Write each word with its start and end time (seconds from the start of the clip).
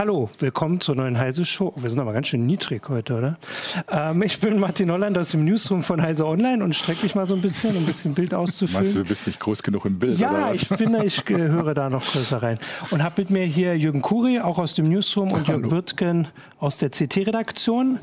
Hallo, 0.00 0.30
willkommen 0.38 0.80
zur 0.80 0.94
neuen 0.94 1.18
Heise 1.18 1.44
Show. 1.44 1.74
Wir 1.76 1.90
sind 1.90 2.00
aber 2.00 2.14
ganz 2.14 2.28
schön 2.28 2.46
niedrig 2.46 2.88
heute, 2.88 3.18
oder? 3.18 3.38
Ähm, 3.92 4.22
ich 4.22 4.40
bin 4.40 4.58
Martin 4.58 4.90
Holland 4.90 5.18
aus 5.18 5.32
dem 5.32 5.44
Newsroom 5.44 5.82
von 5.82 6.00
Heise 6.00 6.24
Online 6.26 6.64
und 6.64 6.74
strecke 6.74 7.02
mich 7.02 7.14
mal 7.14 7.26
so 7.26 7.34
ein 7.34 7.42
bisschen, 7.42 7.76
um 7.76 7.82
ein 7.82 7.84
bisschen 7.84 8.14
Bild 8.14 8.32
auszufüllen. 8.32 8.84
Meinst 8.84 8.96
du, 8.96 9.02
du 9.02 9.08
bist 9.10 9.26
nicht 9.26 9.38
groß 9.38 9.62
genug 9.62 9.84
im 9.84 9.98
Bild? 9.98 10.18
Ja, 10.18 10.52
ich 10.52 10.70
bin, 10.70 10.96
ich 11.04 11.22
höre 11.28 11.74
da 11.74 11.90
noch 11.90 12.02
größer 12.02 12.42
rein. 12.42 12.58
Und 12.90 13.02
habe 13.02 13.20
mit 13.20 13.28
mir 13.28 13.44
hier 13.44 13.76
Jürgen 13.76 14.00
Kuri, 14.00 14.40
auch 14.40 14.56
aus 14.56 14.72
dem 14.72 14.86
Newsroom, 14.86 15.32
und 15.32 15.46
Jörg 15.46 15.70
Wirtgen 15.70 16.28
aus 16.60 16.78
der 16.78 16.88
CT-Redaktion 16.88 17.98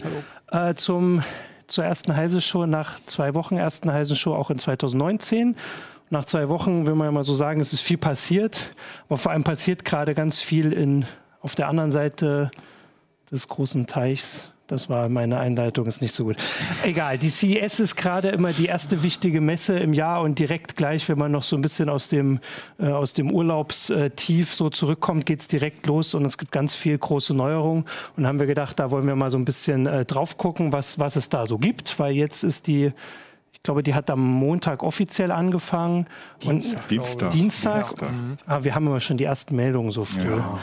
äh, 0.51 0.75
zum 0.75 1.23
zur 1.65 1.83
ersten 1.83 2.15
Heise 2.15 2.41
Show 2.41 2.67
nach 2.67 2.99
zwei 3.07 3.33
Wochen 3.33 3.57
ersten 3.57 3.91
Heise 3.91 4.15
Show 4.15 4.35
auch 4.35 4.51
in 4.51 4.59
2019. 4.59 5.55
Nach 6.11 6.25
zwei 6.25 6.47
Wochen 6.47 6.85
will 6.85 6.93
man 6.93 7.07
ja 7.07 7.11
mal 7.11 7.23
so 7.23 7.33
sagen, 7.33 7.59
es 7.59 7.73
ist 7.73 7.81
viel 7.81 7.97
passiert, 7.97 8.69
aber 9.09 9.17
vor 9.17 9.31
allem 9.31 9.43
passiert 9.43 9.83
gerade 9.83 10.13
ganz 10.13 10.39
viel 10.39 10.73
in 10.73 11.07
auf 11.41 11.55
der 11.55 11.67
anderen 11.67 11.91
Seite 11.91 12.51
des 13.31 13.47
großen 13.47 13.87
Teichs. 13.87 14.51
Das 14.67 14.89
war 14.89 15.07
meine 15.07 15.39
Einleitung, 15.39 15.85
ist 15.85 16.01
nicht 16.01 16.13
so 16.13 16.25
gut. 16.25 16.35
Egal, 16.83 17.17
die 17.17 17.29
CES 17.29 17.79
ist 17.79 17.95
gerade 17.95 18.27
immer 18.29 18.51
die 18.51 18.65
erste 18.65 19.01
wichtige 19.01 19.39
Messe 19.39 19.79
im 19.79 19.93
Jahr 19.93 20.21
und 20.21 20.39
direkt 20.39 20.75
gleich, 20.75 21.07
wenn 21.07 21.17
man 21.17 21.31
noch 21.31 21.43
so 21.43 21.55
ein 21.55 21.61
bisschen 21.61 21.87
aus 21.87 22.09
dem, 22.09 22.41
äh, 22.77 22.87
aus 22.87 23.13
dem 23.13 23.31
Urlaubstief 23.31 24.53
so 24.53 24.69
zurückkommt, 24.69 25.25
geht 25.25 25.39
es 25.39 25.47
direkt 25.47 25.87
los 25.87 26.13
und 26.13 26.25
es 26.25 26.37
gibt 26.37 26.51
ganz 26.51 26.75
viel 26.75 26.97
große 26.97 27.33
Neuerungen. 27.33 27.85
Und 28.17 28.27
haben 28.27 28.39
wir 28.39 28.45
gedacht, 28.45 28.77
da 28.77 28.91
wollen 28.91 29.07
wir 29.07 29.15
mal 29.15 29.29
so 29.29 29.37
ein 29.37 29.45
bisschen 29.45 29.85
äh, 29.85 30.03
drauf 30.03 30.37
gucken, 30.37 30.73
was, 30.73 30.99
was 30.99 31.15
es 31.15 31.29
da 31.29 31.45
so 31.45 31.57
gibt, 31.57 31.97
weil 31.97 32.13
jetzt 32.13 32.43
ist 32.43 32.67
die 32.67 32.91
ich 33.53 33.63
glaube, 33.63 33.83
die 33.83 33.95
hat 33.95 34.09
am 34.09 34.21
Montag 34.21 34.81
offiziell 34.81 35.29
angefangen. 35.29 36.05
Dienstag. 36.41 36.83
Und 36.83 36.91
Dienstag. 36.91 37.31
Dienstag. 37.31 37.89
Dienstag. 37.89 38.11
Mhm. 38.11 38.37
Ah, 38.45 38.63
wir 38.63 38.75
haben 38.75 38.87
immer 38.87 39.01
schon 39.01 39.17
die 39.17 39.25
ersten 39.25 39.55
Meldungen 39.57 39.91
so 39.91 40.05
früh. 40.05 40.37
Ja 40.37 40.59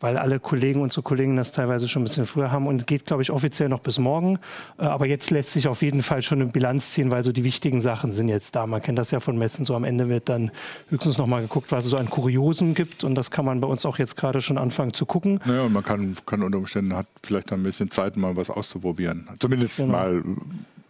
weil 0.00 0.16
alle 0.16 0.40
Kollegen, 0.40 0.80
unsere 0.80 1.02
Kollegen 1.02 1.36
das 1.36 1.52
teilweise 1.52 1.88
schon 1.88 2.02
ein 2.02 2.04
bisschen 2.04 2.26
früher 2.26 2.50
haben 2.50 2.66
und 2.66 2.86
geht, 2.86 3.06
glaube 3.06 3.22
ich, 3.22 3.30
offiziell 3.30 3.68
noch 3.68 3.80
bis 3.80 3.98
morgen. 3.98 4.38
Äh, 4.78 4.82
aber 4.82 5.06
jetzt 5.06 5.30
lässt 5.30 5.50
sich 5.50 5.68
auf 5.68 5.82
jeden 5.82 6.02
Fall 6.02 6.22
schon 6.22 6.40
eine 6.40 6.50
Bilanz 6.50 6.92
ziehen, 6.92 7.10
weil 7.10 7.22
so 7.22 7.32
die 7.32 7.44
wichtigen 7.44 7.80
Sachen 7.80 8.12
sind 8.12 8.28
jetzt 8.28 8.56
da. 8.56 8.66
Man 8.66 8.82
kennt 8.82 8.98
das 8.98 9.10
ja 9.10 9.20
von 9.20 9.38
Messen, 9.38 9.64
so 9.64 9.74
am 9.74 9.84
Ende 9.84 10.08
wird 10.08 10.28
dann 10.28 10.50
höchstens 10.90 11.18
noch 11.18 11.26
mal 11.26 11.42
geguckt, 11.42 11.72
was 11.72 11.84
es 11.84 11.90
so 11.90 11.96
an 11.96 12.10
Kuriosen 12.10 12.74
gibt 12.74 13.04
und 13.04 13.14
das 13.14 13.30
kann 13.30 13.44
man 13.44 13.60
bei 13.60 13.66
uns 13.66 13.84
auch 13.86 13.98
jetzt 13.98 14.16
gerade 14.16 14.40
schon 14.40 14.58
anfangen 14.58 14.92
zu 14.92 15.06
gucken. 15.06 15.40
Naja, 15.44 15.62
und 15.62 15.72
man 15.72 15.84
kann, 15.84 16.16
kann 16.26 16.42
unter 16.42 16.58
Umständen 16.58 16.94
hat 16.94 17.06
vielleicht 17.22 17.52
ein 17.52 17.62
bisschen 17.62 17.90
Zeit, 17.90 18.16
mal 18.16 18.36
was 18.36 18.50
auszuprobieren. 18.50 19.28
Zumindest 19.38 19.78
genau. 19.78 19.92
mal 19.92 20.22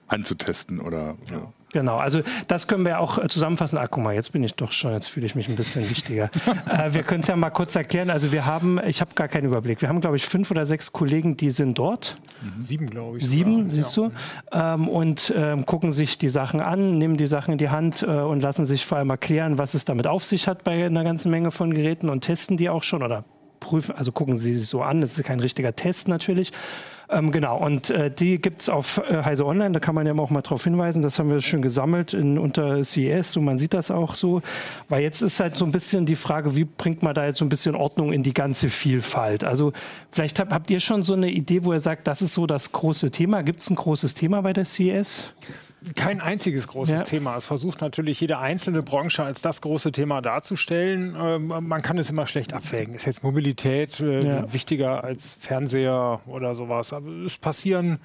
anzutesten 0.09 0.81
oder 0.81 1.17
ja. 1.31 1.53
Genau, 1.73 1.99
also 1.99 2.23
das 2.47 2.67
können 2.67 2.87
wir 2.87 2.99
auch 2.99 3.19
äh, 3.19 3.29
zusammenfassen. 3.29 3.79
Ah, 3.79 3.87
guck 3.89 4.03
mal, 4.03 4.15
jetzt 4.15 4.33
bin 4.33 4.43
ich 4.43 4.55
doch 4.55 4.73
schon, 4.73 4.93
jetzt 4.93 5.09
fühle 5.09 5.27
ich 5.27 5.35
mich 5.35 5.49
ein 5.49 5.57
bisschen 5.57 5.89
wichtiger. 5.91 6.31
äh, 6.67 6.95
wir 6.95 7.03
können 7.03 7.21
es 7.21 7.29
ja 7.29 7.37
mal 7.37 7.51
kurz 7.51 7.77
erklären. 7.77 8.09
Also 8.09 8.33
wir 8.33 8.47
haben, 8.47 8.81
ich 8.87 9.01
habe 9.03 9.15
gar 9.15 9.29
keinen 9.29 9.45
Überblick. 9.45 9.83
Wir 9.83 9.89
haben, 9.91 10.01
glaube 10.01 10.17
ich, 10.17 10.27
fünf 10.27 10.51
oder 10.51 10.65
sechs 10.65 10.93
Kollegen, 10.93 11.37
die 11.37 11.51
sind 11.51 11.79
dort. 11.79 12.17
Mhm. 12.41 12.63
Sieben, 12.63 12.87
glaube 12.87 13.19
ich. 13.19 13.29
Sieben, 13.29 13.69
sogar. 13.69 13.71
siehst 13.71 13.97
du. 13.97 14.11
Ähm, 14.51 14.89
und 14.89 15.35
ähm, 15.37 15.67
gucken 15.67 15.93
sich 15.93 16.17
die 16.17 16.31
Sachen 16.31 16.61
an, 16.61 16.87
nehmen 16.87 17.19
die 17.19 17.27
Sachen 17.27 17.53
in 17.53 17.59
die 17.59 17.69
Hand 17.69 18.03
äh, 18.03 18.07
und 18.07 18.43
lassen 18.43 18.65
sich 18.65 18.87
vor 18.87 18.97
allem 18.99 19.11
erklären, 19.11 19.59
was 19.59 19.75
es 19.75 19.85
damit 19.85 20.07
auf 20.07 20.25
sich 20.25 20.49
hat 20.49 20.65
bei 20.65 20.87
einer 20.87 21.05
ganzen 21.05 21.31
Menge 21.31 21.51
von 21.51 21.75
Geräten 21.75 22.09
und 22.09 22.23
testen 22.23 22.57
die 22.57 22.71
auch 22.71 22.83
schon 22.83 23.03
oder 23.03 23.25
prüfen, 23.61 23.95
also 23.95 24.13
gucken 24.13 24.39
sie 24.39 24.57
sich 24.57 24.69
so 24.69 24.83
an. 24.83 25.03
Das 25.03 25.19
ist 25.19 25.25
kein 25.25 25.41
richtiger 25.41 25.75
Test 25.75 26.09
natürlich. 26.09 26.53
Ähm, 27.11 27.33
genau, 27.33 27.57
und 27.57 27.89
äh, 27.89 28.11
die 28.11 28.39
gibt 28.39 28.61
es 28.61 28.69
auf 28.69 28.99
äh, 29.09 29.23
Heise 29.23 29.47
Online, 29.47 29.73
da 29.73 29.81
kann 29.81 29.95
man 29.95 30.07
ja 30.07 30.13
auch 30.13 30.29
mal 30.29 30.43
darauf 30.43 30.65
hinweisen, 30.65 31.01
das 31.01 31.19
haben 31.19 31.31
wir 31.31 31.41
schön 31.41 31.63
gesammelt 31.63 32.13
in, 32.13 32.39
unter 32.39 32.85
CES 32.85 33.35
und 33.39 33.45
man 33.45 33.57
sieht 33.57 33.73
das 33.73 33.91
auch 33.91 34.15
so, 34.15 34.43
weil 34.91 35.03
jetzt 35.03 35.23
ist 35.23 35.41
halt 35.41 35.57
so 35.57 35.65
ein 35.65 35.73
bisschen 35.73 36.05
die 36.05 36.17
Frage, 36.17 36.55
wie 36.55 36.65
bringt 36.65 37.03
man 37.03 37.15
da 37.15 37.25
jetzt 37.25 37.39
so 37.39 37.47
ein 37.47 37.49
bisschen 37.49 37.75
Ordnung 37.75 38.13
in 38.13 38.23
die 38.23 38.35
ganze 38.35 38.69
Vielfalt? 38.69 39.43
Also 39.43 39.73
vielleicht 40.11 40.39
hab, 40.39 40.53
habt 40.53 40.71
ihr 40.71 40.81
schon 40.81 41.03
so 41.03 41.15
eine 41.15 41.31
Idee, 41.31 41.65
wo 41.65 41.73
ihr 41.73 41.81
sagt, 41.81 42.07
das 42.07 42.21
ist 42.21 42.35
so 42.35 42.47
das 42.47 42.73
große 42.73 43.11
Thema. 43.11 43.43
Gibt 43.43 43.61
es 43.61 43.71
ein 43.71 43.77
großes 43.77 44.13
Thema 44.13 44.43
bei 44.43 44.53
der 44.53 44.67
CES? 44.67 45.33
Kein 45.95 46.21
einziges 46.21 46.67
großes 46.67 47.01
ja. 47.01 47.05
Thema. 47.05 47.37
Es 47.37 47.47
versucht 47.47 47.81
natürlich 47.81 48.21
jede 48.21 48.39
einzelne 48.39 48.83
Branche 48.83 49.23
als 49.23 49.43
das 49.43 49.61
große 49.61 49.93
Thema 49.93 50.21
darzustellen. 50.21 51.17
Ähm, 51.19 51.47
man 51.47 51.83
kann 51.83 51.99
es 51.99 52.11
immer 52.11 52.27
schlecht 52.27 52.53
abwägen. 52.53 52.95
Ist 52.95 53.07
jetzt 53.07 53.23
Mobilität 53.23 54.01
äh, 54.01 54.27
ja. 54.27 54.53
wichtiger 54.53 55.05
als 55.05 55.39
Fernseher 55.41 56.21
oder 56.27 56.55
sowas? 56.55 56.93
Aber 56.93 57.09
es 57.25 57.39
passieren 57.39 58.01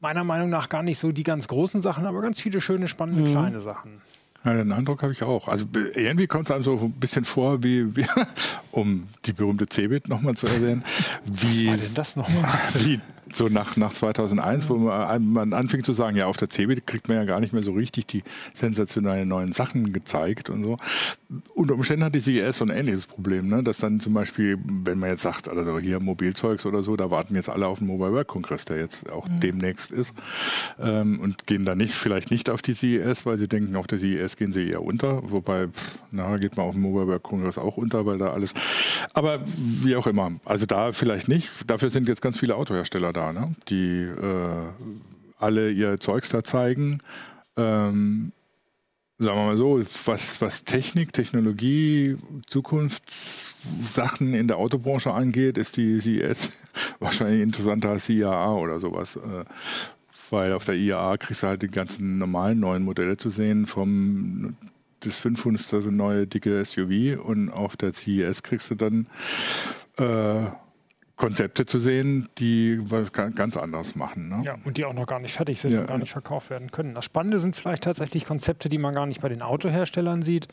meiner 0.00 0.24
Meinung 0.24 0.48
nach 0.48 0.68
gar 0.68 0.82
nicht 0.82 0.98
so 0.98 1.12
die 1.12 1.24
ganz 1.24 1.48
großen 1.48 1.82
Sachen, 1.82 2.06
aber 2.06 2.20
ganz 2.20 2.40
viele 2.40 2.60
schöne, 2.60 2.86
spannende 2.86 3.22
mhm. 3.22 3.32
kleine 3.32 3.60
Sachen. 3.60 4.00
Ja, 4.44 4.54
den 4.54 4.70
Eindruck 4.72 5.02
habe 5.02 5.12
ich 5.12 5.22
auch. 5.24 5.48
Also 5.48 5.66
irgendwie 5.94 6.28
kommt 6.28 6.48
es 6.48 6.54
einem 6.54 6.62
so 6.62 6.78
ein 6.78 6.92
bisschen 6.92 7.24
vor, 7.24 7.62
wie, 7.64 7.96
wie 7.96 8.06
um 8.70 9.08
die 9.24 9.32
berühmte 9.32 9.66
Cebit 9.68 10.08
nochmal 10.08 10.36
zu 10.36 10.46
erwähnen. 10.46 10.84
Wie, 11.24 11.66
Was 11.66 11.72
war 11.72 11.76
denn 11.76 11.94
das 11.94 12.16
nochmal? 12.16 12.44
Wie 12.74 13.00
so 13.32 13.48
nach, 13.48 13.76
nach 13.76 13.92
2001, 13.92 14.68
wo 14.68 14.76
man, 14.76 15.32
man 15.32 15.52
anfing 15.52 15.84
zu 15.84 15.92
sagen, 15.92 16.16
ja, 16.16 16.26
auf 16.26 16.36
der 16.36 16.48
CeBIT 16.48 16.86
kriegt 16.86 17.08
man 17.08 17.16
ja 17.16 17.24
gar 17.24 17.40
nicht 17.40 17.52
mehr 17.52 17.62
so 17.62 17.72
richtig 17.72 18.06
die 18.06 18.22
sensationellen 18.54 19.28
neuen 19.28 19.52
Sachen 19.52 19.92
gezeigt 19.92 20.50
und 20.50 20.64
so. 20.64 20.76
Unter 21.54 21.74
Umständen 21.74 22.04
hat 22.04 22.14
die 22.14 22.20
CES 22.20 22.58
so 22.58 22.64
ein 22.64 22.70
ähnliches 22.70 23.06
Problem, 23.06 23.48
ne? 23.48 23.62
dass 23.62 23.78
dann 23.78 24.00
zum 24.00 24.14
Beispiel, 24.14 24.58
wenn 24.84 24.98
man 24.98 25.10
jetzt 25.10 25.22
sagt, 25.22 25.48
also 25.48 25.78
hier 25.78 26.00
Mobilzeugs 26.00 26.64
oder 26.64 26.82
so, 26.82 26.96
da 26.96 27.10
warten 27.10 27.34
jetzt 27.34 27.48
alle 27.48 27.66
auf 27.66 27.78
den 27.78 27.86
Mobile 27.86 28.12
World 28.12 28.28
Congress, 28.28 28.64
der 28.64 28.78
jetzt 28.78 29.10
auch 29.10 29.28
mhm. 29.28 29.40
demnächst 29.40 29.90
ist 29.90 30.12
ähm, 30.80 31.20
und 31.20 31.46
gehen 31.46 31.64
dann 31.64 31.78
nicht, 31.78 31.94
vielleicht 31.94 32.30
nicht 32.30 32.48
auf 32.48 32.62
die 32.62 32.74
CES, 32.74 33.26
weil 33.26 33.38
sie 33.38 33.48
denken, 33.48 33.76
auf 33.76 33.86
der 33.86 33.98
CES 33.98 34.36
gehen 34.36 34.52
sie 34.52 34.70
eher 34.70 34.82
unter, 34.82 35.30
wobei, 35.30 35.68
nachher 36.10 36.38
geht 36.38 36.56
man 36.56 36.66
auf 36.66 36.72
den 36.72 36.82
Mobile 36.82 37.06
World 37.06 37.22
Congress 37.22 37.58
auch 37.58 37.76
unter, 37.76 38.06
weil 38.06 38.18
da 38.18 38.32
alles, 38.32 38.54
aber 39.12 39.40
wie 39.56 39.96
auch 39.96 40.06
immer, 40.06 40.32
also 40.44 40.66
da 40.66 40.92
vielleicht 40.92 41.28
nicht, 41.28 41.50
dafür 41.66 41.90
sind 41.90 42.08
jetzt 42.08 42.22
ganz 42.22 42.38
viele 42.38 42.54
Autohersteller 42.56 43.12
da 43.12 43.17
da, 43.18 43.32
ne? 43.32 43.54
die 43.68 44.02
äh, 44.02 44.66
alle 45.38 45.70
ihr 45.70 45.98
Zeugs 45.98 46.28
da 46.28 46.44
zeigen. 46.44 47.00
Ähm, 47.56 48.32
sagen 49.18 49.38
wir 49.38 49.44
mal 49.46 49.56
so, 49.56 49.80
was, 50.06 50.40
was 50.40 50.64
Technik, 50.64 51.12
Technologie, 51.12 52.16
Zukunftssachen 52.46 54.34
in 54.34 54.46
der 54.46 54.58
Autobranche 54.58 55.12
angeht, 55.12 55.58
ist 55.58 55.76
die 55.76 56.00
CES 56.00 56.52
wahrscheinlich 57.00 57.42
interessanter 57.42 57.90
als 57.90 58.06
die 58.06 58.18
IAA 58.18 58.54
oder 58.54 58.78
sowas. 58.78 59.16
Äh, 59.16 59.44
weil 60.30 60.52
auf 60.52 60.66
der 60.66 60.74
IAA 60.74 61.16
kriegst 61.16 61.42
du 61.42 61.46
halt 61.46 61.62
die 61.62 61.68
ganzen 61.68 62.18
normalen 62.18 62.60
neuen 62.60 62.84
Modelle 62.84 63.16
zu 63.16 63.30
sehen, 63.30 63.66
vom 63.66 64.56
das 65.00 65.18
500. 65.18 65.86
neue 65.90 66.26
dicke 66.26 66.64
SUV 66.64 67.18
und 67.24 67.50
auf 67.50 67.76
der 67.76 67.94
CES 67.94 68.42
kriegst 68.42 68.70
du 68.70 68.74
dann 68.74 69.06
äh, 69.96 70.50
Konzepte 71.18 71.66
zu 71.66 71.80
sehen, 71.80 72.28
die 72.38 72.78
was 72.80 73.12
ganz 73.12 73.56
anderes 73.56 73.96
machen. 73.96 74.28
Ne? 74.28 74.40
Ja, 74.44 74.56
und 74.64 74.78
die 74.78 74.84
auch 74.84 74.94
noch 74.94 75.06
gar 75.06 75.18
nicht 75.18 75.34
fertig 75.34 75.60
sind 75.60 75.72
ja, 75.72 75.80
und 75.80 75.86
gar 75.88 75.98
nicht 75.98 76.12
verkauft 76.12 76.48
werden 76.48 76.70
können. 76.70 76.94
Das 76.94 77.04
Spannende 77.04 77.40
sind 77.40 77.56
vielleicht 77.56 77.82
tatsächlich 77.82 78.24
Konzepte, 78.24 78.68
die 78.68 78.78
man 78.78 78.94
gar 78.94 79.04
nicht 79.04 79.20
bei 79.20 79.28
den 79.28 79.42
Autoherstellern 79.42 80.22
sieht, 80.22 80.46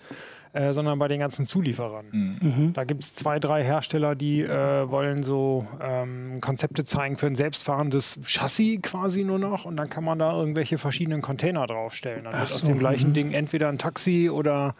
äh, 0.54 0.74
sondern 0.74 0.98
bei 0.98 1.08
den 1.08 1.20
ganzen 1.20 1.46
Zulieferern. 1.46 2.08
Mhm. 2.12 2.38
mhm. 2.42 2.74
Da 2.74 2.84
gibt 2.84 3.04
es 3.04 3.14
zwei, 3.14 3.40
drei 3.40 3.64
Hersteller, 3.64 4.16
die 4.16 4.42
äh, 4.42 4.90
wollen 4.90 5.22
so 5.22 5.68
ähm, 5.80 6.42
Konzepte 6.42 6.84
zeigen 6.84 7.18
für 7.18 7.28
ein 7.28 7.36
selbstfahrendes 7.36 8.20
Chassis 8.26 8.82
quasi 8.82 9.24
nur 9.24 9.38
noch 9.38 9.66
und 9.66 9.78
dann 9.78 9.90
kann 9.92 10.04
man 10.04 10.18
da 10.18 10.34
irgendwelche 10.34 10.80
verschiedenen 10.80 11.22
Container 11.22 11.68
draufstellen. 11.68 12.24
Dann 12.24 12.34
Ach 12.34 12.40
wird 12.40 12.50
so, 12.50 12.56
aus 12.56 12.62
dem 12.64 12.80
gleichen 12.80 13.10
mhm. 13.10 13.14
Ding 13.14 13.32
entweder 13.34 13.70
ein 13.70 13.78
Taxi 13.78 14.32
oder 14.32 14.74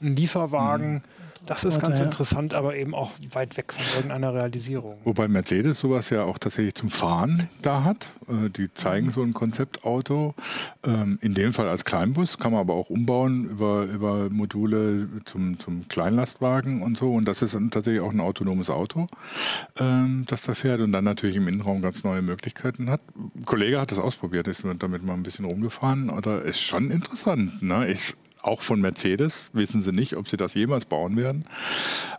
ein 0.00 0.14
Lieferwagen. 0.14 0.94
Mhm. 0.94 1.02
Das 1.46 1.64
ist 1.64 1.80
ganz 1.80 2.00
interessant, 2.00 2.54
aber 2.54 2.76
eben 2.76 2.94
auch 2.94 3.10
weit 3.32 3.56
weg 3.56 3.72
von 3.72 3.84
irgendeiner 3.96 4.34
Realisierung. 4.34 4.98
Wobei 5.04 5.28
Mercedes 5.28 5.80
sowas 5.80 6.10
ja 6.10 6.24
auch 6.24 6.38
tatsächlich 6.38 6.74
zum 6.74 6.90
Fahren 6.90 7.48
da 7.62 7.84
hat. 7.84 8.12
Äh, 8.28 8.50
die 8.50 8.72
zeigen 8.74 9.10
so 9.10 9.22
ein 9.22 9.32
Konzeptauto. 9.32 10.34
Ähm, 10.84 11.18
in 11.20 11.34
dem 11.34 11.52
Fall 11.52 11.68
als 11.68 11.84
Kleinbus, 11.84 12.38
kann 12.38 12.52
man 12.52 12.60
aber 12.60 12.74
auch 12.74 12.90
umbauen 12.90 13.44
über, 13.44 13.84
über 13.84 14.30
Module 14.30 15.08
zum, 15.24 15.58
zum 15.58 15.88
Kleinlastwagen 15.88 16.82
und 16.82 16.96
so. 16.96 17.12
Und 17.12 17.26
das 17.26 17.42
ist 17.42 17.56
tatsächlich 17.70 18.02
auch 18.02 18.12
ein 18.12 18.20
autonomes 18.20 18.70
Auto, 18.70 19.06
ähm, 19.78 20.24
das 20.28 20.42
da 20.42 20.54
fährt 20.54 20.80
und 20.80 20.92
dann 20.92 21.04
natürlich 21.04 21.36
im 21.36 21.48
Innenraum 21.48 21.82
ganz 21.82 22.04
neue 22.04 22.22
Möglichkeiten 22.22 22.90
hat. 22.90 23.00
Ein 23.16 23.44
Kollege 23.44 23.80
hat 23.80 23.90
das 23.90 23.98
ausprobiert, 23.98 24.48
ist 24.48 24.64
damit 24.78 25.04
mal 25.04 25.14
ein 25.14 25.22
bisschen 25.22 25.44
rumgefahren. 25.44 26.10
Oder 26.10 26.42
ist 26.42 26.60
schon 26.60 26.90
interessant. 26.90 27.62
Ne? 27.62 27.86
Ist 27.86 28.16
auch 28.42 28.60
von 28.60 28.80
Mercedes, 28.80 29.50
wissen 29.52 29.82
sie 29.82 29.92
nicht, 29.92 30.16
ob 30.16 30.28
sie 30.28 30.36
das 30.36 30.54
jemals 30.54 30.84
bauen 30.84 31.16
werden. 31.16 31.44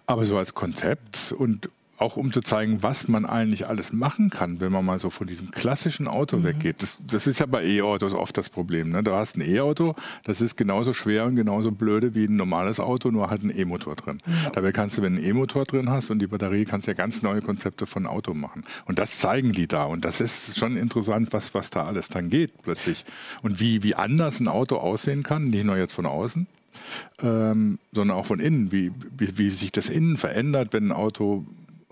Aber 0.05 0.25
so 0.25 0.37
als 0.37 0.53
Konzept 0.53 1.33
und 1.37 1.69
auch 2.03 2.17
um 2.17 2.33
zu 2.33 2.41
zeigen, 2.41 2.83
was 2.83 3.07
man 3.07 3.25
eigentlich 3.25 3.67
alles 3.67 3.93
machen 3.93 4.29
kann, 4.29 4.59
wenn 4.59 4.73
man 4.73 4.83
mal 4.83 4.99
so 4.99 5.09
von 5.09 5.25
diesem 5.25 5.51
klassischen 5.51 6.09
Auto 6.09 6.37
mhm. 6.37 6.43
weggeht. 6.43 6.81
Das, 6.81 6.97
das, 7.07 7.27
ist 7.27 7.39
ja 7.39 7.45
bei 7.45 7.63
E-Autos 7.63 8.13
oft 8.13 8.37
das 8.37 8.49
Problem. 8.49 8.89
Ne? 8.89 9.03
Du 9.03 9.13
hast 9.13 9.37
ein 9.37 9.41
E-Auto, 9.41 9.95
das 10.25 10.41
ist 10.41 10.57
genauso 10.57 10.91
schwer 10.91 11.25
und 11.25 11.37
genauso 11.37 11.71
blöde 11.71 12.13
wie 12.13 12.25
ein 12.25 12.35
normales 12.35 12.81
Auto, 12.81 13.09
nur 13.09 13.29
halt 13.29 13.43
ein 13.43 13.57
E-Motor 13.57 13.95
drin. 13.95 14.19
Ja. 14.27 14.49
Dabei 14.49 14.73
kannst 14.73 14.97
du, 14.97 15.01
wenn 15.01 15.13
du 15.13 15.21
einen 15.21 15.29
E-Motor 15.29 15.63
drin 15.63 15.89
hast 15.89 16.11
und 16.11 16.19
die 16.19 16.27
Batterie, 16.27 16.65
kannst 16.65 16.87
du 16.87 16.91
ja 16.91 16.95
ganz 16.95 17.21
neue 17.21 17.41
Konzepte 17.41 17.85
von 17.85 18.05
Auto 18.05 18.33
machen. 18.33 18.65
Und 18.85 18.99
das 18.99 19.19
zeigen 19.19 19.53
die 19.53 19.67
da. 19.67 19.85
Und 19.85 20.03
das 20.03 20.19
ist 20.19 20.59
schon 20.59 20.75
interessant, 20.75 21.31
was, 21.31 21.53
was 21.53 21.69
da 21.69 21.83
alles 21.83 22.09
dann 22.09 22.29
geht 22.29 22.61
plötzlich. 22.63 23.05
Und 23.43 23.61
wie, 23.61 23.81
wie 23.81 23.95
anders 23.95 24.41
ein 24.41 24.49
Auto 24.49 24.75
aussehen 24.75 25.23
kann, 25.23 25.49
nicht 25.49 25.63
nur 25.63 25.77
jetzt 25.77 25.93
von 25.93 26.05
außen, 26.05 26.47
ähm, 27.21 27.79
sondern 27.93 28.17
auch 28.17 28.25
von 28.25 28.41
innen, 28.41 28.71
wie, 28.73 28.91
wie, 29.17 29.37
wie 29.37 29.49
sich 29.49 29.71
das 29.71 29.89
innen 29.89 30.17
verändert, 30.17 30.73
wenn 30.73 30.87
ein 30.87 30.91
Auto 30.91 31.45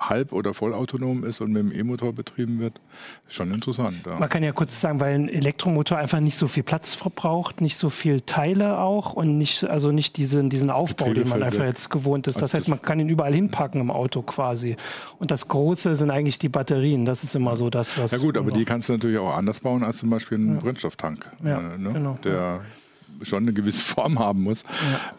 halb- 0.09 0.33
oder 0.33 0.53
vollautonom 0.53 1.24
ist 1.24 1.42
und 1.42 1.51
mit 1.51 1.62
dem 1.62 1.71
E-Motor 1.71 2.13
betrieben 2.13 2.59
wird, 2.59 2.81
ist 3.27 3.36
schon 3.36 3.53
interessant. 3.53 4.01
Ja. 4.06 4.18
Man 4.18 4.30
kann 4.30 4.44
ja 4.44 4.51
kurz 4.51 4.81
sagen, 4.81 5.00
weil 5.00 5.15
ein 5.15 5.30
Elektromotor 5.30 5.98
einfach 5.98 6.19
nicht 6.19 6.36
so 6.36 6.48
viel 6.48 6.63
Platz 6.63 6.94
verbraucht, 6.94 7.62
nicht 7.62 7.77
so 7.77 7.89
viel 7.89 8.21
Teile 8.21 8.80
auch 8.80 9.13
und 9.13 9.38
nicht, 9.38 9.63
also 9.65 9.92
nicht 9.92 10.18
diesen, 10.18 10.50
diesen 10.50 10.69
Aufbau, 10.69 11.13
den 11.13 11.30
man 11.30 11.44
einfach 11.44 11.59
weg. 11.59 11.68
jetzt 11.68 11.89
gewohnt 11.89 12.27
ist. 12.27 12.42
Das 12.42 12.53
heißt, 12.53 12.68
man 12.68 12.81
kann 12.81 13.00
ihn 13.00 13.09
überall 13.09 13.33
hinpacken 13.33 13.80
im 13.80 13.92
Auto 13.92 14.21
quasi. 14.21 14.75
Und 15.19 15.31
das 15.31 15.48
Große 15.48 15.95
sind 15.95 16.12
eigentlich 16.12 16.39
die 16.39 16.50
Batterien. 16.50 17.06
Das 17.06 17.24
ist 17.24 17.36
immer 17.36 17.56
so 17.56 17.69
das, 17.69 17.97
was. 17.97 18.12
Ja 18.12 18.18
gut, 18.18 18.38
aber 18.38 18.51
die 18.51 18.65
kannst 18.65 18.89
du 18.89 18.94
natürlich 18.94 19.18
auch 19.18 19.36
anders 19.36 19.59
bauen 19.59 19.83
als 19.83 20.00
zum 20.00 20.09
Beispiel 20.09 20.38
einen 20.38 20.56
ja. 20.56 20.59
Brennstofftank, 20.59 21.30
ja, 21.44 21.59
äh, 21.59 21.77
ne? 21.77 21.94
genau. 21.94 22.18
der 22.24 22.62
schon 23.21 23.44
eine 23.44 23.54
gewisse 23.54 23.81
Form 23.94 24.19
haben 24.19 24.44
muss. 24.44 24.63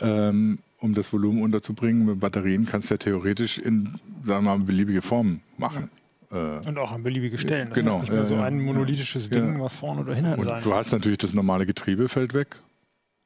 Ähm, 0.01 0.59
um 0.83 0.95
das 0.95 1.13
Volumen 1.13 1.43
unterzubringen. 1.43 2.07
Mit 2.07 2.21
Batterien 2.21 2.67
kannst 2.67 2.91
du 2.91 2.95
ja 2.95 2.99
theoretisch 2.99 3.59
in, 3.59 4.01
sagen 4.25 4.45
wir 4.45 4.57
mal, 4.57 4.59
beliebige 4.59 5.03
Formen 5.03 5.41
machen. 5.59 5.91
Ja. 6.33 6.57
Äh, 6.59 6.69
und 6.69 6.79
auch 6.79 6.93
an 6.93 7.03
beliebige 7.03 7.39
Stellen. 7.39 7.69
Das 7.69 7.79
genau, 7.79 7.97
ist 7.97 8.03
nicht 8.03 8.13
mehr 8.13 8.25
so 8.25 8.37
ein 8.37 8.61
monolithisches 8.61 9.31
Ding, 9.31 9.61
was 9.61 9.77
vorne 9.77 10.01
oder 10.03 10.15
hinten 10.15 10.35
und 10.35 10.45
sein 10.45 10.63
Du 10.63 10.75
hast 10.75 10.93
natürlich 10.93 11.19
das 11.19 11.35
normale 11.35 11.67
Getriebefeld 11.67 12.35
weg. 12.35 12.57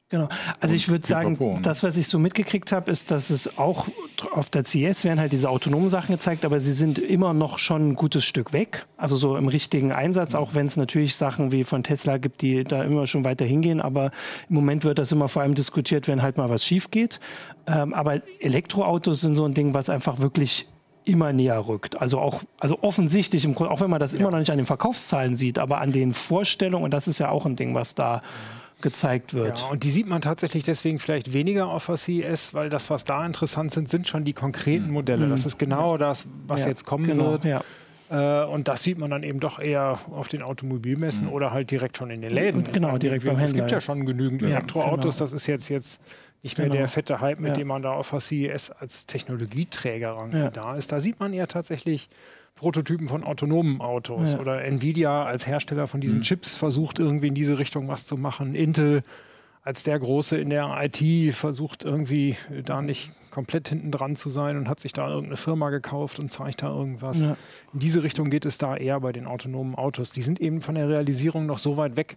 Genau. 0.09 0.29
Also 0.61 0.77
ich 0.77 0.89
würde 0.89 1.05
sagen, 1.05 1.37
Papo, 1.37 1.59
das, 1.63 1.83
was 1.83 1.97
ich 1.97 2.07
so 2.07 2.21
mitgekriegt 2.21 2.71
habe, 2.71 2.93
ist, 2.93 3.11
dass 3.11 3.29
es 3.29 3.59
auch 3.59 3.89
auf 4.33 4.51
der 4.51 4.63
CS 4.63 5.05
werden 5.05 5.19
halt 5.19 5.33
diese 5.33 5.51
autonomen 5.51 5.91
Sachen 5.91 6.13
gezeigt, 6.13 6.45
aber 6.45 6.61
sie 6.61 6.75
sind 6.75 7.01
immer 7.01 7.35
noch 7.35 7.59
schon 7.59 7.89
ein 7.89 7.95
gutes 7.97 8.25
Stück 8.25 8.53
weg. 8.53 8.87
Also 8.97 9.17
so 9.17 9.37
im 9.37 9.49
richtigen 9.49 9.91
Einsatz, 9.91 10.37
auch 10.37 10.55
wenn 10.55 10.67
es 10.67 10.77
natürlich 10.77 11.17
Sachen 11.17 11.51
wie 11.51 11.65
von 11.65 11.83
Tesla 11.83 12.19
gibt, 12.19 12.43
die 12.43 12.63
da 12.63 12.85
immer 12.85 13.09
schon 13.09 13.25
weiter 13.25 13.45
hingehen. 13.45 13.81
Aber 13.81 14.13
im 14.49 14.55
Moment 14.55 14.85
wird 14.85 15.01
das 15.01 15.11
immer 15.11 15.27
vor 15.27 15.43
allem 15.43 15.57
diskutiert, 15.57 16.07
wenn 16.07 16.23
halt 16.23 16.37
mal 16.37 16.49
was 16.51 16.65
schief 16.65 16.93
geht. 16.93 17.19
Ähm, 17.67 17.93
aber 17.93 18.23
Elektroautos 18.39 19.23
sind 19.23 19.35
so 19.35 19.45
ein 19.45 19.55
Ding, 19.55 19.75
was 19.75 19.91
einfach 19.91 20.21
wirklich 20.21 20.69
immer 21.05 21.33
näher 21.33 21.67
rückt. 21.67 22.01
Also 22.01 22.21
auch, 22.21 22.43
also 22.61 22.79
offensichtlich, 22.83 23.45
im 23.45 23.57
Grunde, 23.57 23.73
auch 23.73 23.81
wenn 23.81 23.91
man 23.91 23.99
das 23.99 24.13
ja. 24.13 24.21
immer 24.21 24.31
noch 24.31 24.39
nicht 24.39 24.51
an 24.51 24.57
den 24.57 24.67
Verkaufszahlen 24.67 25.35
sieht, 25.35 25.59
aber 25.59 25.81
an 25.81 25.91
den 25.91 26.13
Vorstellungen, 26.13 26.85
und 26.85 26.93
das 26.93 27.09
ist 27.09 27.19
ja 27.19 27.31
auch 27.31 27.45
ein 27.45 27.57
Ding, 27.57 27.75
was 27.75 27.97
da 27.97 28.23
gezeigt 28.81 29.35
wird. 29.35 29.59
Ja, 29.59 29.67
und 29.67 29.85
die 29.85 29.91
sieht 29.91 30.07
man 30.07 30.21
tatsächlich 30.21 30.63
deswegen 30.65 30.99
vielleicht 30.99 31.33
weniger 31.33 31.69
auf 31.69 31.87
der 31.87 31.97
CES, 31.97 32.53
weil 32.53 32.69
das, 32.69 32.91
was 32.91 33.05
da 33.05 33.25
interessant 33.25 33.73
sind, 33.73 33.89
sind 33.89 34.07
schon 34.07 34.25
die 34.25 34.35
konkreten. 34.35 34.91
Modelle. 34.91 35.29
Das 35.29 35.43
hm. 35.43 35.49
ist 35.49 35.59
genau 35.59 35.97
das, 35.97 36.29
was 36.47 36.63
ja, 36.63 36.69
jetzt 36.69 36.85
kommen 36.85 37.07
genau, 37.07 37.33
wird. 37.33 37.45
Ja. 37.45 37.63
Äh, 38.09 38.45
und 38.47 38.69
das 38.69 38.83
sieht 38.83 38.99
man 38.99 39.11
dann 39.11 39.23
eben 39.23 39.41
doch 39.41 39.59
eher 39.59 39.99
auf 40.11 40.29
den 40.29 40.43
Automobilmessen 40.43 41.27
mhm. 41.27 41.33
oder 41.33 41.51
halt 41.51 41.71
direkt 41.71 41.97
schon 41.97 42.11
in 42.11 42.21
den 42.21 42.31
Läden. 42.31 42.65
Genau, 42.73 42.97
direkt 42.97 43.25
beim 43.25 43.37
Händler. 43.37 43.47
Es 43.47 43.55
gibt 43.55 43.71
ja 43.73 43.81
schon 43.81 44.07
genügend 44.07 44.43
ja, 44.43 44.49
Elektroautos. 44.49 45.17
Genau. 45.17 45.25
Das 45.25 45.33
ist 45.33 45.47
jetzt, 45.47 45.69
jetzt 45.69 46.01
nicht 46.43 46.59
mehr 46.59 46.69
genau. 46.69 46.79
der 46.79 46.89
fette 46.89 47.21
Hype, 47.21 47.41
mit 47.41 47.57
dem 47.57 47.69
man 47.69 47.83
da 47.83 47.93
auf 47.93 48.11
der 48.11 48.21
CES 48.21 48.71
als 48.71 49.07
Technologieträger 49.07 50.13
rangeht. 50.13 50.57
Da 50.57 50.77
ist. 50.77 50.93
Da 50.93 51.01
sieht 51.01 51.19
man 51.19 51.33
ja 51.33 51.47
tatsächlich 51.47 52.09
Prototypen 52.57 53.07
von 53.07 53.23
autonomen 53.23 53.81
Autos 53.81 54.33
ja. 54.33 54.41
oder 54.41 54.65
Nvidia 54.65 55.25
als 55.25 55.47
Hersteller 55.47 55.87
von 55.87 56.01
diesen 56.01 56.19
mhm. 56.19 56.23
Chips 56.23 56.57
versucht 56.57 56.99
irgendwie 56.99 57.29
in 57.29 57.35
diese 57.35 57.59
Richtung 57.59 57.87
was 57.87 58.07
zu 58.07 58.17
machen. 58.17 58.55
Intel 58.55 59.03
als 59.63 59.83
der 59.83 59.99
Große 59.99 60.39
in 60.39 60.49
der 60.49 60.75
IT 60.81 61.35
versucht 61.35 61.85
irgendwie 61.85 62.37
da 62.65 62.81
nicht 62.81 63.11
komplett 63.31 63.69
hinten 63.69 63.91
dran 63.91 64.17
zu 64.17 64.31
sein 64.31 64.57
und 64.57 64.69
hat 64.69 64.81
sich 64.81 64.93
da 64.93 65.09
irgendeine 65.09 65.37
Firma 65.37 65.71
gekauft 65.71 66.19
und 66.19 66.31
zeigt 66.31 66.63
da 66.63 66.69
irgendwas. 66.69 67.23
Ja. 67.23 67.37
In 67.75 67.81
diese 67.81 68.03
Richtung 68.03 68.31
geht 68.31 68.47
es 68.47 68.59
da 68.59 68.77
eher 68.77 69.01
bei 69.01 69.13
den 69.13 69.27
autonomen 69.27 69.75
Autos. 69.75 70.11
Die 70.11 70.23
sind 70.23 70.41
eben 70.41 70.61
von 70.61 70.77
der 70.77 70.89
Realisierung 70.89 71.47
noch 71.47 71.59
so 71.59 71.77
weit 71.77 71.97
weg, 71.97 72.17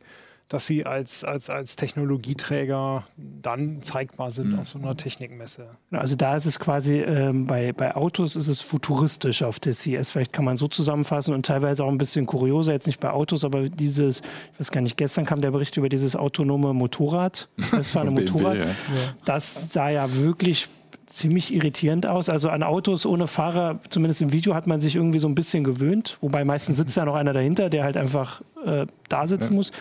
dass 0.50 0.66
sie 0.66 0.86
als, 0.86 1.24
als, 1.24 1.50
als 1.52 1.76
Technologieträger 1.76 3.06
dann 3.18 3.84
zeigbar 3.84 4.32
sind 4.32 4.54
mhm. 4.54 4.60
auf 4.60 4.68
so 4.68 4.80
einer 4.80 4.98
Technikmesse. 4.98 5.68
Also 5.92 6.16
da 6.16 6.36
ist 6.36 6.48
es 6.48 6.60
quasi, 6.60 6.96
ähm, 6.96 7.46
bei, 7.46 7.72
bei 7.72 7.96
Autos 7.96 8.36
ist 8.36 8.48
es 8.48 8.60
futuristisch 8.60 9.44
auf 9.44 9.60
der 9.60 9.74
CS, 9.74 10.10
vielleicht 10.10 10.34
kann 10.34 10.46
man 10.46 10.56
so 10.56 10.68
zusammenfassen 10.68 11.36
und 11.36 11.46
teilweise 11.46 11.84
auch 11.84 11.90
ein 11.90 12.00
bisschen 12.00 12.26
kurioser, 12.26 12.72
jetzt 12.74 12.88
nicht 12.88 13.00
bei 13.00 13.12
Autos, 13.12 13.46
aber 13.46 13.70
dieses, 13.70 14.22
ich 14.54 14.60
weiß 14.60 14.72
gar 14.72 14.82
nicht, 14.82 14.98
gestern 14.98 15.26
kam 15.26 15.40
der 15.40 15.52
Bericht 15.52 15.78
über 15.78 15.88
dieses 15.88 16.16
autonome 16.16 16.74
Motorrad, 16.74 17.48
selbstfahrende 17.58 18.20
Motorrad. 18.20 18.58
ja. 18.58 18.66
Das 19.26 19.72
sah 19.72 19.90
ja 19.90 20.16
wirklich 20.16 20.68
ziemlich 21.06 21.54
irritierend 21.54 22.08
aus. 22.08 22.30
Also 22.30 22.50
an 22.50 22.64
Autos 22.64 23.06
ohne 23.06 23.28
Fahrer, 23.28 23.80
zumindest 23.90 24.22
im 24.22 24.32
Video, 24.32 24.54
hat 24.56 24.68
man 24.68 24.80
sich 24.80 24.96
irgendwie 24.96 25.20
so 25.20 25.28
ein 25.28 25.36
bisschen 25.36 25.64
gewöhnt. 25.64 26.18
Wobei 26.22 26.46
meistens 26.46 26.78
sitzt 26.78 26.96
ja 26.98 27.06
noch 27.06 27.16
einer 27.16 27.34
dahinter, 27.34 27.70
der 27.70 27.84
halt 27.84 27.98
einfach 27.98 28.42
äh, 28.64 28.86
da 29.10 29.28
sitzen 29.28 29.54
ja. 29.54 29.56
muss. 29.56 29.72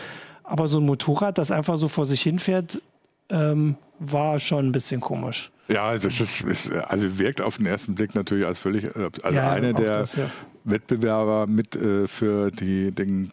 Aber 0.49 0.67
so 0.67 0.79
ein 0.79 0.85
Motorrad, 0.85 1.37
das 1.37 1.51
einfach 1.51 1.77
so 1.77 1.87
vor 1.87 2.05
sich 2.05 2.21
hinfährt, 2.21 2.81
ähm, 3.29 3.75
war 3.99 4.39
schon 4.39 4.67
ein 4.67 4.71
bisschen 4.71 4.99
komisch. 4.99 5.51
Ja, 5.67 5.93
das 5.93 6.19
ist, 6.19 6.41
ist, 6.41 6.71
also 6.71 7.19
wirkt 7.19 7.41
auf 7.41 7.57
den 7.57 7.67
ersten 7.67 7.93
Blick 7.93 8.15
natürlich 8.15 8.45
als 8.45 8.57
völlig, 8.57 8.89
also 8.95 9.37
ja, 9.37 9.51
einer 9.51 9.73
der 9.73 9.99
das, 9.99 10.15
ja. 10.15 10.31
Wettbewerber 10.63 11.45
mit 11.45 11.75
äh, 11.75 12.07
für 12.07 12.49
die, 12.49 12.91
den 12.91 13.31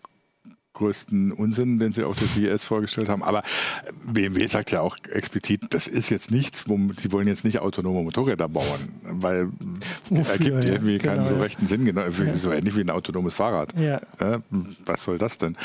größten 0.74 1.32
Unsinn, 1.32 1.78
den 1.78 1.92
sie 1.92 2.04
auf 2.04 2.18
der 2.18 2.28
CES 2.28 2.64
vorgestellt 2.64 3.08
haben. 3.08 3.22
Aber 3.22 3.42
BMW 4.04 4.46
sagt 4.46 4.70
ja 4.70 4.82
auch 4.82 4.98
explizit, 5.10 5.62
das 5.70 5.88
ist 5.88 6.10
jetzt 6.10 6.30
nichts, 6.30 6.68
wo, 6.68 6.78
sie 6.98 7.10
wollen 7.12 7.26
jetzt 7.26 7.44
nicht 7.44 7.60
autonome 7.60 8.02
Motorräder 8.02 8.48
bauen, 8.48 8.92
weil 9.02 9.48
Wofür, 10.10 10.32
ergibt 10.32 10.64
ja, 10.64 10.72
irgendwie 10.72 10.98
genau, 10.98 11.14
keinen 11.14 11.28
so 11.28 11.36
rechten 11.36 11.66
Sinn, 11.66 11.86
genau, 11.86 12.02
so 12.34 12.52
ähnlich 12.52 12.76
wie 12.76 12.82
ein 12.82 12.90
autonomes 12.90 13.34
Fahrrad. 13.34 13.74
Äh, 13.74 14.00
was 14.84 15.02
soll 15.02 15.16
das 15.16 15.38
denn? 15.38 15.56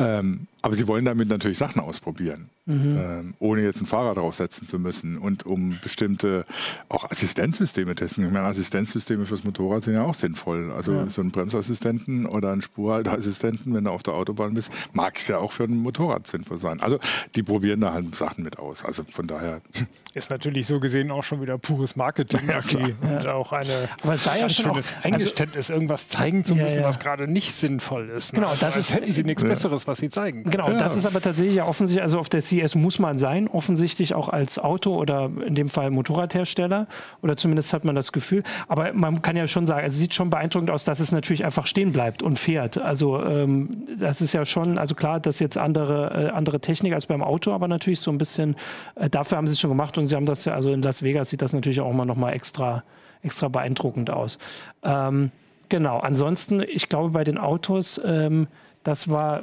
Ähm, 0.00 0.46
aber 0.62 0.74
sie 0.74 0.86
wollen 0.86 1.04
damit 1.04 1.28
natürlich 1.28 1.56
Sachen 1.56 1.80
ausprobieren, 1.80 2.50
mhm. 2.66 2.98
ähm, 2.98 3.34
ohne 3.38 3.62
jetzt 3.62 3.80
ein 3.80 3.86
Fahrrad 3.86 4.18
draufsetzen 4.18 4.68
zu 4.68 4.78
müssen 4.78 5.16
und 5.16 5.46
um 5.46 5.78
bestimmte 5.82 6.44
auch 6.88 7.10
Assistenzsysteme 7.10 7.94
testen. 7.94 8.26
Ich 8.26 8.30
meine, 8.30 8.46
Assistenzsysteme 8.46 9.24
fürs 9.24 9.42
Motorrad 9.42 9.84
sind 9.84 9.94
ja 9.94 10.02
auch 10.02 10.14
sinnvoll. 10.14 10.72
Also 10.72 10.92
ja. 10.92 11.06
so 11.08 11.22
ein 11.22 11.30
Bremsassistenten 11.30 12.26
oder 12.26 12.52
ein 12.52 12.60
Spurhalteassistenten, 12.60 13.72
wenn 13.72 13.84
du 13.84 13.90
auf 13.90 14.02
der 14.02 14.14
Autobahn 14.14 14.52
bist, 14.52 14.70
mag 14.92 15.16
es 15.16 15.28
ja 15.28 15.38
auch 15.38 15.52
für 15.52 15.64
ein 15.64 15.78
Motorrad 15.78 16.26
sinnvoll 16.26 16.58
sein. 16.58 16.80
Also 16.80 16.98
die 17.34 17.42
probieren 17.42 17.80
da 17.80 17.94
halt 17.94 18.14
Sachen 18.14 18.44
mit 18.44 18.58
aus. 18.58 18.84
Also 18.84 19.04
von 19.04 19.26
daher 19.26 19.62
ist 20.14 20.30
natürlich 20.30 20.66
so 20.66 20.78
gesehen 20.78 21.10
auch 21.10 21.24
schon 21.24 21.40
wieder 21.40 21.56
pures 21.56 21.96
Marketing 21.96 22.48
ja, 22.48 22.58
okay. 22.58 22.94
und 23.00 23.26
auch 23.26 23.52
eine 23.52 23.88
Aber 24.02 24.14
es 24.14 24.24
sei 24.24 24.40
ja 24.40 24.48
schon 24.50 24.66
schönes 24.66 24.92
auch, 24.92 25.04
Eingeständnis, 25.04 25.70
also, 25.70 25.72
irgendwas 25.72 26.08
zeigen 26.08 26.44
zu 26.44 26.54
müssen, 26.54 26.82
was 26.82 26.98
gerade 26.98 27.26
nicht 27.26 27.54
sinnvoll 27.54 28.10
ist. 28.10 28.34
Genau, 28.34 28.52
das 28.60 28.76
ist 28.76 28.92
hätten 28.92 29.12
sie 29.12 29.24
nichts 29.24 29.42
Besseres, 29.42 29.86
was 29.90 29.98
sie 29.98 30.08
zeigen. 30.08 30.44
Genau, 30.44 30.70
ja. 30.70 30.78
das 30.78 30.96
ist 30.96 31.04
aber 31.04 31.20
tatsächlich 31.20 31.56
ja 31.56 31.66
offensichtlich, 31.66 32.02
also 32.02 32.18
auf 32.18 32.28
der 32.28 32.40
CS 32.40 32.74
muss 32.74 32.98
man 32.98 33.18
sein, 33.18 33.48
offensichtlich 33.48 34.14
auch 34.14 34.28
als 34.28 34.58
Auto- 34.58 34.96
oder 34.96 35.30
in 35.46 35.54
dem 35.54 35.68
Fall 35.68 35.90
Motorradhersteller 35.90 36.86
oder 37.22 37.36
zumindest 37.36 37.72
hat 37.72 37.84
man 37.84 37.94
das 37.94 38.12
Gefühl. 38.12 38.42
Aber 38.68 38.92
man 38.92 39.22
kann 39.22 39.36
ja 39.36 39.46
schon 39.46 39.66
sagen, 39.66 39.84
es 39.86 39.96
sieht 39.96 40.14
schon 40.14 40.30
beeindruckend 40.30 40.70
aus, 40.70 40.84
dass 40.84 41.00
es 41.00 41.12
natürlich 41.12 41.44
einfach 41.44 41.66
stehen 41.66 41.92
bleibt 41.92 42.22
und 42.22 42.38
fährt. 42.38 42.78
Also 42.78 43.22
ähm, 43.22 43.68
das 43.98 44.20
ist 44.20 44.32
ja 44.32 44.44
schon, 44.44 44.78
also 44.78 44.94
klar, 44.94 45.20
das 45.20 45.36
ist 45.36 45.40
jetzt 45.40 45.58
andere, 45.58 46.28
äh, 46.28 46.30
andere 46.30 46.60
Technik 46.60 46.94
als 46.94 47.06
beim 47.06 47.22
Auto, 47.22 47.52
aber 47.52 47.68
natürlich 47.68 48.00
so 48.00 48.10
ein 48.10 48.18
bisschen, 48.18 48.56
äh, 48.94 49.10
dafür 49.10 49.38
haben 49.38 49.46
sie 49.46 49.52
es 49.52 49.60
schon 49.60 49.70
gemacht 49.70 49.98
und 49.98 50.06
sie 50.06 50.16
haben 50.16 50.26
das 50.26 50.44
ja, 50.44 50.54
also 50.54 50.72
in 50.72 50.82
Las 50.82 51.02
Vegas 51.02 51.30
sieht 51.30 51.42
das 51.42 51.52
natürlich 51.52 51.80
auch 51.80 51.90
immer 51.90 52.04
noch 52.04 52.16
mal 52.16 52.32
extra, 52.32 52.84
extra 53.22 53.48
beeindruckend 53.48 54.10
aus. 54.10 54.38
Ähm, 54.82 55.30
genau, 55.68 55.98
ansonsten, 55.98 56.62
ich 56.62 56.88
glaube 56.88 57.10
bei 57.10 57.24
den 57.24 57.38
Autos, 57.38 58.00
ähm, 58.04 58.46
das 58.82 59.10
war 59.10 59.42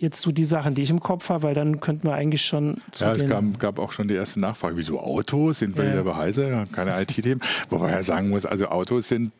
jetzt 0.00 0.22
so 0.22 0.32
die 0.32 0.44
Sachen, 0.44 0.74
die 0.74 0.82
ich 0.82 0.90
im 0.90 1.00
Kopf 1.00 1.28
habe, 1.28 1.42
weil 1.44 1.54
dann 1.54 1.80
könnten 1.80 2.06
wir 2.06 2.14
eigentlich 2.14 2.44
schon 2.44 2.76
zu 2.92 3.04
Ja, 3.04 3.14
es 3.14 3.26
gab, 3.26 3.58
gab, 3.58 3.78
auch 3.78 3.92
schon 3.92 4.08
die 4.08 4.14
erste 4.14 4.40
Nachfrage, 4.40 4.76
wieso 4.76 5.00
Autos? 5.00 5.58
Sind 5.58 5.76
wir 5.76 5.84
ja. 5.84 5.92
wieder 5.92 6.04
bei 6.04 6.16
Heise? 6.16 6.66
Keine 6.72 7.00
IT-Themen. 7.00 7.40
Wobei 7.70 7.90
er 7.90 8.02
sagen 8.02 8.28
muss, 8.30 8.46
also 8.46 8.68
Autos 8.68 9.08
sind, 9.08 9.32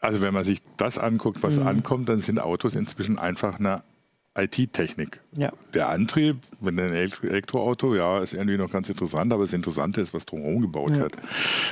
also 0.00 0.20
wenn 0.20 0.34
man 0.34 0.44
sich 0.44 0.62
das 0.76 0.98
anguckt, 0.98 1.42
was 1.42 1.58
mhm. 1.58 1.66
ankommt, 1.66 2.08
dann 2.08 2.20
sind 2.20 2.40
Autos 2.40 2.74
inzwischen 2.74 3.18
einfach 3.18 3.58
eine 3.58 3.82
IT-Technik. 4.36 5.20
Ja. 5.36 5.52
Der 5.74 5.88
Antrieb, 5.88 6.36
wenn 6.60 6.78
ein 6.78 6.92
Elektroauto, 6.92 7.94
ja, 7.94 8.20
ist 8.20 8.34
irgendwie 8.34 8.56
noch 8.56 8.70
ganz 8.70 8.88
interessant, 8.88 9.32
aber 9.32 9.44
das 9.44 9.52
Interessante 9.52 10.00
ist, 10.00 10.14
was 10.14 10.26
drumherum 10.26 10.62
gebaut 10.62 10.90
ja. 10.92 10.98
wird. 10.98 11.16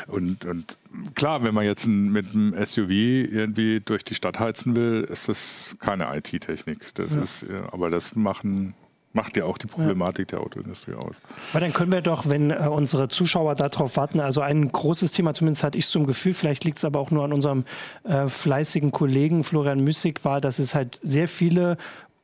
Und, 0.09 0.45
und 0.45 0.77
klar, 1.15 1.45
wenn 1.45 1.55
man 1.55 1.65
jetzt 1.65 1.87
mit 1.87 2.35
einem 2.35 2.53
SUV 2.65 2.91
irgendwie 2.91 3.81
durch 3.81 4.05
die 4.05 4.15
Stadt 4.15 4.41
heizen 4.41 4.75
will, 4.75 5.07
ist 5.11 5.29
das 5.29 5.77
keine 5.79 6.17
IT-Technik. 6.17 6.95
Das 6.95 7.15
ja. 7.15 7.23
ist, 7.23 7.47
aber 7.73 7.91
das 7.91 8.17
machen 8.17 8.75
macht 9.17 9.37
ja 9.37 9.47
auch 9.47 9.59
die 9.59 9.67
Problematik 9.67 10.31
ja. 10.31 10.39
der 10.39 10.47
Autoindustrie 10.47 10.95
aus. 10.95 11.17
Aber 11.51 11.61
dann 11.61 11.73
können 11.73 11.91
wir 11.91 12.03
doch, 12.03 12.29
wenn 12.29 12.51
äh, 12.51 12.69
unsere 12.71 13.09
Zuschauer 13.09 13.57
darauf 13.57 13.97
warten, 13.97 14.21
also 14.21 14.43
ein 14.43 14.71
großes 14.71 15.11
Thema, 15.11 15.35
zumindest 15.35 15.65
hatte 15.65 15.79
ich 15.79 15.87
so 15.87 15.99
ein 15.99 16.07
Gefühl, 16.07 16.35
vielleicht 16.35 16.65
liegt 16.65 16.77
es 16.77 16.85
aber 16.85 17.01
auch 17.01 17.11
nur 17.11 17.25
an 17.25 17.33
unserem 17.33 17.65
äh, 18.05 18.29
fleißigen 18.29 18.93
Kollegen 18.93 19.43
Florian 19.43 19.83
Müssig, 19.83 20.25
war, 20.25 20.41
dass 20.41 20.61
es 20.61 20.75
halt 20.75 21.01
sehr 21.03 21.27
viele 21.27 21.79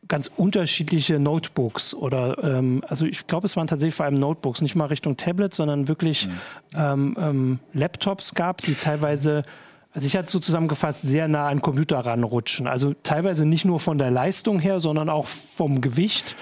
ganz 0.08 0.30
unterschiedliche 0.36 1.18
Notebooks 1.18 1.94
oder 1.94 2.42
ähm, 2.42 2.82
also 2.88 3.06
ich 3.06 3.26
glaube, 3.26 3.46
es 3.46 3.56
waren 3.56 3.66
tatsächlich 3.66 3.94
vor 3.94 4.06
allem 4.06 4.18
Notebooks, 4.18 4.60
nicht 4.60 4.74
mal 4.74 4.86
Richtung 4.86 5.16
Tablet, 5.16 5.54
sondern 5.54 5.88
wirklich 5.88 6.26
mhm. 6.26 6.32
ähm, 6.76 7.16
ähm, 7.18 7.58
Laptops 7.72 8.34
gab, 8.34 8.62
die 8.62 8.74
teilweise 8.74 9.44
also 9.94 10.06
ich 10.06 10.16
hatte 10.16 10.30
so 10.30 10.38
zusammengefasst, 10.38 11.02
sehr 11.02 11.28
nah 11.28 11.48
an 11.48 11.60
Computer 11.60 11.98
ranrutschen. 11.98 12.66
Also 12.66 12.94
teilweise 13.02 13.44
nicht 13.44 13.66
nur 13.66 13.78
von 13.78 13.98
der 13.98 14.10
Leistung 14.10 14.58
her, 14.58 14.80
sondern 14.80 15.10
auch 15.10 15.26
vom 15.26 15.82
Gewicht 15.82 16.34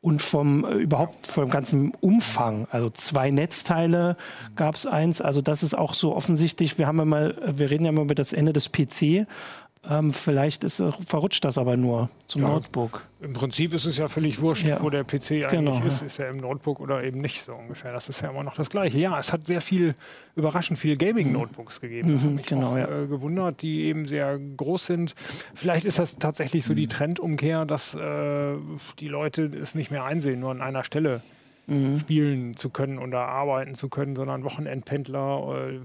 und 0.00 0.22
vom 0.22 0.64
äh, 0.64 0.74
überhaupt 0.74 1.26
vom 1.28 1.50
ganzen 1.50 1.92
Umfang. 2.00 2.66
Also 2.70 2.90
zwei 2.90 3.30
Netzteile 3.30 4.16
gab 4.56 4.74
es 4.74 4.86
eins. 4.86 5.20
Also 5.20 5.42
das 5.42 5.62
ist 5.62 5.74
auch 5.74 5.94
so 5.94 6.14
offensichtlich. 6.14 6.78
Wir 6.78 6.86
haben 6.86 6.98
ja 6.98 7.04
mal, 7.04 7.36
wir 7.46 7.70
reden 7.70 7.84
ja 7.84 7.92
mal 7.92 8.02
über 8.02 8.14
das 8.14 8.32
Ende 8.32 8.52
des 8.52 8.70
PC. 8.70 9.26
Ähm, 9.90 10.12
vielleicht 10.12 10.64
ist, 10.64 10.82
verrutscht 11.06 11.44
das 11.44 11.56
aber 11.56 11.76
nur 11.78 12.10
zum 12.26 12.42
ja, 12.42 12.48
Notebook. 12.48 13.06
Im 13.20 13.32
Prinzip 13.32 13.72
ist 13.72 13.86
es 13.86 13.96
ja 13.96 14.08
völlig 14.08 14.40
wurscht, 14.40 14.66
ja. 14.66 14.82
wo 14.82 14.90
der 14.90 15.02
PC 15.02 15.30
eigentlich 15.30 15.50
genau, 15.50 15.82
ist. 15.82 16.02
Ist 16.02 16.18
er 16.18 16.28
im 16.28 16.36
Notebook 16.36 16.78
oder 16.80 17.02
eben 17.02 17.22
nicht 17.22 17.42
so 17.42 17.54
ungefähr. 17.54 17.92
Das 17.92 18.08
ist 18.10 18.20
ja 18.20 18.28
immer 18.28 18.42
noch 18.42 18.54
das 18.54 18.68
Gleiche. 18.68 18.98
Ja, 18.98 19.18
es 19.18 19.32
hat 19.32 19.46
sehr 19.46 19.62
viel, 19.62 19.94
überraschend 20.36 20.78
viel 20.78 20.96
Gaming-Notebooks 20.96 21.80
gegeben. 21.80 22.12
Das 22.12 22.22
mhm, 22.22 22.28
hat 22.28 22.34
mich 22.34 22.46
genau, 22.46 22.72
auch 22.72 22.76
ja. 22.76 23.02
äh, 23.02 23.06
gewundert, 23.06 23.62
die 23.62 23.84
eben 23.84 24.04
sehr 24.04 24.38
groß 24.38 24.86
sind. 24.86 25.14
Vielleicht 25.54 25.86
ist 25.86 25.98
das 25.98 26.18
tatsächlich 26.18 26.66
so 26.66 26.74
die 26.74 26.84
mhm. 26.84 26.90
Trendumkehr, 26.90 27.64
dass 27.64 27.94
äh, 27.94 28.56
die 28.98 29.08
Leute 29.08 29.44
es 29.46 29.74
nicht 29.74 29.90
mehr 29.90 30.04
einsehen, 30.04 30.40
nur 30.40 30.50
an 30.50 30.60
einer 30.60 30.84
Stelle 30.84 31.22
mhm. 31.66 31.98
spielen 31.98 32.56
zu 32.58 32.68
können 32.68 32.98
oder 32.98 33.20
arbeiten 33.20 33.74
zu 33.74 33.88
können, 33.88 34.16
sondern 34.16 34.44
Wochenendpendler. 34.44 35.80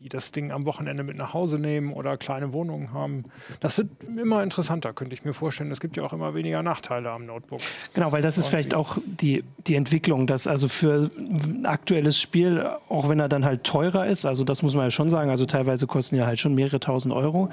Die 0.00 0.10
das 0.10 0.30
Ding 0.30 0.52
am 0.52 0.66
Wochenende 0.66 1.02
mit 1.02 1.16
nach 1.16 1.32
Hause 1.32 1.58
nehmen 1.58 1.94
oder 1.94 2.18
kleine 2.18 2.52
Wohnungen 2.52 2.92
haben. 2.92 3.24
Das 3.60 3.78
wird 3.78 3.88
immer 4.04 4.42
interessanter, 4.42 4.92
könnte 4.92 5.14
ich 5.14 5.24
mir 5.24 5.32
vorstellen. 5.32 5.70
Es 5.70 5.80
gibt 5.80 5.96
ja 5.96 6.04
auch 6.04 6.12
immer 6.12 6.34
weniger 6.34 6.62
Nachteile 6.62 7.10
am 7.10 7.24
Notebook. 7.24 7.62
Genau, 7.94 8.12
weil 8.12 8.20
das 8.20 8.36
ist 8.36 8.48
vielleicht 8.48 8.74
auch 8.74 8.98
die, 9.06 9.42
die 9.66 9.74
Entwicklung, 9.74 10.26
dass 10.26 10.46
also 10.46 10.68
für 10.68 11.08
ein 11.16 11.64
aktuelles 11.64 12.20
Spiel, 12.20 12.66
auch 12.90 13.08
wenn 13.08 13.20
er 13.20 13.30
dann 13.30 13.46
halt 13.46 13.64
teurer 13.64 14.06
ist, 14.06 14.26
also 14.26 14.44
das 14.44 14.62
muss 14.62 14.74
man 14.74 14.84
ja 14.84 14.90
schon 14.90 15.08
sagen, 15.08 15.30
also 15.30 15.46
teilweise 15.46 15.86
kosten 15.86 16.16
ja 16.16 16.26
halt 16.26 16.38
schon 16.38 16.54
mehrere 16.54 16.78
tausend 16.78 17.14
Euro, 17.14 17.48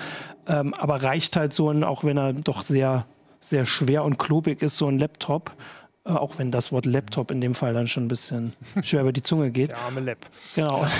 ähm, 0.48 0.74
aber 0.74 1.02
reicht 1.02 1.38
halt 1.38 1.54
so 1.54 1.70
ein, 1.70 1.86
auch 1.86 2.04
wenn 2.04 2.18
er 2.18 2.34
doch 2.34 2.62
sehr, 2.62 3.06
sehr 3.40 3.66
schwer 3.66 4.04
und 4.04 4.20
klobig 4.20 4.62
ist, 4.62 4.76
so 4.76 4.88
ein 4.88 5.00
Laptop, 5.00 5.54
äh, 6.06 6.10
auch 6.10 6.38
wenn 6.40 6.52
das 6.52 6.74
Wort 6.74 6.86
Laptop 6.86 7.32
in 7.32 7.40
dem 7.40 7.56
Fall 7.56 7.74
dann 7.74 7.88
schon 7.88 8.04
ein 8.06 8.10
bisschen 8.10 8.52
schwer 8.82 9.02
über 9.02 9.14
die 9.14 9.24
Zunge 9.24 9.52
geht. 9.52 9.70
Der 9.70 9.78
arme 9.78 10.02
Lab. 10.02 10.18
Genau. 10.56 10.86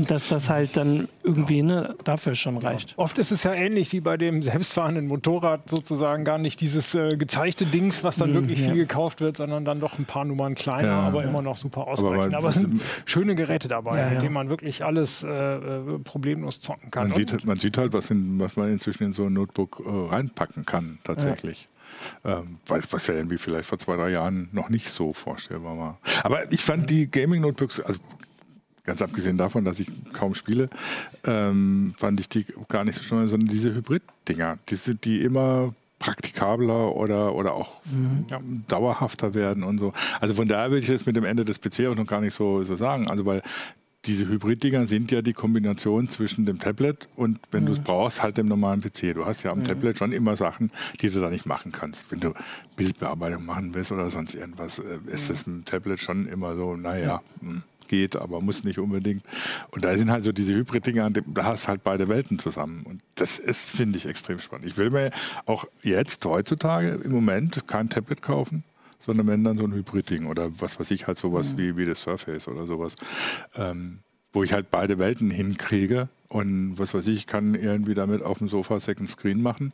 Und 0.00 0.10
dass 0.10 0.28
das 0.28 0.48
halt 0.48 0.78
dann 0.78 1.08
irgendwie 1.22 1.62
ne, 1.62 1.94
dafür 2.04 2.34
schon 2.34 2.56
reicht. 2.56 2.92
Ja. 2.92 2.98
Oft 2.98 3.18
ist 3.18 3.32
es 3.32 3.42
ja 3.42 3.52
ähnlich 3.52 3.92
wie 3.92 4.00
bei 4.00 4.16
dem 4.16 4.42
selbstfahrenden 4.42 5.06
Motorrad 5.06 5.68
sozusagen 5.68 6.24
gar 6.24 6.38
nicht 6.38 6.62
dieses 6.62 6.94
äh, 6.94 7.18
gezeigte 7.18 7.66
Dings, 7.66 8.02
was 8.02 8.16
dann 8.16 8.30
mhm, 8.30 8.34
wirklich 8.36 8.60
ja. 8.60 8.66
viel 8.68 8.76
gekauft 8.76 9.20
wird, 9.20 9.36
sondern 9.36 9.66
dann 9.66 9.78
doch 9.78 9.98
ein 9.98 10.06
paar 10.06 10.24
Nummern 10.24 10.54
kleiner, 10.54 10.88
ja, 10.88 11.00
aber 11.00 11.22
immer 11.22 11.42
noch 11.42 11.58
super 11.58 11.86
ausreichend. 11.86 12.34
Aber, 12.34 12.38
aber 12.38 12.48
es 12.48 12.54
sind 12.54 12.80
schöne 13.04 13.34
Geräte 13.34 13.68
dabei, 13.68 14.08
mit 14.08 14.22
denen 14.22 14.32
man 14.32 14.48
wirklich 14.48 14.82
alles 14.82 15.22
äh, 15.22 15.28
äh, 15.28 15.98
problemlos 16.02 16.62
zocken 16.62 16.90
kann. 16.90 17.08
Man 17.08 17.16
sieht, 17.16 17.44
man 17.44 17.58
sieht, 17.58 17.76
halt, 17.76 17.92
was, 17.92 18.08
in, 18.08 18.40
was, 18.40 18.56
man 18.56 18.72
inzwischen 18.72 19.04
in 19.04 19.12
so 19.12 19.26
ein 19.26 19.34
Notebook 19.34 19.82
äh, 19.84 20.14
reinpacken 20.14 20.64
kann, 20.64 20.98
tatsächlich. 21.04 21.68
Ähm, 22.24 22.58
was 22.66 23.06
ja 23.06 23.14
irgendwie 23.14 23.36
vielleicht 23.36 23.68
vor 23.68 23.78
zwei, 23.78 23.96
drei 23.96 24.10
Jahren 24.10 24.48
noch 24.52 24.70
nicht 24.70 24.88
so 24.88 25.12
vorstellbar 25.12 25.78
war. 25.78 25.98
Aber 26.22 26.50
ich 26.50 26.62
fand 26.62 26.88
die 26.88 27.10
Gaming-Notebooks, 27.10 27.80
also 27.80 28.00
ganz 28.90 29.02
abgesehen 29.02 29.38
davon, 29.38 29.64
dass 29.64 29.78
ich 29.78 29.88
kaum 30.12 30.34
spiele, 30.34 30.68
ähm, 31.22 31.94
fand 31.96 32.18
ich 32.18 32.28
die 32.28 32.44
gar 32.66 32.82
nicht 32.82 32.96
so 32.96 33.04
schön, 33.04 33.28
sondern 33.28 33.48
diese 33.48 33.72
Hybrid-Dinger, 33.72 34.58
die, 34.68 34.94
die 34.96 35.22
immer 35.22 35.72
praktikabler 36.00 36.96
oder, 36.96 37.36
oder 37.36 37.54
auch 37.54 37.82
mhm. 37.84 38.24
ja, 38.28 38.40
dauerhafter 38.66 39.32
werden 39.32 39.62
und 39.62 39.78
so. 39.78 39.92
Also 40.20 40.34
von 40.34 40.48
daher 40.48 40.72
würde 40.72 40.80
ich 40.80 40.88
das 40.88 41.06
mit 41.06 41.14
dem 41.14 41.24
Ende 41.24 41.44
des 41.44 41.60
PC 41.60 41.86
auch 41.86 41.94
noch 41.94 42.06
gar 42.06 42.20
nicht 42.20 42.34
so, 42.34 42.64
so 42.64 42.74
sagen. 42.74 43.06
Also 43.06 43.26
weil 43.26 43.42
diese 44.06 44.26
Hybrid-Dinger 44.26 44.88
sind 44.88 45.12
ja 45.12 45.22
die 45.22 45.34
Kombination 45.34 46.08
zwischen 46.08 46.46
dem 46.46 46.58
Tablet 46.58 47.08
und, 47.14 47.38
wenn 47.52 47.62
mhm. 47.62 47.66
du 47.66 47.72
es 47.74 47.80
brauchst, 47.80 48.24
halt 48.24 48.38
dem 48.38 48.46
normalen 48.46 48.80
PC. 48.80 49.14
Du 49.14 49.24
hast 49.24 49.44
ja 49.44 49.52
am 49.52 49.60
mhm. 49.60 49.64
Tablet 49.64 49.98
schon 49.98 50.10
immer 50.10 50.36
Sachen, 50.36 50.72
die 51.00 51.10
du 51.10 51.20
da 51.20 51.30
nicht 51.30 51.46
machen 51.46 51.70
kannst. 51.70 52.10
Wenn 52.10 52.18
du 52.18 52.32
Bildbearbeitung 52.74 53.44
machen 53.44 53.72
willst 53.72 53.92
oder 53.92 54.10
sonst 54.10 54.34
irgendwas, 54.34 54.80
äh, 54.80 54.98
ist 55.06 55.30
das 55.30 55.44
im 55.44 55.64
Tablet 55.64 56.00
schon 56.00 56.26
immer 56.26 56.56
so, 56.56 56.74
naja. 56.74 57.22
Ja. 57.40 57.48
Geht, 57.90 58.14
aber 58.14 58.40
muss 58.40 58.62
nicht 58.62 58.78
unbedingt. 58.78 59.24
Und 59.72 59.84
da 59.84 59.96
sind 59.96 60.12
halt 60.12 60.22
so 60.22 60.30
diese 60.30 60.54
Hybrid-Dinger, 60.54 61.10
da 61.10 61.44
hast 61.44 61.66
halt 61.66 61.82
beide 61.82 62.06
Welten 62.06 62.38
zusammen. 62.38 62.84
Und 62.84 63.02
das 63.16 63.40
ist, 63.40 63.70
finde 63.70 63.98
ich, 63.98 64.06
extrem 64.06 64.38
spannend. 64.38 64.68
Ich 64.68 64.76
will 64.76 64.90
mir 64.90 65.10
auch 65.44 65.64
jetzt, 65.82 66.24
heutzutage, 66.24 67.00
im 67.02 67.10
Moment 67.10 67.66
kein 67.66 67.88
Tablet 67.88 68.22
kaufen, 68.22 68.62
sondern 69.00 69.26
wenn 69.26 69.42
dann 69.42 69.58
so 69.58 69.64
ein 69.64 69.74
Hybrid-Ding 69.74 70.26
oder 70.26 70.52
was 70.60 70.78
weiß 70.78 70.92
ich, 70.92 71.08
halt 71.08 71.18
sowas 71.18 71.52
mhm. 71.54 71.58
wie, 71.58 71.76
wie 71.78 71.84
das 71.84 72.00
Surface 72.02 72.46
oder 72.46 72.64
sowas. 72.66 72.94
Ähm, 73.56 73.98
wo 74.32 74.44
ich 74.44 74.52
halt 74.52 74.70
beide 74.70 75.00
Welten 75.00 75.32
hinkriege 75.32 76.08
und 76.28 76.78
was 76.78 76.94
weiß 76.94 77.08
ich, 77.08 77.26
kann 77.26 77.56
irgendwie 77.56 77.94
damit 77.94 78.22
auf 78.22 78.38
dem 78.38 78.48
Sofa 78.48 78.78
Second 78.78 79.10
Screen 79.10 79.42
machen 79.42 79.72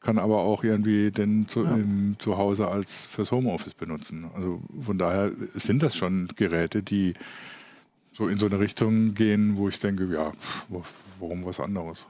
kann 0.00 0.18
aber 0.18 0.38
auch 0.38 0.64
irgendwie 0.64 1.10
den 1.10 1.48
zu, 1.48 1.64
ja. 1.64 1.74
im, 1.74 2.16
zu 2.18 2.38
Hause 2.38 2.68
als 2.68 2.92
fürs 2.92 3.32
Homeoffice 3.32 3.74
benutzen. 3.74 4.26
Also 4.34 4.60
von 4.82 4.98
daher 4.98 5.32
sind 5.54 5.82
das 5.82 5.96
schon 5.96 6.28
Geräte, 6.36 6.82
die 6.82 7.14
so 8.12 8.28
in 8.28 8.38
so 8.38 8.46
eine 8.46 8.58
Richtung 8.58 9.14
gehen, 9.14 9.56
wo 9.56 9.68
ich 9.68 9.78
denke, 9.78 10.08
ja, 10.12 10.32
warum 11.20 11.44
was 11.44 11.60
anderes? 11.60 12.04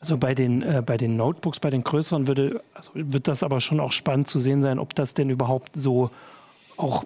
Also 0.00 0.16
bei 0.16 0.34
den, 0.34 0.62
äh, 0.62 0.82
bei 0.84 0.96
den 0.96 1.16
Notebooks, 1.16 1.60
bei 1.60 1.70
den 1.70 1.82
größeren 1.82 2.26
würde, 2.26 2.62
also 2.74 2.90
wird 2.94 3.26
das 3.26 3.42
aber 3.42 3.60
schon 3.60 3.80
auch 3.80 3.92
spannend 3.92 4.28
zu 4.28 4.38
sehen 4.38 4.62
sein, 4.62 4.78
ob 4.78 4.94
das 4.94 5.14
denn 5.14 5.28
überhaupt 5.28 5.72
so 5.74 6.10
auch 6.76 7.04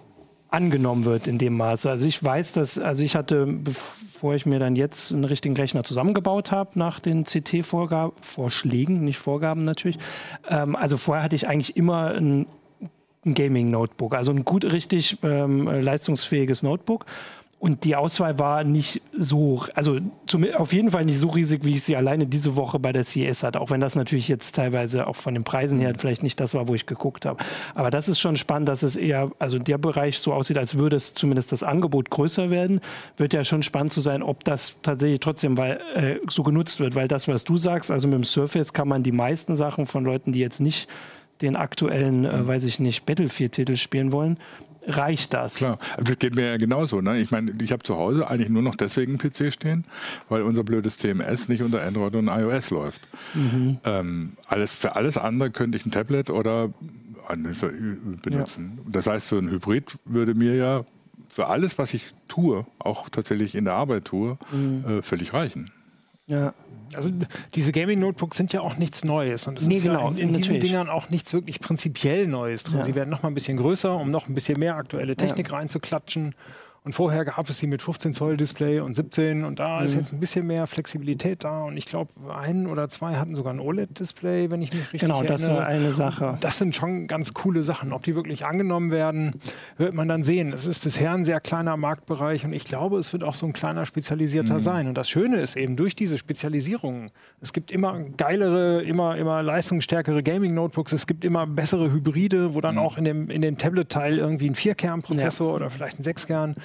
angenommen 0.53 1.05
wird 1.05 1.27
in 1.27 1.39
dem 1.39 1.57
Maße. 1.57 1.89
Also 1.89 2.07
ich 2.07 2.23
weiß, 2.23 2.53
dass, 2.53 2.79
also 2.79 3.03
ich 3.03 3.17
hatte, 3.17 3.47
bevor 3.47 4.35
ich 4.35 4.47
mir 4.47 4.59
dann 4.59 4.77
jetzt 4.77 5.13
einen 5.13 5.25
richtigen 5.25 5.57
Rechner 5.57 5.85
zusammengebaut 5.85 6.51
habe, 6.51 6.79
nach 6.79 7.01
den 7.01 7.25
CT-Vorschlägen, 7.25 9.05
nicht 9.05 9.19
Vorgaben 9.19 9.65
natürlich, 9.65 9.99
ähm, 10.49 10.77
also 10.77 10.97
vorher 10.97 11.25
hatte 11.25 11.37
ich 11.37 11.49
eigentlich 11.49 11.77
immer 11.77 12.13
ein, 12.15 12.47
ein 13.25 13.35
Gaming-Notebook, 13.35 14.15
also 14.15 14.33
ein 14.33 14.45
gut 14.45 14.71
richtig 14.71 15.19
ähm, 15.23 15.67
leistungsfähiges 15.67 16.63
Notebook. 16.63 17.07
Und 17.62 17.85
die 17.85 17.95
Auswahl 17.95 18.40
war 18.40 18.64
nicht 18.64 19.02
so, 19.16 19.62
also 19.76 20.00
zum, 20.26 20.45
auf 20.52 20.73
jeden 20.73 20.90
Fall 20.90 21.04
nicht 21.04 21.21
so 21.21 21.28
riesig, 21.28 21.64
wie 21.64 21.75
ich 21.75 21.85
sie 21.85 21.95
alleine 21.95 22.26
diese 22.26 22.57
Woche 22.57 22.81
bei 22.81 22.90
der 22.90 23.04
CES 23.04 23.45
hatte. 23.45 23.61
Auch 23.61 23.71
wenn 23.71 23.81
das 23.81 23.95
natürlich 23.95 24.26
jetzt 24.26 24.57
teilweise 24.57 25.07
auch 25.07 25.14
von 25.14 25.33
den 25.33 25.45
Preisen 25.45 25.78
her 25.78 25.92
vielleicht 25.97 26.25
nicht 26.25 26.40
das 26.40 26.54
war, 26.54 26.66
wo 26.66 26.75
ich 26.75 26.87
geguckt 26.87 27.25
habe. 27.25 27.38
Aber 27.76 27.90
das 27.90 28.09
ist 28.09 28.19
schon 28.19 28.35
spannend, 28.35 28.69
dass 28.69 28.83
es 28.83 28.97
eher, 28.97 29.31
also 29.38 29.61
der 29.61 29.78
Bereich 29.78 30.19
so 30.19 30.33
aussieht, 30.33 30.59
als 30.59 30.75
würde 30.75 30.97
es 30.97 31.14
zumindest 31.14 31.52
das 31.52 31.62
Angebot 31.62 32.11
größer 32.11 32.50
werden. 32.50 32.81
Wird 33.16 33.33
ja 33.33 33.45
schon 33.45 33.62
spannend 33.62 33.92
zu 33.92 34.00
sein, 34.00 34.25
ob 34.25 34.42
das 34.42 34.75
tatsächlich 34.83 35.21
trotzdem 35.21 35.57
weil, 35.57 35.78
äh, 35.95 36.16
so 36.28 36.42
genutzt 36.42 36.81
wird. 36.81 36.97
Weil 36.97 37.07
das, 37.07 37.28
was 37.28 37.45
du 37.45 37.59
sagst, 37.59 37.92
also 37.92 38.09
mit 38.09 38.16
dem 38.16 38.25
Surface 38.25 38.73
kann 38.73 38.88
man 38.88 39.04
die 39.04 39.12
meisten 39.12 39.54
Sachen 39.54 39.87
von 39.87 40.04
Leuten, 40.04 40.33
die 40.33 40.40
jetzt 40.40 40.59
nicht 40.59 40.88
den 41.42 41.57
aktuellen, 41.57 42.25
äh, 42.25 42.47
weiß 42.47 42.64
ich 42.64 42.81
nicht, 42.81 43.04
Battlefield-Titel 43.04 43.76
spielen 43.76 44.12
wollen, 44.12 44.38
reicht 44.87 45.35
das. 45.35 45.57
Klar, 45.57 45.79
das 45.99 46.19
geht 46.19 46.35
mir 46.35 46.47
ja 46.47 46.57
genauso. 46.57 47.01
Ne? 47.01 47.21
Ich 47.21 47.31
meine, 47.31 47.53
ich 47.61 47.73
habe 47.73 47.83
zu 47.83 47.97
Hause 47.97 48.29
eigentlich 48.29 48.49
nur 48.49 48.62
noch 48.62 48.75
deswegen 48.75 49.19
einen 49.19 49.31
PC 49.31 49.53
stehen, 49.53 49.85
weil 50.29 50.43
unser 50.43 50.65
blödes 50.65 50.99
CMS 50.99 51.49
nicht 51.49 51.62
unter 51.62 51.83
Android 51.83 52.15
und 52.17 52.29
iOS 52.29 52.71
läuft. 52.71 53.03
Mhm. 53.35 53.79
Ähm, 53.85 54.33
alles, 54.47 54.75
für 54.75 54.97
alles 54.97 55.19
andere 55.19 55.51
könnte 55.51 55.77
ich 55.77 55.87
ein 55.87 55.91
Tablet 55.91 56.31
oder 56.31 56.71
benutzen. 58.23 58.79
Ja. 58.79 58.91
Das 58.93 59.07
heißt, 59.07 59.29
so 59.29 59.39
ein 59.39 59.49
Hybrid 59.49 59.97
würde 60.05 60.35
mir 60.35 60.55
ja 60.55 60.85
für 61.29 61.47
alles, 61.47 61.79
was 61.79 61.95
ich 61.95 62.12
tue, 62.29 62.67
auch 62.79 63.09
tatsächlich 63.09 63.55
in 63.55 63.65
der 63.65 63.75
Arbeit 63.75 64.05
tue, 64.05 64.37
mhm. 64.51 64.85
äh, 64.87 65.03
völlig 65.03 65.33
reichen. 65.33 65.71
Ja. 66.33 66.55
Also 66.95 67.11
diese 67.55 67.73
Gaming-Notebooks 67.73 68.37
sind 68.37 68.53
ja 68.53 68.61
auch 68.61 68.77
nichts 68.77 69.05
Neues 69.05 69.47
und 69.47 69.59
es 69.59 69.67
nee, 69.67 69.77
ist 69.77 69.83
genau, 69.85 70.03
ja 70.03 70.09
in, 70.11 70.19
in 70.19 70.35
diesen 70.35 70.61
Dingern 70.61 70.91
auch 70.91 71.09
nichts 71.09 71.33
wirklich 71.33 71.61
prinzipiell 71.61 72.27
Neues 72.27 72.65
drin. 72.65 72.81
Ja. 72.81 72.85
Sie 72.85 72.95
werden 72.95 73.09
noch 73.09 73.23
mal 73.23 73.31
ein 73.31 73.35
bisschen 73.35 73.57
größer, 73.57 73.97
um 73.97 74.11
noch 74.11 74.29
ein 74.29 74.35
bisschen 74.35 74.59
mehr 74.59 74.77
aktuelle 74.77 75.17
Technik 75.17 75.51
ja. 75.51 75.57
reinzuklatschen. 75.57 76.35
Und 76.85 76.95
vorher 76.95 77.25
gab 77.25 77.49
es 77.49 77.59
sie 77.59 77.69
mit 77.69 77.81
15 77.81 78.12
Zoll 78.12 78.37
Display 78.37 78.81
und 78.81 78.95
17 78.95 79.45
und 79.45 79.61
da 79.61 79.79
mhm. 79.79 79.85
ist 79.85 79.95
jetzt 79.95 80.12
ein 80.12 80.19
bisschen 80.19 80.49
mehr 80.49 80.67
Flexibilität 80.67 81.45
da 81.45 81.62
und 81.62 81.77
ich 81.77 81.87
glaube, 81.87 82.11
ein 82.35 82.67
oder 82.67 82.89
zwei 82.89 83.15
hatten 83.15 83.37
sogar 83.37 83.53
ein 83.53 83.61
OLED-Display, 83.61 84.51
wenn 84.51 84.62
ich 84.62 84.73
mich 84.73 84.83
richtig 84.93 85.03
genau, 85.03 85.23
erinnere. 85.23 85.37
Genau, 85.37 85.49
das 85.49 85.59
war 85.59 85.67
eine 85.67 85.93
Sache. 85.93 86.39
Das 86.41 86.59
sind 86.59 86.75
schon 86.75 87.07
ganz 87.07 87.35
coole 87.35 87.62
Sachen. 87.62 87.93
Ob 87.93 88.03
die 88.03 88.17
wirklich 88.17 88.47
angenommen 88.47 88.91
werden, 88.91 89.35
wird 89.79 89.95
man 89.95 90.09
dann 90.09 90.25
sehen. 90.25 90.53
Es 90.53 90.67
ist 90.67 90.83
bisher 90.83 91.12
ein 91.12 91.23
sehr 91.23 91.41
kleiner 91.41 91.77
Marktbereich 91.77 92.45
und 92.45 92.53
ich 92.53 92.65
glaube, 92.65 92.99
es 92.99 93.12
wird 93.12 93.23
auch 93.23 93.35
so 93.35 93.47
ein 93.47 93.53
kleiner 93.53 93.87
spezialisierter 93.87 94.55
mhm. 94.55 94.61
sein. 94.61 94.89
Und 94.89 94.99
das 94.99 95.09
Schöne 95.09 95.37
ist 95.37 95.55
eben 95.55 95.77
durch 95.77 95.95
diese 95.95 96.19
Spezialisierung, 96.19 97.12
es 97.41 97.53
gibt 97.53 97.71
immer 97.71 98.01
geilere, 98.17 98.83
immer, 98.83 99.17
immer 99.17 99.41
leistungsstärkere 99.41 100.25
Gaming-Notebooks, 100.25 100.91
es 100.93 101.07
gibt 101.07 101.25
immer 101.25 101.47
bessere 101.47 101.93
Hybride, 101.93 102.55
wo 102.55 102.61
dann 102.61 102.75
mhm. 102.75 102.81
auch 102.81 102.97
in 102.97 103.05
dem, 103.05 103.31
in 103.31 103.41
dem 103.41 103.57
Tablet-Teil 103.57 104.19
irgendwie 104.19 104.51
ein 104.51 104.57
Vierkern-Prozessor 104.57 105.49
ja. 105.49 105.55
oder 105.55 105.71
vielleicht 105.71 106.01
ein 106.01 106.03
Sechskern 106.03 106.57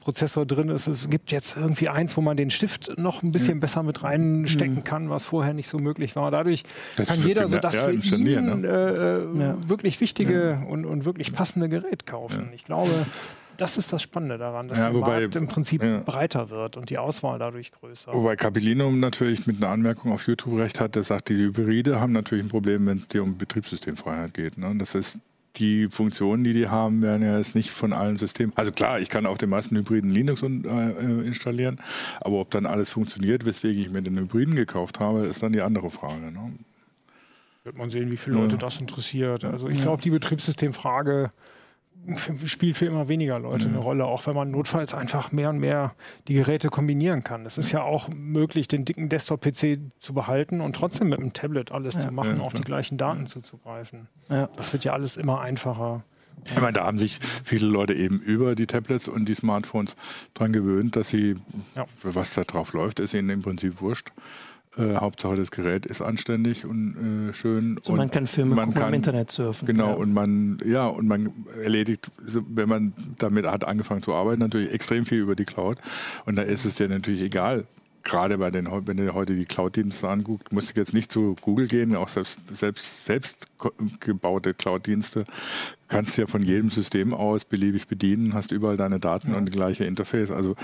Prozessor 0.00 0.46
drin 0.46 0.68
ist. 0.68 0.86
Es 0.86 1.08
gibt 1.10 1.32
jetzt 1.32 1.56
irgendwie 1.56 1.88
eins, 1.88 2.16
wo 2.16 2.20
man 2.20 2.36
den 2.36 2.50
Stift 2.50 2.96
noch 2.98 3.22
ein 3.22 3.32
bisschen 3.32 3.56
mhm. 3.56 3.60
besser 3.60 3.82
mit 3.82 4.02
reinstecken 4.02 4.76
mhm. 4.76 4.84
kann, 4.84 5.10
was 5.10 5.26
vorher 5.26 5.54
nicht 5.54 5.68
so 5.68 5.78
möglich 5.78 6.16
war. 6.16 6.30
Dadurch 6.30 6.64
das 6.96 7.08
kann 7.08 7.22
jeder 7.22 7.48
so 7.48 7.58
das 7.58 7.74
ja, 7.74 7.84
für 7.84 7.92
ihn 7.92 8.60
ne? 8.60 8.66
äh, 8.66 9.38
ja. 9.40 9.56
wirklich 9.66 10.00
wichtige 10.00 10.58
ja. 10.62 10.68
und, 10.68 10.84
und 10.84 11.04
wirklich 11.04 11.32
passende 11.32 11.68
Gerät 11.68 12.06
kaufen. 12.06 12.50
Ich 12.54 12.64
glaube, 12.64 13.06
das 13.56 13.76
ist 13.76 13.92
das 13.92 14.02
Spannende 14.02 14.38
daran, 14.38 14.68
dass 14.68 14.78
ja, 14.78 14.90
der 14.90 14.94
wobei, 14.94 15.20
Markt 15.20 15.36
im 15.36 15.46
Prinzip 15.46 15.82
ja. 15.82 16.00
breiter 16.00 16.50
wird 16.50 16.76
und 16.76 16.90
die 16.90 16.98
Auswahl 16.98 17.38
dadurch 17.38 17.72
größer. 17.72 18.12
Wobei 18.12 18.36
Capilino 18.36 18.90
natürlich 18.90 19.46
mit 19.46 19.56
einer 19.56 19.72
Anmerkung 19.72 20.12
auf 20.12 20.26
YouTube 20.26 20.58
recht 20.58 20.80
hat, 20.80 20.94
der 20.94 21.02
sagt, 21.02 21.28
die 21.28 21.36
Hybride 21.36 22.00
haben 22.00 22.12
natürlich 22.12 22.44
ein 22.44 22.48
Problem, 22.48 22.86
wenn 22.86 22.98
es 22.98 23.08
dir 23.08 23.22
um 23.22 23.36
Betriebssystemfreiheit 23.36 24.34
geht. 24.34 24.58
Ne? 24.58 24.74
Das 24.78 24.94
ist 24.94 25.18
die 25.56 25.88
Funktionen, 25.88 26.44
die 26.44 26.54
die 26.54 26.68
haben, 26.68 27.02
werden 27.02 27.22
ja 27.22 27.36
jetzt 27.36 27.54
nicht 27.54 27.70
von 27.70 27.92
allen 27.92 28.16
Systemen. 28.16 28.52
Also 28.56 28.72
klar, 28.72 29.00
ich 29.00 29.10
kann 29.10 29.26
auf 29.26 29.38
den 29.38 29.50
meisten 29.50 29.76
Hybriden 29.76 30.10
Linux 30.10 30.42
äh, 30.42 30.46
äh, 30.46 31.26
installieren, 31.26 31.80
aber 32.20 32.36
ob 32.36 32.50
dann 32.50 32.66
alles 32.66 32.90
funktioniert, 32.90 33.44
weswegen 33.44 33.80
ich 33.82 33.90
mir 33.90 34.02
den 34.02 34.18
Hybriden 34.18 34.54
gekauft 34.54 35.00
habe, 35.00 35.26
ist 35.26 35.42
dann 35.42 35.52
die 35.52 35.62
andere 35.62 35.90
Frage. 35.90 36.32
Ne? 36.32 36.52
Wird 37.64 37.76
man 37.76 37.90
sehen, 37.90 38.10
wie 38.10 38.16
viele 38.16 38.36
Leute 38.36 38.52
ja. 38.52 38.58
das 38.58 38.80
interessiert. 38.80 39.44
Also 39.44 39.68
ich 39.68 39.80
glaube, 39.80 40.02
die 40.02 40.10
Betriebssystemfrage 40.10 41.30
spielt 42.44 42.76
für 42.76 42.86
immer 42.86 43.08
weniger 43.08 43.38
Leute 43.38 43.68
eine 43.68 43.78
Rolle, 43.78 44.06
auch 44.06 44.26
wenn 44.26 44.34
man 44.34 44.50
notfalls 44.50 44.94
einfach 44.94 45.32
mehr 45.32 45.50
und 45.50 45.58
mehr 45.58 45.94
die 46.28 46.34
Geräte 46.34 46.68
kombinieren 46.68 47.22
kann. 47.22 47.46
Es 47.46 47.58
ist 47.58 47.72
ja 47.72 47.82
auch 47.82 48.08
möglich, 48.08 48.68
den 48.68 48.84
dicken 48.84 49.08
Desktop-PC 49.08 49.78
zu 49.98 50.14
behalten 50.14 50.60
und 50.60 50.74
trotzdem 50.74 51.08
mit 51.08 51.20
dem 51.20 51.32
Tablet 51.32 51.72
alles 51.72 51.94
ja. 51.96 52.00
zu 52.00 52.12
machen, 52.12 52.38
ja, 52.38 52.42
auf 52.42 52.54
die 52.54 52.62
gleichen 52.62 52.98
Daten 52.98 53.26
zuzugreifen. 53.26 54.08
Ja. 54.28 54.48
Das 54.56 54.72
wird 54.72 54.84
ja 54.84 54.92
alles 54.92 55.16
immer 55.16 55.40
einfacher. 55.40 56.02
Ich 56.46 56.60
meine, 56.60 56.72
da 56.72 56.84
haben 56.84 56.98
sich 56.98 57.18
viele 57.44 57.66
Leute 57.66 57.94
eben 57.94 58.18
über 58.18 58.54
die 58.54 58.66
Tablets 58.66 59.06
und 59.06 59.26
die 59.26 59.34
Smartphones 59.34 59.96
dran 60.34 60.52
gewöhnt, 60.52 60.96
dass 60.96 61.08
sie, 61.08 61.36
was 62.02 62.34
da 62.34 62.42
drauf 62.42 62.72
läuft, 62.72 63.00
ist 63.00 63.14
ihnen 63.14 63.30
im 63.30 63.42
Prinzip 63.42 63.80
wurscht. 63.80 64.08
Äh, 64.76 64.94
Hauptsache 64.96 65.36
das 65.36 65.50
Gerät 65.50 65.84
ist 65.84 66.00
anständig 66.00 66.64
und 66.64 67.30
äh, 67.30 67.34
schön. 67.34 67.78
So, 67.82 67.92
und 67.92 67.98
man 67.98 68.10
kann 68.10 68.26
Filme 68.26 68.54
man 68.54 68.72
kann, 68.72 68.88
im 68.88 68.94
Internet 68.94 69.30
surfen. 69.30 69.66
Genau, 69.66 69.88
ja. 69.88 69.94
und 69.94 70.14
man, 70.14 70.58
ja, 70.64 70.86
und 70.86 71.06
man 71.06 71.30
erledigt, 71.62 72.10
wenn 72.18 72.70
man 72.70 72.94
damit 73.18 73.46
hat 73.46 73.64
angefangen 73.64 74.02
zu 74.02 74.14
arbeiten, 74.14 74.40
natürlich 74.40 74.72
extrem 74.72 75.04
viel 75.04 75.18
über 75.18 75.36
die 75.36 75.44
Cloud. 75.44 75.76
Und 76.24 76.36
da 76.36 76.42
ist 76.42 76.64
es 76.64 76.76
dir 76.76 76.88
natürlich 76.88 77.20
egal, 77.20 77.66
gerade 78.02 78.38
bei 78.38 78.50
den, 78.50 78.68
wenn 78.86 78.96
du 78.96 79.14
heute 79.14 79.34
die 79.34 79.44
Cloud-Dienste 79.44 80.08
anguckst, 80.08 80.52
musst 80.52 80.76
du 80.76 80.80
jetzt 80.80 80.92
nicht 80.94 81.12
zu 81.12 81.36
Google 81.40 81.68
gehen, 81.68 81.94
auch 81.96 82.08
selbst, 82.08 82.38
selbst, 82.54 83.04
selbst 83.04 83.46
gebaute 84.00 84.54
Cloud-Dienste 84.54 85.24
kannst 85.92 86.16
du 86.16 86.22
ja 86.22 86.26
von 86.26 86.42
jedem 86.42 86.70
System 86.70 87.12
aus 87.12 87.44
beliebig 87.44 87.86
bedienen, 87.86 88.32
hast 88.32 88.50
überall 88.50 88.78
deine 88.78 88.98
Daten 88.98 89.32
ja. 89.32 89.36
und 89.36 89.44
die 89.44 89.52
gleiche 89.52 89.84
Interface. 89.84 90.30
Also 90.30 90.56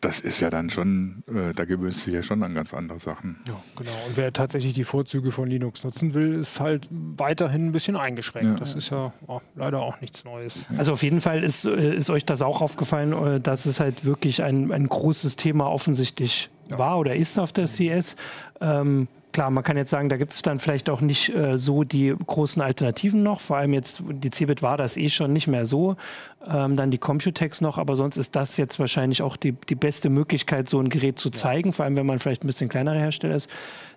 das 0.00 0.18
ist 0.18 0.40
ja 0.40 0.50
dann 0.50 0.70
schon, 0.70 1.22
äh, 1.28 1.54
da 1.54 1.64
gewöhnst 1.64 2.00
du 2.00 2.06
dich 2.06 2.14
ja 2.14 2.22
schon 2.24 2.42
an 2.42 2.52
ganz 2.52 2.74
andere 2.74 2.98
Sachen. 2.98 3.38
Ja, 3.46 3.54
genau. 3.76 3.92
Und 4.08 4.16
wer 4.16 4.32
tatsächlich 4.32 4.74
die 4.74 4.82
Vorzüge 4.82 5.30
von 5.30 5.48
Linux 5.48 5.84
nutzen 5.84 6.14
will, 6.14 6.34
ist 6.34 6.58
halt 6.58 6.88
weiterhin 6.90 7.66
ein 7.66 7.72
bisschen 7.72 7.96
eingeschränkt. 7.96 8.48
Ja. 8.48 8.56
Das 8.56 8.74
ist 8.74 8.90
ja 8.90 9.12
oh, 9.28 9.40
leider 9.54 9.80
auch 9.80 10.00
nichts 10.00 10.24
Neues. 10.24 10.66
Also 10.76 10.94
auf 10.94 11.04
jeden 11.04 11.20
Fall 11.20 11.44
ist, 11.44 11.64
äh, 11.64 11.94
ist 11.94 12.10
euch 12.10 12.24
das 12.24 12.42
auch 12.42 12.60
aufgefallen, 12.60 13.12
äh, 13.12 13.40
dass 13.40 13.66
es 13.66 13.78
halt 13.78 14.04
wirklich 14.04 14.42
ein, 14.42 14.72
ein 14.72 14.88
großes 14.88 15.36
Thema 15.36 15.70
offensichtlich 15.70 16.50
war 16.78 16.98
oder 16.98 17.14
ist 17.14 17.38
auf 17.38 17.52
der 17.52 17.66
CS. 17.66 18.16
Ähm, 18.60 19.08
klar, 19.32 19.50
man 19.50 19.64
kann 19.64 19.76
jetzt 19.76 19.90
sagen, 19.90 20.08
da 20.08 20.16
gibt 20.16 20.32
es 20.32 20.42
dann 20.42 20.58
vielleicht 20.58 20.88
auch 20.90 21.00
nicht 21.00 21.34
äh, 21.34 21.58
so 21.58 21.84
die 21.84 22.14
großen 22.26 22.62
Alternativen 22.62 23.22
noch. 23.22 23.40
Vor 23.40 23.56
allem 23.56 23.72
jetzt, 23.72 24.02
die 24.08 24.30
Cebit 24.30 24.62
war 24.62 24.76
das 24.76 24.96
eh 24.96 25.08
schon 25.08 25.32
nicht 25.32 25.48
mehr 25.48 25.66
so. 25.66 25.96
Ähm, 26.48 26.76
dann 26.76 26.90
die 26.90 26.98
Computex 26.98 27.60
noch, 27.60 27.78
aber 27.78 27.96
sonst 27.96 28.16
ist 28.16 28.36
das 28.36 28.56
jetzt 28.56 28.78
wahrscheinlich 28.78 29.22
auch 29.22 29.36
die, 29.36 29.52
die 29.52 29.74
beste 29.74 30.10
Möglichkeit, 30.10 30.68
so 30.68 30.78
ein 30.78 30.88
Gerät 30.88 31.18
zu 31.18 31.30
zeigen, 31.30 31.70
ja. 31.70 31.72
vor 31.72 31.84
allem 31.84 31.96
wenn 31.96 32.06
man 32.06 32.18
vielleicht 32.18 32.44
ein 32.44 32.46
bisschen 32.46 32.68
kleinerer 32.68 32.98
Hersteller 32.98 33.34
ist. 33.34 33.48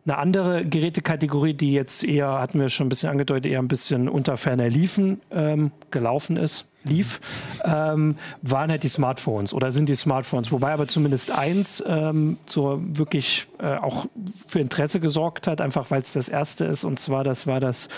Eine 0.06 0.18
andere 0.18 0.66
Gerätekategorie, 0.66 1.54
die 1.54 1.74
jetzt 1.74 2.04
eher, 2.04 2.40
hatten 2.40 2.60
wir 2.60 2.70
schon 2.70 2.88
ein 2.88 2.90
bisschen 2.90 3.10
angedeutet, 3.10 3.52
eher 3.52 3.60
ein 3.60 3.68
bisschen 3.68 4.08
unter 4.08 4.38
ferner 4.38 4.70
Liefen 4.70 5.22
ähm, 5.32 5.72
gelaufen 5.92 6.38
ist, 6.38 6.68
lief, 6.86 7.20
ähm, 7.64 8.16
waren 8.42 8.70
halt 8.70 8.84
die 8.84 8.90
Smartphones 8.90 9.54
oder 9.54 9.72
sind 9.72 9.90
die 9.90 9.96
Smartphones. 9.96 10.52
Wobei 10.52 10.74
aber 10.74 10.88
zumindest 10.88 11.32
eins 11.32 11.84
ähm, 11.86 12.38
so 12.46 12.82
wirklich 12.82 13.48
äh, 13.60 13.76
auch 13.76 14.06
für 14.48 14.60
Interesse 14.60 15.00
gesorgt 15.00 15.48
hat, 15.48 15.62
einfach 15.62 15.92
weil 15.92 16.02
es 16.02 16.14
das 16.14 16.30
erste 16.30 16.66
ist. 16.66 16.84
Und 16.84 17.00
zwar, 17.00 17.24
das 17.24 17.48
war 17.48 17.60
das 17.60 17.90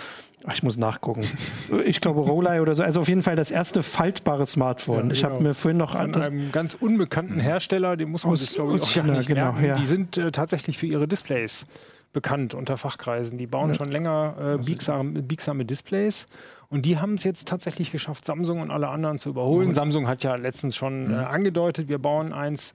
Ach, 0.45 0.53
ich 0.53 0.63
muss 0.63 0.77
nachgucken. 0.77 1.25
Ich 1.85 1.99
glaube 1.99 2.21
Rolei 2.21 2.61
oder 2.61 2.73
so. 2.75 2.83
Also 2.83 3.01
auf 3.01 3.09
jeden 3.09 3.21
Fall 3.21 3.35
das 3.35 3.51
erste 3.51 3.83
faltbare 3.83 4.45
Smartphone. 4.45 5.07
Ja, 5.07 5.13
ich 5.13 5.23
habe 5.23 5.35
genau. 5.35 5.49
mir 5.49 5.53
vorhin 5.53 5.77
noch 5.77 5.97
Von 5.97 6.15
einem 6.15 6.51
ganz 6.51 6.75
unbekannten 6.75 7.39
Hersteller, 7.39 7.97
den 7.97 8.09
muss 8.09 8.25
man 8.25 8.35
sich 8.35 8.53
glaube 8.53 8.75
ich 8.75 8.81
auch 8.81 8.89
China, 8.89 9.17
nicht 9.17 9.27
genau, 9.27 9.55
Ja. 9.57 9.75
Die 9.75 9.85
sind 9.85 10.17
äh, 10.17 10.31
tatsächlich 10.31 10.77
für 10.77 10.85
ihre 10.85 11.07
Displays 11.07 11.65
bekannt 12.13 12.53
unter 12.53 12.77
Fachkreisen. 12.77 13.37
Die 13.37 13.47
bauen 13.47 13.69
ja. 13.69 13.75
schon 13.75 13.87
länger 13.87 14.57
äh, 14.59 14.63
biegsame, 14.63 15.21
biegsame 15.21 15.65
Displays 15.65 16.25
und 16.69 16.85
die 16.85 16.97
haben 16.97 17.13
es 17.13 17.23
jetzt 17.23 17.47
tatsächlich 17.47 17.91
geschafft, 17.91 18.25
Samsung 18.25 18.59
und 18.59 18.71
alle 18.71 18.89
anderen 18.89 19.17
zu 19.17 19.29
überholen. 19.29 19.69
Mhm. 19.69 19.73
Samsung 19.73 20.07
hat 20.07 20.23
ja 20.23 20.35
letztens 20.35 20.75
schon 20.75 21.07
mhm. 21.07 21.13
äh, 21.13 21.17
angedeutet, 21.17 21.87
wir 21.87 21.99
bauen 21.99 22.33
eins. 22.33 22.73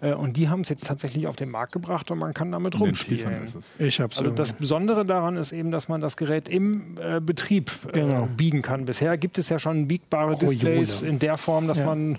Äh, 0.00 0.14
und 0.14 0.36
die 0.36 0.48
haben 0.48 0.62
es 0.62 0.68
jetzt 0.68 0.86
tatsächlich 0.86 1.26
auf 1.26 1.36
den 1.36 1.50
Markt 1.50 1.72
gebracht 1.72 2.10
und 2.10 2.18
man 2.18 2.32
kann 2.32 2.52
damit 2.52 2.78
rumspielen. 2.80 3.52
Ich 3.78 4.00
hab's 4.00 4.18
also 4.18 4.30
das 4.30 4.54
Besondere 4.54 5.04
daran 5.04 5.36
ist 5.36 5.52
eben, 5.52 5.70
dass 5.70 5.88
man 5.88 6.00
das 6.00 6.16
Gerät 6.16 6.48
im 6.48 6.96
äh, 6.98 7.20
Betrieb 7.20 7.70
äh, 7.88 7.92
genau. 7.92 8.28
biegen 8.36 8.62
kann. 8.62 8.86
Bisher 8.86 9.18
gibt 9.18 9.38
es 9.38 9.48
ja 9.48 9.58
schon 9.58 9.88
biegbare 9.88 10.36
Displays 10.36 11.02
in 11.02 11.18
der 11.18 11.36
Form, 11.38 11.68
dass 11.68 11.78
ja. 11.78 11.86
man 11.86 12.18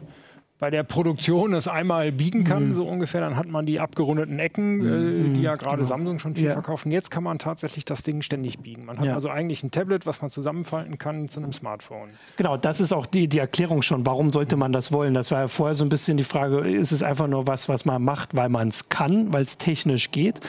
bei 0.66 0.72
der 0.72 0.82
Produktion 0.82 1.54
es 1.54 1.68
einmal 1.68 2.12
biegen 2.12 2.44
kann, 2.44 2.70
mhm. 2.70 2.74
so 2.74 2.88
ungefähr, 2.88 3.22
dann 3.22 3.36
hat 3.36 3.48
man 3.48 3.68
die 3.68 3.80
abgerundeten 3.80 4.40
Ecken, 4.40 4.82
äh, 4.82 4.84
mhm. 4.84 5.34
die 5.36 5.44
ja 5.44 5.58
gerade 5.58 5.76
genau. 5.76 5.88
Samsung 5.88 6.18
schon 6.18 6.34
viel 6.34 6.46
ja. 6.46 6.54
verkaufen. 6.54 6.92
Jetzt 6.92 7.12
kann 7.12 7.24
man 7.24 7.38
tatsächlich 7.38 7.86
das 7.86 8.02
Ding 8.02 8.24
ständig 8.24 8.58
biegen. 8.58 8.86
Man 8.86 8.98
hat 8.98 9.06
ja. 9.06 9.14
also 9.14 9.30
eigentlich 9.30 9.62
ein 9.62 9.70
Tablet, 9.70 10.08
was 10.08 10.24
man 10.24 10.32
zusammenfalten 10.32 10.98
kann 10.98 11.30
zu 11.30 11.40
einem 11.40 11.54
Smartphone. 11.54 12.10
Genau, 12.38 12.58
das 12.58 12.80
ist 12.80 12.94
auch 12.94 13.06
die, 13.06 13.28
die 13.28 13.38
Erklärung 13.38 13.84
schon. 13.84 14.08
Warum 14.08 14.32
sollte 14.32 14.56
man 14.56 14.74
das 14.74 14.92
wollen? 14.92 15.14
Das 15.14 15.30
war 15.30 15.42
ja 15.42 15.48
vorher 15.48 15.76
so 15.76 15.86
ein 15.86 15.90
bisschen 15.90 16.18
die 16.18 16.24
Frage, 16.24 16.62
ist 16.62 16.92
es 16.92 17.04
einfach 17.04 17.28
nur 17.28 17.46
was, 17.46 17.70
was 17.70 17.86
man 17.86 18.04
macht, 18.04 18.36
weil 18.36 18.50
man 18.50 18.70
es 18.70 18.90
kann, 18.90 19.32
weil 19.34 19.44
es 19.44 19.60
technisch 19.60 20.10
geht? 20.10 20.40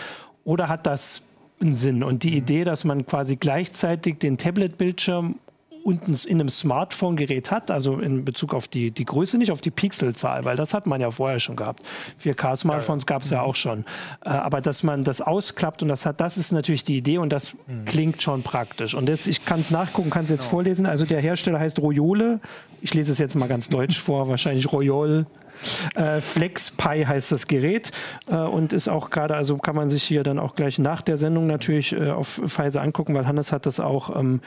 Oder 0.45 0.71
hat 0.71 0.87
das 0.87 1.21
einen 1.61 1.75
Sinn? 1.75 2.03
Und 2.03 2.23
die 2.23 2.31
mhm. 2.31 2.37
Idee, 2.39 2.65
dass 2.65 2.85
man 2.85 3.05
quasi 3.05 3.37
gleichzeitig 3.37 4.17
den 4.17 4.39
Tablet-Bildschirm 4.39 5.35
unten 5.87 6.15
in 6.27 6.41
einem 6.41 6.49
Smartphone-Gerät 6.49 7.51
hat, 7.51 7.71
also 7.71 7.99
in 8.01 8.25
Bezug 8.25 8.55
auf 8.55 8.67
die, 8.67 8.91
die 8.91 9.05
Größe, 9.05 9.39
nicht 9.39 9.53
auf 9.53 9.61
die 9.61 9.71
Pixelzahl, 9.71 10.45
weil 10.45 10.57
das 10.57 10.75
hat 10.75 10.87
man 10.87 11.01
ja 11.01 11.13
vorher 11.13 11.39
schon 11.39 11.55
gehabt. 11.55 11.83
4K-Smartphones 12.23 13.07
gab 13.07 13.23
es 13.23 13.31
ja 13.31 13.43
mhm. 13.43 13.49
auch 13.49 13.55
schon. 13.55 13.85
Äh, 14.25 14.31
aber 14.31 14.61
dass 14.61 14.83
man 14.83 15.05
das 15.05 15.21
ausklappt 15.21 15.83
und 15.83 15.89
das 15.89 16.05
hat, 16.05 16.21
das 16.21 16.37
ist 16.37 16.53
natürlich 16.53 16.83
die 16.83 16.97
Idee 16.97 17.19
und 17.19 17.31
das 17.31 17.55
mhm. 17.55 17.85
klingt 17.85 18.21
schon 18.21 18.43
praktisch. 18.43 18.95
Und 18.95 19.09
jetzt, 19.09 19.29
ich 19.29 19.45
kann 19.45 19.61
es 19.61 19.71
nachgucken, 19.71 20.11
kann 20.11 20.25
es 20.25 20.31
jetzt 20.31 20.41
genau. 20.41 20.51
vorlesen. 20.51 20.87
Also 20.87 21.05
der 21.05 21.21
Hersteller 21.21 21.61
heißt 21.61 21.79
Royole. 21.79 22.41
Ich 22.83 22.93
lese 22.93 23.13
es 23.13 23.19
jetzt 23.19 23.37
mal 23.37 23.49
ganz 23.49 23.69
deutsch 23.69 23.99
vor, 24.01 24.29
wahrscheinlich 24.29 24.73
Royole. 24.73 25.27
Äh, 25.95 26.21
FlexPi 26.21 27.05
heißt 27.07 27.33
das 27.33 27.47
Gerät 27.47 27.93
äh, 28.31 28.37
und 28.37 28.73
ist 28.73 28.89
auch 28.89 29.11
gerade, 29.11 29.35
also 29.35 29.57
kann 29.59 29.77
man 29.77 29.89
sich 29.89 30.03
hier 30.03 30.23
dann 30.23 30.39
auch 30.39 30.55
gleich 30.55 30.79
nach 30.79 31.03
der 31.03 31.17
Sendung 31.17 31.47
natürlich 31.47 31.93
äh, 31.93 32.11
auf 32.11 32.41
Pfizer 32.47 32.83
angucken, 32.83 33.15
weil 33.15 33.27
Hannes 33.27 33.53
hat 33.53 33.67
das 33.67 33.81
auch 33.81 34.15
ähm, 34.17 34.41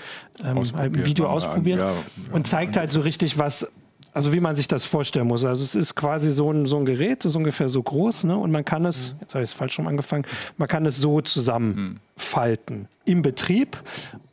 ähm, 0.43 0.63
im 0.77 1.05
Video 1.05 1.27
ausprobiert 1.27 1.79
ja, 1.79 1.91
ja, 1.91 1.95
und 2.31 2.47
zeigt 2.47 2.77
halt 2.77 2.91
so 2.91 3.01
richtig, 3.01 3.37
was 3.37 3.67
also 4.13 4.33
wie 4.33 4.39
man 4.39 4.55
sich 4.55 4.67
das 4.67 4.85
vorstellen 4.85 5.27
muss. 5.27 5.45
Also 5.45 5.63
es 5.63 5.75
ist 5.75 5.95
quasi 5.95 6.31
so 6.31 6.51
ein, 6.51 6.65
so 6.65 6.77
ein 6.77 6.85
Gerät, 6.85 7.23
das 7.23 7.33
ist 7.33 7.35
ungefähr 7.35 7.69
so 7.69 7.81
groß, 7.81 8.25
ne? 8.25 8.37
Und 8.37 8.51
man 8.51 8.65
kann 8.65 8.85
es, 8.85 9.13
mhm. 9.13 9.17
jetzt 9.21 9.35
habe 9.35 9.43
ich 9.43 9.51
es 9.51 9.53
falsch 9.53 9.73
schon 9.73 9.87
angefangen, 9.87 10.25
man 10.57 10.67
kann 10.67 10.85
es 10.85 10.97
so 10.97 11.21
zusammenfalten 11.21 12.79
mhm. 12.79 12.87
im 13.05 13.21
Betrieb, 13.21 13.77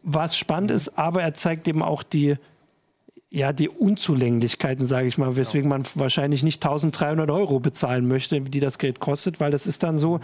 was 0.03 0.37
spannend 0.37 0.71
ist, 0.71 0.99
aber 0.99 1.23
er 1.23 1.35
zeigt 1.35 1.69
eben 1.69 1.83
auch 1.83 2.03
die 2.03 2.37
ja, 3.37 3.53
die 3.53 3.69
Unzulänglichkeiten, 3.69 4.87
sage 4.87 5.09
ich 5.09 5.19
mal, 5.19 5.37
weswegen 5.37 5.69
man 5.69 5.83
wahrscheinlich 5.95 6.43
nicht 6.43 6.65
1300 6.65 7.31
Euro 7.31 7.61
bezahlen 7.61 8.09
möchte, 8.09 8.41
die 8.41 8.61
das 8.61 8.79
Geld 8.79 8.99
kostet, 8.99 9.41
weil 9.41 9.51
das 9.51 9.67
ist 9.67 9.83
dann 9.83 9.99
so, 9.99 10.21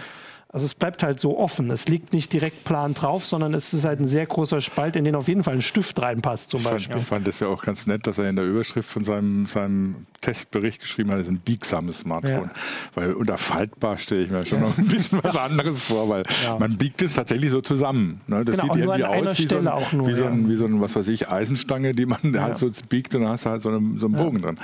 also 0.53 0.67
es 0.67 0.75
bleibt 0.75 1.03
halt 1.03 1.19
so 1.19 1.39
offen. 1.39 1.71
Es 1.71 1.89
liegt 1.89 2.13
nicht 2.13 2.31
direkt 2.31 2.65
plan 2.65 2.93
drauf, 2.93 3.27
sondern 3.27 3.55
es 3.55 3.73
ist 3.73 3.87
halt 3.87 4.01
ein 4.01 4.07
sehr 4.07 4.27
großer 4.27 4.61
Spalt, 4.61 4.97
in 4.97 5.05
den 5.05 5.15
auf 5.15 5.27
jeden 5.27 5.43
Fall 5.43 5.55
ein 5.55 5.63
Stift 5.63 6.01
reinpasst 6.03 6.51
zum 6.51 6.63
Beispiel. 6.63 6.99
Ich 6.99 7.05
fand, 7.05 7.27
es 7.27 7.41
ja 7.41 7.47
auch 7.47 7.65
ganz 7.65 7.87
nett, 7.87 8.07
dass 8.07 8.19
er 8.19 8.29
in 8.29 8.37
der 8.37 8.45
Überschrift 8.45 8.87
von 8.87 9.03
seinem, 9.03 9.47
seinem 9.47 10.07
Testbericht 10.21 10.83
geschrieben 10.83 11.11
hat, 11.11 11.21
es 11.21 11.23
ist 11.25 11.33
ein 11.33 11.39
biegsames 11.39 12.01
Smartphone. 12.01 12.51
Ja. 12.55 12.61
Weil 12.95 13.15
unter 13.15 13.39
faltbar 13.39 13.97
stelle 13.97 14.25
ich 14.25 14.31
mir 14.31 14.45
schon 14.45 14.61
noch 14.61 14.77
ein 14.77 14.89
bisschen 14.89 15.21
was 15.23 15.37
anderes 15.39 15.85
vor, 15.85 16.11
weil 16.11 16.25
ja. 16.45 16.59
man 16.59 16.77
biegt 16.77 17.01
es 17.01 17.15
tatsächlich 17.15 17.51
so 17.51 17.63
zusammen. 17.63 18.21
Ne? 18.27 18.45
Das 18.45 18.61
genau, 18.61 18.75
sieht 18.75 18.83
irgendwie 18.83 19.05
aus 19.05 19.39
wie 19.39 19.47
so, 19.47 19.57
ein, 19.57 19.65
nur, 19.65 20.07
wie, 20.07 20.15
so 20.15 20.27
ein, 20.27 20.51
wie 20.51 20.57
so 20.57 20.67
ein, 20.67 20.81
was 20.83 20.95
weiß 20.95 21.09
ich, 21.09 21.31
Eisenstange, 21.31 21.95
die 21.95 22.05
man 22.05 22.21
halt 22.39 22.59
so 22.59 22.71
biegt 22.91 23.15
und 23.15 23.23
dann 23.23 23.31
hast 23.31 23.47
du 23.47 23.51
halt 23.51 23.63
so 23.63 23.71
einen, 23.71 23.99
so 23.99 24.05
einen 24.05 24.17
Bogen 24.17 24.43
drin 24.43 24.59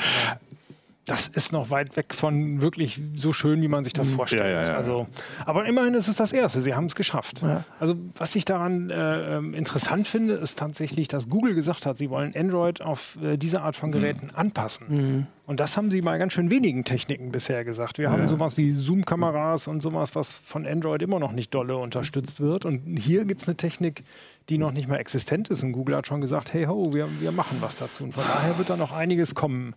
das 1.11 1.29
ist 1.29 1.53
noch 1.53 1.71
weit 1.71 1.97
weg 1.97 2.15
von 2.15 2.61
wirklich 2.61 3.01
so 3.15 3.33
schön, 3.33 3.63
wie 3.63 3.69
man 3.69 3.85
sich 3.85 3.93
das 3.93 4.11
mhm. 4.11 4.15
vorstellt. 4.15 4.45
Ja, 4.45 4.63
ja, 4.63 4.69
ja. 4.69 4.77
Also, 4.77 5.07
aber 5.45 5.67
immerhin 5.67 5.95
ist 5.95 6.09
es 6.09 6.17
das 6.17 6.33
Erste. 6.33 6.61
Sie 6.61 6.75
haben 6.75 6.87
es 6.87 6.95
geschafft. 6.95 7.43
Also 7.81 7.97
was 8.17 8.37
ich 8.37 8.45
daran 8.45 8.91
äh, 8.91 9.37
ähm, 9.37 9.55
interessant 9.55 10.07
finde, 10.07 10.35
ist 10.35 10.59
tatsächlich, 10.59 11.09
dass 11.09 11.29
Google 11.29 11.55
gesagt 11.55 11.87
hat, 11.87 11.97
sie 11.97 12.11
wollen 12.11 12.35
Android 12.37 12.83
auf 12.83 13.19
äh, 13.23 13.37
diese 13.37 13.63
Art 13.63 13.77
von 13.77 13.93
Geräten 13.93 14.27
mhm. 14.27 14.37
anpassen. 14.37 14.87
Mhm. 14.89 15.27
Und 15.49 15.61
das 15.61 15.79
haben 15.79 15.91
sie 15.91 16.03
bei 16.03 16.19
ganz 16.19 16.35
schön 16.35 16.51
wenigen 16.51 16.85
Techniken 16.85 17.33
bisher 17.33 17.65
gesagt. 17.65 17.97
Wir 17.97 18.05
ja. 18.05 18.11
haben 18.11 18.29
sowas 18.29 18.59
wie 18.59 18.71
Zoom-Kameras 18.71 19.67
und 19.67 19.81
sowas, 19.81 20.15
was 20.15 20.35
von 20.35 20.67
Android 20.67 21.01
immer 21.01 21.19
noch 21.19 21.33
nicht 21.33 21.55
dolle 21.55 21.79
unterstützt 21.79 22.41
wird. 22.41 22.67
Und 22.67 22.99
hier 22.99 23.25
gibt 23.25 23.41
es 23.41 23.49
eine 23.49 23.57
Technik, 23.57 24.05
die 24.51 24.59
noch 24.59 24.73
nicht 24.73 24.89
mal 24.89 24.99
existent 24.99 25.49
ist. 25.49 25.63
Und 25.63 25.73
Google 25.73 25.97
hat 25.97 26.07
schon 26.07 26.21
gesagt, 26.21 26.53
hey 26.53 26.67
ho, 26.67 26.93
wir, 26.93 27.09
wir 27.23 27.33
machen 27.33 27.57
was 27.61 27.77
dazu. 27.77 28.05
Und 28.05 28.13
von 28.13 28.25
daher 28.25 28.59
wird 28.59 28.69
da 28.69 28.77
noch 28.77 28.93
einiges 28.93 29.35
kommen. 29.35 29.75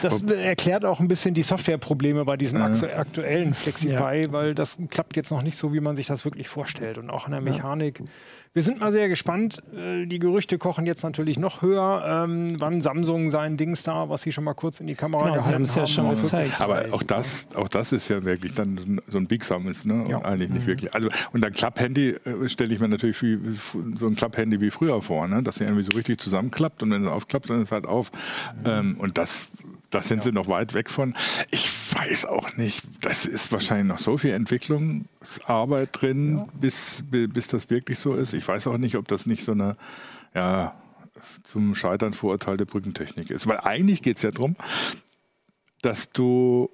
Das 0.00 0.22
erklärt 0.22 0.86
auch 0.86 1.00
ein 1.00 1.08
bisschen 1.08 1.34
die 1.34 1.42
Softwareprobleme 1.42 2.24
bei 2.24 2.38
diesen 2.38 2.58
aktu 2.62 2.86
aktuellen 2.86 3.52
FlexiPy, 3.52 4.22
ja. 4.22 4.32
weil 4.32 4.54
das 4.54 4.78
klappt 4.88 5.16
jetzt 5.16 5.30
noch 5.30 5.42
nicht 5.42 5.58
so, 5.58 5.74
wie 5.74 5.80
man 5.80 5.96
sich 5.96 6.06
das 6.06 6.24
wirklich 6.24 6.48
vorstellt. 6.48 6.96
Und 6.96 7.10
auch 7.10 7.26
in 7.26 7.32
der 7.32 7.42
Mechanik. 7.42 8.02
Wir 8.52 8.64
sind 8.64 8.80
mal 8.80 8.90
sehr 8.90 9.08
gespannt. 9.08 9.62
Äh, 9.72 10.06
die 10.06 10.18
Gerüchte 10.18 10.58
kochen 10.58 10.84
jetzt 10.84 11.04
natürlich 11.04 11.38
noch 11.38 11.62
höher, 11.62 12.24
ähm, 12.24 12.56
wann 12.58 12.80
Samsung 12.80 13.30
sein 13.30 13.56
Dings 13.56 13.84
da, 13.84 14.08
was 14.08 14.22
sie 14.22 14.32
schon 14.32 14.42
mal 14.42 14.54
kurz 14.54 14.80
in 14.80 14.88
die 14.88 14.96
Kamera 14.96 15.22
genau, 15.22 15.34
gehalten 15.36 15.68
haben. 15.68 15.76
Ja 15.76 15.86
schon 15.86 16.10
gezeigt. 16.20 16.60
Aber 16.60 16.86
auch 16.90 17.04
das, 17.04 17.46
auch 17.54 17.68
das 17.68 17.92
ist 17.92 18.08
ja 18.08 18.24
wirklich 18.24 18.52
dann 18.54 19.00
so 19.06 19.18
ein 19.18 19.28
Big 19.28 19.44
Sum 19.44 19.68
ist, 19.68 19.86
ne? 19.86 20.04
Ja. 20.08 20.22
eigentlich 20.22 20.50
nicht 20.50 20.62
mhm. 20.62 20.66
wirklich. 20.66 20.92
Also 20.92 21.10
und 21.32 21.46
ein 21.46 21.52
Klapphandy 21.52 22.08
äh, 22.08 22.48
stelle 22.48 22.74
ich 22.74 22.80
mir 22.80 22.88
natürlich 22.88 23.22
wie, 23.22 23.38
so 23.96 24.06
ein 24.08 24.16
Klapphandy 24.16 24.60
wie 24.60 24.72
früher 24.72 25.00
vor, 25.00 25.28
ne? 25.28 25.44
dass 25.44 25.60
er 25.60 25.68
irgendwie 25.68 25.84
so 25.84 25.96
richtig 25.96 26.18
zusammenklappt 26.18 26.82
und 26.82 26.90
wenn 26.90 27.04
es 27.04 27.10
aufklappt, 27.10 27.50
dann 27.50 27.58
ist 27.58 27.68
es 27.68 27.72
halt 27.72 27.86
auf. 27.86 28.10
Mhm. 28.64 28.70
Ähm, 28.70 28.96
und 28.98 29.16
das 29.16 29.48
da 29.90 30.02
sind 30.02 30.18
ja. 30.18 30.24
sie 30.24 30.32
noch 30.32 30.48
weit 30.48 30.74
weg 30.74 30.88
von. 30.88 31.14
Ich 31.50 31.68
weiß 31.94 32.24
auch 32.26 32.56
nicht. 32.56 32.84
Das 33.02 33.26
ist 33.26 33.52
wahrscheinlich 33.52 33.86
noch 33.86 33.98
so 33.98 34.16
viel 34.16 34.32
Entwicklungsarbeit 34.32 35.90
drin, 35.92 36.38
ja. 36.38 36.46
bis, 36.54 37.02
bis 37.10 37.48
das 37.48 37.70
wirklich 37.70 37.98
so 37.98 38.14
ist. 38.14 38.32
Ich 38.32 38.46
weiß 38.46 38.66
auch 38.68 38.78
nicht, 38.78 38.96
ob 38.96 39.08
das 39.08 39.26
nicht 39.26 39.44
so 39.44 39.52
eine, 39.52 39.76
ja, 40.34 40.80
zum 41.42 41.74
Scheitern 41.74 42.12
verurteilte 42.12 42.66
Brückentechnik 42.66 43.30
ist. 43.30 43.46
Weil 43.46 43.60
eigentlich 43.60 44.02
geht 44.02 44.16
es 44.16 44.22
ja 44.22 44.30
darum, 44.30 44.56
dass 45.82 46.10
du, 46.12 46.70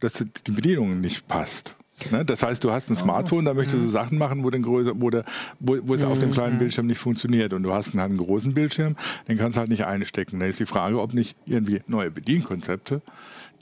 dass 0.00 0.24
die 0.46 0.52
Bedienung 0.52 1.00
nicht 1.00 1.28
passt. 1.28 1.76
Ne? 2.10 2.24
Das 2.24 2.42
heißt, 2.42 2.62
du 2.62 2.72
hast 2.72 2.90
ein 2.90 2.96
Smartphone, 2.96 3.44
da 3.44 3.54
möchtest 3.54 3.76
du 3.76 3.86
mhm. 3.86 3.90
Sachen 3.90 4.18
machen, 4.18 4.42
wo, 4.42 4.50
größer, 4.50 4.92
wo, 4.96 5.10
der, 5.10 5.24
wo, 5.60 5.78
wo 5.82 5.94
es 5.94 6.04
auf 6.04 6.18
dem 6.18 6.30
mhm. 6.30 6.34
kleinen 6.34 6.58
Bildschirm 6.58 6.86
nicht 6.86 6.98
funktioniert. 6.98 7.52
Und 7.52 7.62
du 7.62 7.72
hast 7.72 7.92
einen, 7.92 8.00
einen 8.00 8.16
großen 8.16 8.52
Bildschirm, 8.52 8.96
den 9.28 9.38
kannst 9.38 9.56
du 9.56 9.60
halt 9.60 9.70
nicht 9.70 9.84
einstecken. 9.84 10.40
Da 10.40 10.46
ist 10.46 10.60
die 10.60 10.66
Frage, 10.66 11.00
ob 11.00 11.14
nicht 11.14 11.36
irgendwie 11.46 11.82
neue 11.86 12.10
Bedienkonzepte, 12.10 13.00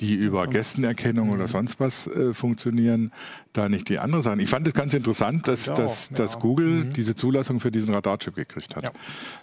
die 0.00 0.14
über 0.14 0.46
Gästenerkennung 0.46 1.30
oder 1.30 1.44
mhm. 1.44 1.50
sonst 1.50 1.78
was 1.78 2.06
äh, 2.06 2.32
funktionieren, 2.32 3.12
da 3.52 3.68
nicht 3.68 3.88
die 3.88 3.98
andere 3.98 4.22
Sachen. 4.22 4.40
Ich 4.40 4.48
fand 4.48 4.66
es 4.66 4.74
ganz 4.74 4.94
interessant, 4.94 5.46
dass, 5.46 5.66
ja, 5.66 5.74
dass, 5.74 6.10
ja. 6.10 6.16
dass 6.16 6.38
Google 6.38 6.84
mhm. 6.84 6.92
diese 6.94 7.14
Zulassung 7.14 7.60
für 7.60 7.70
diesen 7.70 7.92
Radarchip 7.94 8.34
gekriegt 8.34 8.74
hat, 8.76 8.84
ja. 8.84 8.90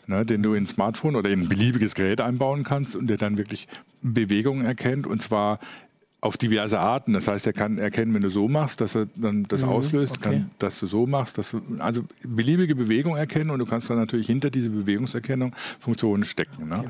ne, 0.07 0.25
den 0.25 0.41
du 0.41 0.55
ins 0.55 0.71
Smartphone 0.71 1.15
oder 1.15 1.29
in 1.29 1.41
ein 1.41 1.49
beliebiges 1.49 1.93
Gerät 1.93 2.21
einbauen 2.21 2.63
kannst 2.63 2.95
und 2.95 3.07
der 3.07 3.17
dann 3.17 3.37
wirklich 3.37 3.67
Bewegungen 4.01 4.65
erkennt 4.65 5.05
und 5.05 5.21
zwar 5.21 5.59
auf 6.21 6.37
diverse 6.37 6.79
Arten. 6.79 7.13
Das 7.13 7.27
heißt, 7.27 7.47
er 7.47 7.53
kann 7.53 7.77
erkennen, 7.77 8.13
wenn 8.13 8.21
du 8.21 8.29
so 8.29 8.47
machst, 8.47 8.81
dass 8.81 8.95
er 8.95 9.07
dann 9.15 9.43
das 9.43 9.63
mhm, 9.63 9.69
auslöst, 9.69 10.17
okay. 10.17 10.29
kann, 10.29 10.51
dass 10.59 10.79
du 10.79 10.87
so 10.87 11.07
machst, 11.07 11.37
dass 11.37 11.51
du, 11.51 11.61
also 11.79 12.03
beliebige 12.23 12.75
Bewegung 12.75 13.15
erkennen 13.15 13.49
und 13.49 13.59
du 13.59 13.65
kannst 13.65 13.89
dann 13.89 13.97
natürlich 13.97 14.27
hinter 14.27 14.49
diese 14.49 14.69
Bewegungserkennung 14.69 15.55
Funktionen 15.79 16.23
stecken. 16.23 16.67
Ne? 16.67 16.85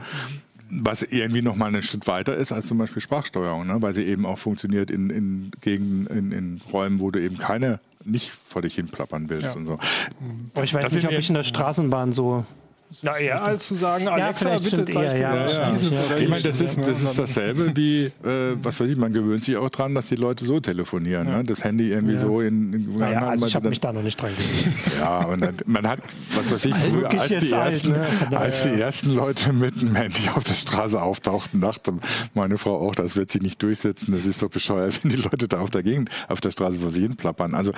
Was 0.72 1.04
irgendwie 1.04 1.42
noch 1.42 1.56
mal 1.56 1.68
einen 1.68 1.82
Schritt 1.82 2.08
weiter 2.08 2.36
ist 2.36 2.52
als 2.52 2.68
zum 2.68 2.78
Beispiel 2.78 3.02
Sprachsteuerung, 3.02 3.68
ne? 3.68 3.82
weil 3.82 3.94
sie 3.94 4.04
eben 4.04 4.26
auch 4.26 4.38
funktioniert 4.38 4.89
in, 4.89 5.10
in 5.10 5.52
Gegenden, 5.62 6.08
in, 6.08 6.32
in 6.32 6.62
Räumen, 6.72 7.00
wo 7.00 7.12
du 7.12 7.22
eben 7.22 7.38
keine 7.38 7.80
nicht 8.06 8.32
vor 8.32 8.62
dich 8.62 8.76
hin 8.76 8.88
plappern 8.88 9.30
willst 9.30 9.48
ja. 9.48 9.54
und 9.54 9.68
so. 9.68 9.80
Aber 10.54 10.63
ich 10.63 10.74
weiß 10.74 10.86
das 10.86 10.94
nicht, 10.94 11.06
ob 11.06 11.12
ich 11.12 11.28
in 11.28 11.36
der 11.36 11.44
Straßenbahn 11.44 12.13
so 12.13 12.46
na, 13.04 13.17
eher 13.17 13.43
als 13.43 13.67
zu 13.67 13.75
sagen, 13.75 14.08
Alexa, 14.08 14.49
ja, 14.49 14.58
bitte 14.58 14.86
zeig 14.86 15.13
mir 15.13 15.19
ja, 15.19 15.47
ja. 15.47 15.71
dieses 15.71 15.93
ja. 15.93 16.17
Ich 16.17 16.28
meine, 16.28 16.41
das 16.41 16.60
ist, 16.60 16.78
das 16.80 17.04
ist 17.04 17.19
dasselbe 17.19 17.75
wie, 17.75 18.06
äh, 18.06 18.56
was 18.63 18.80
weiß 18.80 18.89
ich, 18.89 18.97
man 18.97 19.13
gewöhnt 19.13 19.43
sich 19.43 19.58
auch 19.58 19.69
dran, 19.69 19.93
dass 19.93 20.08
die 20.08 20.15
Leute 20.15 20.43
so 20.43 20.60
telefonieren. 20.60 21.28
Ne? 21.28 21.43
Das 21.43 21.63
Handy 21.63 21.91
irgendwie 21.91 22.17
so 22.17 22.41
in... 22.41 22.73
in 22.73 22.95
naja, 22.97 23.28
also 23.28 23.45
ich 23.45 23.56
habe 23.56 23.69
mich 23.69 23.80
da 23.80 23.93
noch 23.93 24.02
nicht 24.02 24.19
dran 24.19 24.32
gewöhnt. 24.36 24.75
Ja, 24.99 25.19
und 25.25 25.41
dann, 25.41 25.56
man 25.65 25.88
hat, 25.88 25.99
was 26.36 26.52
weiß 26.52 26.65
ich, 26.65 26.75
früher, 26.75 27.10
als, 27.10 27.28
die 27.28 27.52
ersten, 27.52 27.93
alt, 27.93 28.32
ne? 28.32 28.38
als 28.38 28.63
die 28.63 28.69
ersten 28.69 29.15
Leute 29.15 29.54
mit 29.54 29.82
dem 29.82 29.95
Handy 29.95 30.30
auf 30.36 30.43
der 30.43 30.56
Straße 30.56 31.02
auftauchten, 31.02 31.62
dachte 31.62 31.93
meine 32.34 32.58
Frau 32.58 32.80
auch, 32.86 32.95
das 32.95 33.15
wird 33.15 33.32
sich 33.32 33.41
nicht 33.41 33.62
durchsetzen, 33.62 34.12
das 34.12 34.25
ist 34.25 34.41
doch 34.41 34.49
bescheuert, 34.49 35.04
wenn 35.04 35.12
die 35.12 35.17
Leute 35.17 35.47
da 35.47 35.60
auf 35.60 35.69
der 35.69 35.84
Gegend, 35.84 36.10
auf 36.28 36.41
der 36.41 36.52
Straße 36.52 36.80
vor 36.80 36.91
sich 36.91 37.04
hin 37.04 37.15
plappern. 37.15 37.54
Also 37.54 37.71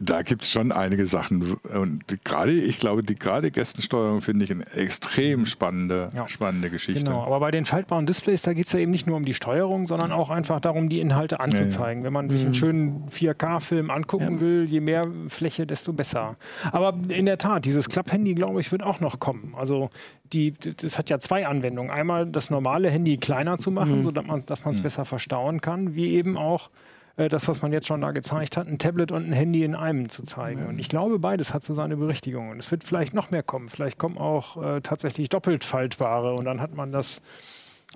da 0.00 0.22
gibt 0.22 0.42
es 0.42 0.50
schon 0.50 0.72
einige 0.72 1.06
Sachen. 1.06 1.56
Und 1.72 2.04
gerade, 2.24 2.52
ich 2.52 2.78
glaube, 2.78 3.02
die 3.02 3.14
gerade 3.14 3.50
Gästensteuerung 3.50 4.22
finde 4.30 4.44
ich 4.44 4.52
eine 4.52 4.64
extrem 4.74 5.44
spannende, 5.44 6.08
ja. 6.14 6.28
spannende 6.28 6.70
Geschichte. 6.70 7.02
Genau, 7.02 7.24
aber 7.24 7.40
bei 7.40 7.50
den 7.50 7.64
faltbaren 7.64 8.06
Displays, 8.06 8.42
da 8.42 8.52
geht 8.52 8.66
es 8.66 8.72
ja 8.72 8.78
eben 8.78 8.92
nicht 8.92 9.08
nur 9.08 9.16
um 9.16 9.24
die 9.24 9.34
Steuerung, 9.34 9.88
sondern 9.88 10.12
auch 10.12 10.30
einfach 10.30 10.60
darum, 10.60 10.88
die 10.88 11.00
Inhalte 11.00 11.40
anzuzeigen. 11.40 11.98
Ja, 11.98 12.02
ja. 12.02 12.04
Wenn 12.04 12.12
man 12.12 12.30
sich 12.30 12.42
einen 12.42 12.50
mhm. 12.50 12.54
schönen 12.54 13.08
4K-Film 13.08 13.90
angucken 13.90 14.40
will, 14.40 14.66
je 14.68 14.78
mehr 14.78 15.08
Fläche, 15.26 15.66
desto 15.66 15.92
besser. 15.92 16.36
Aber 16.70 16.96
in 17.08 17.26
der 17.26 17.38
Tat, 17.38 17.64
dieses 17.64 17.88
Klapp-Handy, 17.88 18.34
glaube 18.34 18.60
ich, 18.60 18.70
wird 18.70 18.84
auch 18.84 19.00
noch 19.00 19.18
kommen. 19.18 19.56
Also 19.58 19.90
die, 20.32 20.52
das 20.52 20.96
hat 20.96 21.10
ja 21.10 21.18
zwei 21.18 21.48
Anwendungen. 21.48 21.90
Einmal 21.90 22.24
das 22.26 22.50
normale 22.50 22.88
Handy 22.88 23.16
kleiner 23.16 23.58
zu 23.58 23.72
machen, 23.72 23.96
mhm. 23.96 24.02
sodass 24.04 24.64
man 24.64 24.74
es 24.74 24.78
mhm. 24.78 24.82
besser 24.84 25.04
verstauen 25.04 25.60
kann, 25.60 25.96
wie 25.96 26.10
eben 26.10 26.36
auch 26.36 26.70
das, 27.16 27.48
was 27.48 27.60
man 27.62 27.72
jetzt 27.72 27.86
schon 27.86 28.00
da 28.00 28.12
gezeigt 28.12 28.56
hat, 28.56 28.66
ein 28.66 28.78
Tablet 28.78 29.12
und 29.12 29.28
ein 29.28 29.32
Handy 29.32 29.64
in 29.64 29.74
einem 29.74 30.08
zu 30.08 30.22
zeigen. 30.22 30.66
Und 30.66 30.78
ich 30.78 30.88
glaube, 30.88 31.18
beides 31.18 31.52
hat 31.52 31.62
so 31.62 31.74
seine 31.74 31.96
Berechtigung. 31.96 32.50
Und 32.50 32.58
es 32.58 32.70
wird 32.70 32.84
vielleicht 32.84 33.14
noch 33.14 33.30
mehr 33.30 33.42
kommen. 33.42 33.68
Vielleicht 33.68 33.98
kommen 33.98 34.16
auch 34.18 34.62
äh, 34.62 34.80
tatsächlich 34.80 35.28
doppelt 35.28 35.64
faltbare 35.64 36.34
und 36.34 36.44
dann 36.44 36.60
hat 36.60 36.74
man 36.74 36.92
das 36.92 37.20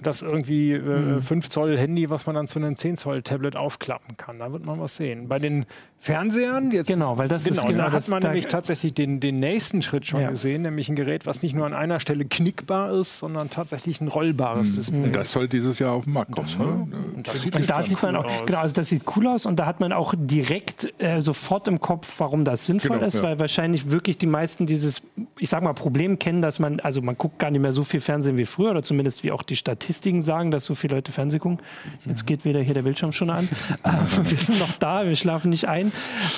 das 0.02 0.22
irgendwie 0.22 0.72
äh, 0.72 0.78
mhm. 0.80 1.22
5 1.22 1.48
Zoll 1.50 1.78
Handy, 1.78 2.10
was 2.10 2.26
man 2.26 2.34
dann 2.34 2.46
zu 2.48 2.58
einem 2.58 2.76
10 2.76 2.96
Zoll 2.96 3.22
Tablet 3.22 3.54
aufklappen 3.54 4.16
kann. 4.16 4.40
Da 4.40 4.52
wird 4.52 4.66
man 4.66 4.80
was 4.80 4.96
sehen. 4.96 5.28
Bei 5.28 5.38
den 5.38 5.66
Fernsehern, 6.00 6.70
jetzt, 6.72 6.88
genau, 6.88 7.16
weil 7.16 7.28
das 7.28 7.44
genau, 7.44 7.62
ist 7.62 7.68
genau, 7.68 7.84
da 7.84 7.92
hat 7.92 8.08
man 8.08 8.22
nämlich 8.22 8.46
tatsächlich 8.46 8.92
den, 8.92 9.20
den 9.20 9.36
nächsten 9.36 9.80
Schritt 9.80 10.04
schon 10.04 10.20
ja. 10.20 10.30
gesehen, 10.30 10.62
nämlich 10.62 10.88
ein 10.88 10.96
Gerät, 10.96 11.24
was 11.24 11.42
nicht 11.42 11.54
nur 11.54 11.64
an 11.64 11.72
einer 11.72 12.00
Stelle 12.00 12.24
knickbar 12.24 12.92
ist, 12.92 13.20
sondern 13.20 13.48
tatsächlich 13.50 14.00
ein 14.00 14.08
rollbares 14.08 14.72
mhm. 14.72 14.74
Display. 14.74 15.12
Das 15.12 15.32
soll 15.32 15.48
dieses 15.48 15.78
Jahr 15.78 15.92
auf 15.92 16.04
den 16.04 16.12
Markt 16.12 16.32
kommen. 16.32 16.46
Das, 16.46 16.58
ne? 16.58 16.86
und, 17.16 17.26
das 17.26 17.40
sieht, 17.40 17.56
und 17.56 17.70
da 17.70 17.82
sieht 17.82 18.02
man 18.02 18.16
cool 18.16 18.20
auch, 18.20 18.40
aus. 18.40 18.46
genau, 18.46 18.58
also 18.58 18.74
das 18.74 18.88
sieht 18.88 19.04
cool 19.16 19.28
aus 19.28 19.46
und 19.46 19.56
da 19.56 19.64
hat 19.64 19.80
man 19.80 19.92
auch 19.92 20.12
direkt 20.14 20.92
äh, 21.00 21.20
sofort 21.20 21.68
im 21.68 21.80
Kopf, 21.80 22.12
warum 22.18 22.44
das 22.44 22.66
sinnvoll 22.66 22.96
genau, 22.96 23.06
ist, 23.06 23.16
ja. 23.18 23.22
weil 23.22 23.38
wahrscheinlich 23.38 23.90
wirklich 23.90 24.18
die 24.18 24.26
meisten 24.26 24.66
dieses, 24.66 25.00
ich 25.38 25.48
sag 25.48 25.62
mal, 25.62 25.72
Problem 25.72 26.18
kennen, 26.18 26.42
dass 26.42 26.58
man, 26.58 26.80
also 26.80 27.00
man 27.00 27.16
guckt 27.16 27.38
gar 27.38 27.50
nicht 27.50 27.62
mehr 27.62 27.72
so 27.72 27.84
viel 27.84 28.00
Fernsehen 28.00 28.36
wie 28.36 28.44
früher 28.44 28.72
oder 28.72 28.82
zumindest 28.82 29.24
wie 29.24 29.32
auch 29.32 29.42
die 29.42 29.56
Statistiken 29.84 30.22
sagen, 30.22 30.50
dass 30.50 30.64
so 30.64 30.74
viele 30.74 30.94
Leute 30.94 31.12
Fernsehen 31.12 31.40
gucken. 31.40 31.58
Jetzt 32.06 32.26
geht 32.26 32.44
wieder 32.44 32.60
hier 32.60 32.72
der 32.74 32.82
Bildschirm 32.82 33.12
schon 33.12 33.28
an. 33.28 33.48
wir 34.22 34.38
sind 34.38 34.58
noch 34.58 34.72
da, 34.78 35.06
wir 35.06 35.14
schlafen 35.14 35.50
nicht 35.50 35.68
ein. 35.68 35.92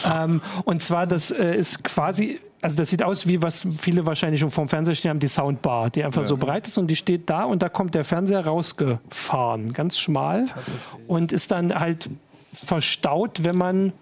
Ähm, 0.05 0.43
und 0.65 0.83
zwar, 0.83 1.07
das 1.07 1.31
äh, 1.31 1.55
ist 1.55 1.85
quasi 1.85 2.41
also 2.63 2.75
das 2.79 2.89
sieht 2.91 3.03
aus 3.03 3.29
wie 3.29 3.43
was 3.43 3.69
viele 3.79 4.07
wahrscheinlich 4.07 4.41
schon 4.41 4.51
vorm 4.51 4.69
Fernseher 4.69 4.95
stehen 4.95 5.11
haben, 5.11 5.21
die 5.21 5.29
Soundbar, 5.29 5.91
die 5.91 6.03
einfach 6.03 6.23
ja. 6.23 6.29
so 6.29 6.37
breit 6.37 6.67
ist 6.67 6.79
und 6.79 6.89
die 6.89 6.97
steht 6.97 7.29
da 7.31 7.45
und 7.45 7.63
da 7.63 7.69
kommt 7.69 7.95
der 7.95 8.03
Fernseher 8.03 8.45
rausgefahren, 8.45 9.73
ganz 9.73 9.99
schmal 9.99 10.47
und 11.07 11.33
ist 11.33 11.53
dann 11.53 11.73
halt 11.79 12.09
verstaut, 12.53 13.45
wenn 13.45 13.57
man 13.57 13.93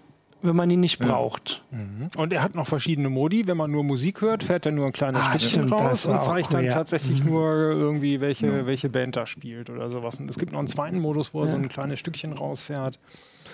wenn 0.45 0.55
man 0.55 0.69
ihn 0.69 0.79
nicht 0.79 0.99
braucht. 0.99 1.63
Mhm. 1.71 2.09
Und 2.17 2.33
er 2.33 2.43
hat 2.43 2.55
noch 2.55 2.67
verschiedene 2.67 3.09
Modi. 3.09 3.47
Wenn 3.47 3.57
man 3.57 3.71
nur 3.71 3.83
Musik 3.83 4.21
hört, 4.21 4.43
fährt 4.43 4.65
er 4.65 4.71
nur 4.71 4.87
ein 4.87 4.93
kleines 4.93 5.21
ah, 5.21 5.37
Stückchen 5.37 5.69
raus 5.69 6.05
und 6.05 6.21
zeigt 6.21 6.47
cool, 6.49 6.53
dann 6.53 6.65
ja. 6.65 6.73
tatsächlich 6.73 7.23
mhm. 7.23 7.31
nur 7.31 7.51
irgendwie, 7.51 8.21
welche, 8.21 8.47
ja. 8.47 8.65
welche 8.65 8.89
Band 8.89 9.15
da 9.15 9.25
spielt 9.25 9.69
oder 9.69 9.89
sowas. 9.89 10.19
Und 10.19 10.29
es 10.29 10.37
gibt 10.37 10.51
noch 10.51 10.59
einen 10.59 10.67
zweiten 10.67 10.99
Modus, 10.99 11.33
wo 11.33 11.41
er 11.41 11.47
so 11.47 11.55
ein 11.55 11.69
kleines 11.69 11.99
Stückchen 11.99 12.33
rausfährt. 12.33 12.99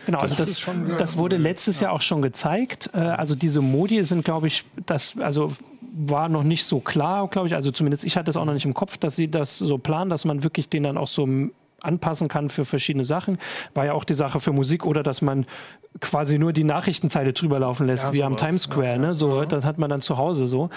Genau, 0.06 0.22
das, 0.22 0.32
also 0.32 0.44
das, 0.44 0.60
schon, 0.60 0.98
das 0.98 1.18
wurde 1.18 1.38
letztes 1.38 1.80
ja. 1.80 1.88
Jahr 1.88 1.96
auch 1.96 2.02
schon 2.02 2.22
gezeigt. 2.22 2.90
Äh, 2.94 3.00
also 3.00 3.36
diese 3.36 3.62
Modi 3.62 4.04
sind, 4.04 4.26
glaube 4.26 4.48
ich, 4.48 4.66
das, 4.86 5.16
also 5.20 5.54
war 5.94 6.30
noch 6.30 6.44
nicht 6.44 6.66
so 6.66 6.80
klar, 6.80 7.28
glaube 7.28 7.48
ich. 7.48 7.56
Also 7.56 7.72
zumindest 7.72 8.06
ich 8.06 8.18
hatte 8.18 8.30
es 8.30 8.38
auch 8.38 8.46
noch 8.46 8.54
nicht 8.54 8.66
im 8.66 8.74
Kopf, 8.74 8.98
dass 8.98 9.16
sie 9.16 9.30
das 9.30 9.58
so 9.58 9.78
planen, 9.78 10.10
dass 10.10 10.26
man 10.26 10.44
wirklich 10.44 10.70
den 10.70 10.84
dann 10.84 10.98
auch 10.98 11.08
so 11.08 11.28
anpassen 11.82 12.28
kann 12.28 12.50
für 12.50 12.66
verschiedene 12.66 13.06
Sachen. 13.06 13.38
War 13.74 13.86
ja 13.86 13.94
auch 13.94 14.04
die 14.04 14.14
Sache 14.14 14.40
für 14.40 14.52
Musik 14.52 14.86
oder 14.86 15.04
dass 15.04 15.22
man 15.22 15.46
quasi 16.00 16.40
nur 16.40 16.54
die 16.54 16.64
Nachrichtenzeile 16.64 17.34
drüber 17.34 17.60
laufen 17.60 17.86
lässt, 17.86 18.06
ja, 18.06 18.14
wie 18.14 18.24
am 18.24 18.38
Times 18.38 18.64
Square. 18.64 18.88
Ja, 18.88 18.98
ne? 18.98 19.14
So, 19.14 19.42
ja. 19.42 19.46
Das 19.46 19.66
hat 19.66 19.78
man 19.78 19.90
dann 19.90 20.02
zu 20.02 20.18
Hause 20.18 20.46
so. 20.46 20.70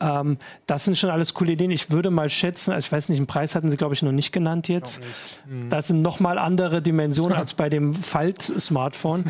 Ähm, 0.00 0.38
das 0.66 0.84
sind 0.84 0.96
schon 0.96 1.10
alles 1.10 1.34
coole 1.34 1.52
Ideen. 1.52 1.70
Ich 1.70 1.90
würde 1.90 2.10
mal 2.10 2.30
schätzen, 2.30 2.72
also 2.72 2.86
ich 2.86 2.92
weiß 2.92 3.08
nicht, 3.08 3.18
einen 3.18 3.26
Preis 3.26 3.54
hatten 3.54 3.70
sie, 3.70 3.76
glaube 3.76 3.94
ich, 3.94 4.02
noch 4.02 4.12
nicht 4.12 4.32
genannt 4.32 4.68
jetzt. 4.68 5.00
Mhm. 5.46 5.68
Das 5.68 5.88
sind 5.88 6.00
nochmal 6.02 6.38
andere 6.38 6.80
Dimensionen 6.80 7.32
als 7.36 7.52
bei 7.52 7.68
dem 7.68 7.94
Falt-Smartphone. 7.94 9.24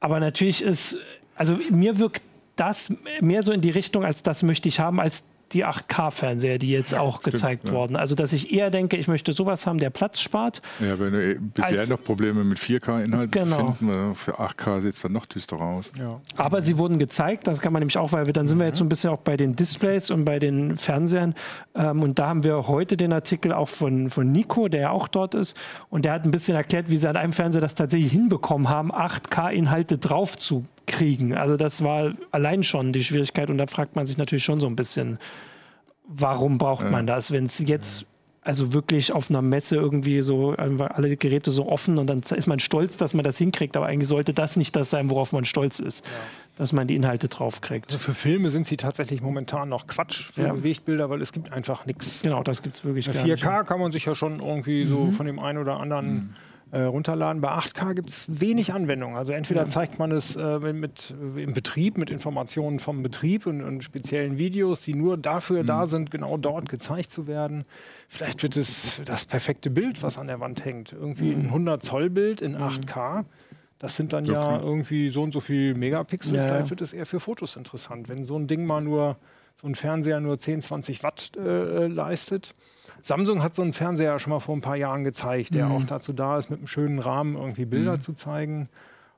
Aber 0.00 0.20
natürlich 0.20 0.62
ist, 0.62 0.98
also 1.36 1.58
mir 1.70 1.98
wirkt 1.98 2.22
das 2.56 2.92
mehr 3.20 3.42
so 3.42 3.52
in 3.52 3.60
die 3.60 3.70
Richtung, 3.70 4.04
als 4.04 4.22
das 4.22 4.42
möchte 4.42 4.68
ich 4.68 4.80
haben, 4.80 5.00
als 5.00 5.26
die 5.52 5.64
8K-Fernseher, 5.64 6.58
die 6.58 6.70
jetzt 6.70 6.94
auch 6.94 7.20
Stimmt, 7.20 7.34
gezeigt 7.34 7.68
ja. 7.68 7.72
wurden. 7.72 7.96
Also, 7.96 8.14
dass 8.14 8.32
ich 8.32 8.52
eher 8.52 8.70
denke, 8.70 8.96
ich 8.96 9.08
möchte 9.08 9.32
sowas 9.32 9.66
haben, 9.66 9.78
der 9.78 9.90
Platz 9.90 10.20
spart. 10.20 10.62
Ja, 10.80 10.98
wenn 10.98 11.12
du 11.12 11.34
bisher 11.40 11.80
als, 11.80 11.88
noch 11.88 12.02
Probleme 12.02 12.44
mit 12.44 12.58
4K-Inhalten 12.58 13.30
genau. 13.30 13.72
finden, 13.72 14.14
für 14.14 14.40
8K 14.40 14.82
sieht 14.82 14.94
es 14.94 15.00
dann 15.02 15.12
noch 15.12 15.26
düsterer 15.26 15.62
aus. 15.62 15.90
Ja. 15.98 16.20
Aber 16.36 16.62
sie 16.62 16.78
wurden 16.78 16.98
gezeigt, 16.98 17.46
das 17.46 17.60
kann 17.60 17.72
man 17.72 17.80
nämlich 17.80 17.98
auch, 17.98 18.12
weil 18.12 18.26
wir 18.26 18.32
dann 18.32 18.46
sind 18.46 18.58
wir 18.58 18.66
jetzt 18.66 18.78
so 18.78 18.84
ein 18.84 18.88
bisschen 18.88 19.10
auch 19.10 19.18
bei 19.18 19.36
den 19.36 19.54
Displays 19.54 20.10
und 20.10 20.24
bei 20.24 20.38
den 20.38 20.76
Fernsehern. 20.76 21.34
Ähm, 21.74 22.02
und 22.02 22.18
da 22.18 22.28
haben 22.28 22.44
wir 22.44 22.66
heute 22.66 22.96
den 22.96 23.12
Artikel 23.12 23.52
auch 23.52 23.68
von, 23.68 24.10
von 24.10 24.30
Nico, 24.30 24.68
der 24.68 24.80
ja 24.80 24.90
auch 24.90 25.08
dort 25.08 25.34
ist. 25.34 25.56
Und 25.90 26.04
der 26.04 26.12
hat 26.12 26.24
ein 26.24 26.30
bisschen 26.30 26.56
erklärt, 26.56 26.90
wie 26.90 26.98
sie 26.98 27.08
an 27.08 27.16
einem 27.16 27.32
Fernseher 27.32 27.60
das 27.60 27.74
tatsächlich 27.74 28.12
hinbekommen 28.12 28.68
haben, 28.68 28.92
8K-Inhalte 28.92 29.98
drauf 29.98 30.36
zu 30.36 30.64
kriegen. 30.86 31.34
Also 31.34 31.56
das 31.56 31.82
war 31.82 32.14
allein 32.30 32.62
schon 32.62 32.92
die 32.92 33.04
Schwierigkeit. 33.04 33.50
Und 33.50 33.58
da 33.58 33.66
fragt 33.66 33.96
man 33.96 34.06
sich 34.06 34.18
natürlich 34.18 34.44
schon 34.44 34.60
so 34.60 34.66
ein 34.66 34.76
bisschen, 34.76 35.18
warum 36.06 36.58
braucht 36.58 36.90
man 36.90 37.06
das, 37.06 37.30
wenn 37.30 37.46
es 37.46 37.58
jetzt 37.58 38.06
also 38.42 38.72
wirklich 38.72 39.12
auf 39.12 39.28
einer 39.28 39.42
Messe 39.42 39.74
irgendwie 39.74 40.22
so 40.22 40.52
alle 40.52 41.16
Geräte 41.16 41.50
so 41.50 41.68
offen 41.68 41.98
und 41.98 42.06
dann 42.06 42.20
ist 42.20 42.46
man 42.46 42.60
stolz, 42.60 42.96
dass 42.96 43.12
man 43.12 43.24
das 43.24 43.38
hinkriegt, 43.38 43.76
aber 43.76 43.86
eigentlich 43.86 44.06
sollte 44.06 44.32
das 44.32 44.56
nicht 44.56 44.76
das 44.76 44.88
sein, 44.88 45.10
worauf 45.10 45.32
man 45.32 45.44
stolz 45.44 45.80
ist, 45.80 46.06
ja. 46.06 46.12
dass 46.54 46.72
man 46.72 46.86
die 46.86 46.94
Inhalte 46.94 47.26
draufkriegt. 47.26 47.86
Also 47.86 47.98
für 47.98 48.14
Filme 48.14 48.52
sind 48.52 48.64
sie 48.64 48.76
tatsächlich 48.76 49.20
momentan 49.20 49.68
noch 49.68 49.88
Quatsch 49.88 50.30
für 50.32 50.42
ja. 50.42 50.52
Bewegtbilder, 50.52 51.10
weil 51.10 51.22
es 51.22 51.32
gibt 51.32 51.52
einfach 51.52 51.86
nichts. 51.86 52.22
Genau, 52.22 52.44
das 52.44 52.62
gibt 52.62 52.76
es 52.76 52.84
wirklich. 52.84 53.06
Bei 53.06 53.20
4K 53.20 53.24
nicht. 53.24 53.66
kann 53.66 53.80
man 53.80 53.90
sich 53.90 54.04
ja 54.04 54.14
schon 54.14 54.38
irgendwie 54.38 54.84
mhm. 54.84 54.88
so 54.88 55.10
von 55.10 55.26
dem 55.26 55.40
einen 55.40 55.58
oder 55.58 55.80
anderen 55.80 56.14
mhm 56.14 56.30
äh, 56.72 56.80
runterladen. 56.80 57.40
Bei 57.40 57.50
8K 57.50 57.94
gibt 57.94 58.08
es 58.08 58.40
wenig 58.40 58.72
Anwendungen. 58.72 59.16
Also 59.16 59.32
entweder 59.32 59.66
zeigt 59.66 59.98
man 59.98 60.10
es 60.10 60.34
äh, 60.34 60.58
mit, 60.58 61.14
äh, 61.36 61.42
im 61.42 61.52
Betrieb 61.52 61.96
mit 61.96 62.10
Informationen 62.10 62.80
vom 62.80 63.02
Betrieb 63.02 63.46
und, 63.46 63.62
und 63.62 63.84
speziellen 63.84 64.36
Videos, 64.36 64.80
die 64.80 64.94
nur 64.94 65.16
dafür 65.16 65.62
mhm. 65.62 65.66
da 65.66 65.86
sind, 65.86 66.10
genau 66.10 66.36
dort 66.36 66.68
gezeigt 66.68 67.12
zu 67.12 67.26
werden. 67.26 67.64
Vielleicht 68.08 68.42
wird 68.42 68.56
es 68.56 69.00
das 69.04 69.26
perfekte 69.26 69.70
Bild, 69.70 70.02
was 70.02 70.18
an 70.18 70.26
der 70.26 70.40
Wand 70.40 70.64
hängt. 70.64 70.92
Irgendwie 70.92 71.34
mhm. 71.34 71.42
ein 71.42 71.46
100 71.46 71.82
Zoll 71.82 72.10
Bild 72.10 72.42
in 72.42 72.56
8K. 72.56 73.18
Mhm. 73.18 73.24
Das 73.78 73.94
sind 73.94 74.12
dann 74.12 74.24
okay. 74.24 74.32
ja 74.32 74.60
irgendwie 74.60 75.08
so 75.08 75.22
und 75.22 75.32
so 75.32 75.40
viel 75.40 75.74
Megapixel. 75.74 76.36
Ja. 76.36 76.42
Vielleicht 76.46 76.70
wird 76.70 76.80
es 76.80 76.92
eher 76.92 77.06
für 77.06 77.20
Fotos 77.20 77.56
interessant. 77.56 78.08
Wenn 78.08 78.24
so 78.24 78.36
ein 78.36 78.46
Ding 78.46 78.64
mal 78.64 78.80
nur, 78.80 79.18
so 79.54 79.68
ein 79.68 79.74
Fernseher 79.74 80.18
nur 80.20 80.38
10, 80.38 80.62
20 80.62 81.02
Watt 81.02 81.32
äh, 81.36 81.86
leistet, 81.86 82.54
Samsung 83.02 83.42
hat 83.42 83.54
so 83.54 83.62
einen 83.62 83.72
Fernseher 83.72 84.18
schon 84.18 84.32
mal 84.32 84.40
vor 84.40 84.56
ein 84.56 84.60
paar 84.60 84.76
Jahren 84.76 85.04
gezeigt, 85.04 85.54
der 85.54 85.66
mhm. 85.66 85.72
auch 85.72 85.84
dazu 85.84 86.12
da 86.12 86.38
ist, 86.38 86.50
mit 86.50 86.60
einem 86.60 86.66
schönen 86.66 86.98
Rahmen 86.98 87.36
irgendwie 87.36 87.64
Bilder 87.64 87.94
mhm. 87.94 88.00
zu 88.00 88.12
zeigen. 88.14 88.68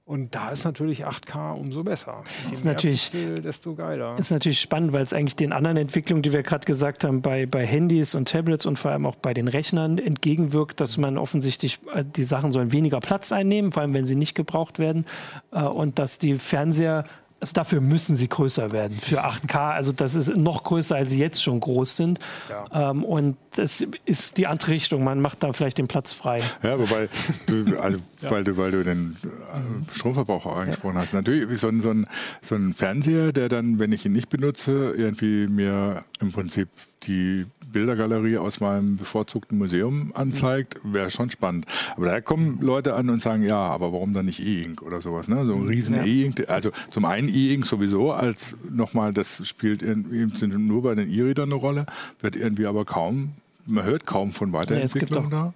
Und 0.08 0.34
da 0.34 0.48
ist 0.48 0.64
natürlich 0.64 1.06
8K 1.06 1.52
umso 1.52 1.84
besser. 1.84 2.24
Je 2.46 2.54
ist 2.54 2.64
natürlich, 2.64 3.10
Pixel, 3.10 3.42
desto 3.42 3.74
geiler. 3.74 4.18
Ist 4.18 4.30
natürlich 4.30 4.58
spannend, 4.58 4.94
weil 4.94 5.02
es 5.02 5.12
eigentlich 5.12 5.36
den 5.36 5.52
anderen 5.52 5.76
Entwicklungen, 5.76 6.22
die 6.22 6.32
wir 6.32 6.42
gerade 6.42 6.64
gesagt 6.64 7.04
haben, 7.04 7.20
bei, 7.20 7.44
bei 7.44 7.66
Handys 7.66 8.14
und 8.14 8.26
Tablets 8.26 8.64
und 8.64 8.78
vor 8.78 8.90
allem 8.90 9.04
auch 9.04 9.16
bei 9.16 9.34
den 9.34 9.48
Rechnern 9.48 9.98
entgegenwirkt, 9.98 10.80
dass 10.80 10.96
man 10.96 11.18
offensichtlich 11.18 11.80
äh, 11.94 12.04
die 12.06 12.24
Sachen 12.24 12.52
sollen 12.52 12.72
weniger 12.72 13.00
Platz 13.00 13.32
einnehmen, 13.32 13.70
vor 13.70 13.82
allem 13.82 13.92
wenn 13.92 14.06
sie 14.06 14.16
nicht 14.16 14.34
gebraucht 14.34 14.78
werden. 14.78 15.04
Äh, 15.52 15.64
und 15.64 15.98
dass 15.98 16.18
die 16.18 16.36
Fernseher 16.36 17.04
also 17.40 17.52
dafür 17.52 17.80
müssen 17.80 18.16
sie 18.16 18.28
größer 18.28 18.72
werden 18.72 18.98
für 19.00 19.24
8K. 19.24 19.72
Also 19.72 19.92
das 19.92 20.14
ist 20.14 20.36
noch 20.36 20.64
größer, 20.64 20.96
als 20.96 21.10
sie 21.10 21.18
jetzt 21.18 21.42
schon 21.42 21.60
groß 21.60 21.96
sind. 21.96 22.18
Ja. 22.48 22.90
Ähm, 22.90 23.04
und 23.04 23.36
das 23.54 23.86
ist 24.04 24.38
die 24.38 24.46
andere 24.48 24.72
Richtung. 24.72 25.04
Man 25.04 25.20
macht 25.20 25.42
da 25.42 25.52
vielleicht 25.52 25.78
den 25.78 25.88
Platz 25.88 26.12
frei. 26.12 26.42
Ja, 26.62 26.78
wobei, 26.78 27.08
du, 27.46 27.78
also, 27.78 27.98
ja. 28.22 28.30
weil, 28.30 28.44
du, 28.44 28.56
weil 28.56 28.70
du 28.72 28.82
den 28.82 29.16
äh, 29.22 29.94
Stromverbrauch 29.94 30.46
angesprochen 30.46 30.96
ja. 30.96 31.02
hast. 31.02 31.14
Natürlich 31.14 31.60
so 31.60 31.68
ein, 31.68 31.80
so, 31.80 31.90
ein, 31.90 32.06
so 32.42 32.56
ein 32.56 32.74
Fernseher, 32.74 33.32
der 33.32 33.48
dann, 33.48 33.78
wenn 33.78 33.92
ich 33.92 34.04
ihn 34.04 34.12
nicht 34.12 34.30
benutze, 34.30 34.94
irgendwie 34.96 35.46
mir 35.46 36.04
im 36.20 36.32
Prinzip 36.32 36.68
die 37.04 37.46
Bildergalerie 37.72 38.38
aus 38.38 38.60
meinem 38.60 38.96
bevorzugten 38.96 39.58
Museum 39.58 40.12
anzeigt, 40.14 40.80
wäre 40.82 41.10
schon 41.10 41.30
spannend. 41.30 41.66
Aber 41.96 42.06
da 42.06 42.20
kommen 42.20 42.60
Leute 42.60 42.94
an 42.94 43.10
und 43.10 43.22
sagen, 43.22 43.42
ja, 43.42 43.58
aber 43.58 43.92
warum 43.92 44.14
dann 44.14 44.26
nicht 44.26 44.40
E-Ink 44.40 44.82
oder 44.82 45.00
sowas? 45.00 45.28
Ne? 45.28 45.44
So 45.44 45.54
ein 45.54 45.66
riesen 45.66 45.94
ja. 45.94 46.04
E-Ink. 46.04 46.48
Also 46.48 46.70
zum 46.90 47.04
einen 47.04 47.27
E-Ink 47.28 47.66
sowieso 47.66 48.12
als 48.12 48.56
nochmal, 48.70 49.12
das 49.12 49.46
spielt 49.46 49.82
in, 49.82 50.32
nur 50.66 50.82
bei 50.82 50.94
den 50.94 51.10
E-Readern 51.10 51.50
eine 51.50 51.60
Rolle, 51.60 51.86
wird 52.20 52.36
irgendwie 52.36 52.66
aber 52.66 52.84
kaum, 52.84 53.32
man 53.66 53.84
hört 53.84 54.06
kaum 54.06 54.32
von 54.32 54.52
Weiterentwicklung 54.52 55.24
ja, 55.24 55.30
da. 55.30 55.54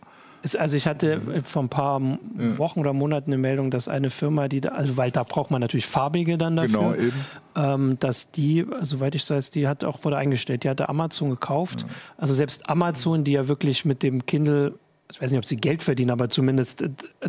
Also 0.59 0.77
ich 0.77 0.89
hatte 0.89 1.21
vor 1.45 1.63
ein 1.63 1.69
paar 1.69 2.01
Wochen 2.57 2.81
oder 2.81 2.93
Monaten 2.93 3.31
eine 3.31 3.39
Meldung, 3.39 3.71
dass 3.71 3.87
eine 3.87 4.11
Firma, 4.11 4.49
die 4.49 4.61
da, 4.61 4.71
also 4.71 4.97
weil 4.97 5.13
da 5.13 5.23
braucht 5.23 5.53
man 5.53 5.61
natürlich 5.61 5.87
farbige 5.87 6.37
dann 6.37 6.57
dafür, 6.57 6.97
genau, 6.97 7.75
ähm, 7.75 7.97
dass 8.01 8.33
die, 8.33 8.67
soweit 8.83 9.15
ich 9.15 9.29
weiß, 9.29 9.51
die 9.51 9.69
hat 9.69 9.85
auch 9.85 10.05
wurde 10.05 10.17
eingestellt, 10.17 10.65
die 10.65 10.69
hatte 10.69 10.89
Amazon 10.89 11.31
gekauft. 11.31 11.83
Ja. 11.83 11.95
Also 12.19 12.35
selbst 12.35 12.69
Amazon, 12.69 13.23
die 13.23 13.33
ja 13.33 13.47
wirklich 13.47 13.85
mit 13.85 14.03
dem 14.03 14.27
Kindle, 14.27 14.75
ich 15.13 15.23
weiß 15.23 15.31
nicht, 15.31 15.39
ob 15.39 15.45
sie 15.45 15.57
Geld 15.57 15.85
verdienen, 15.85 16.11
aber 16.11 16.29
zumindest 16.29 16.85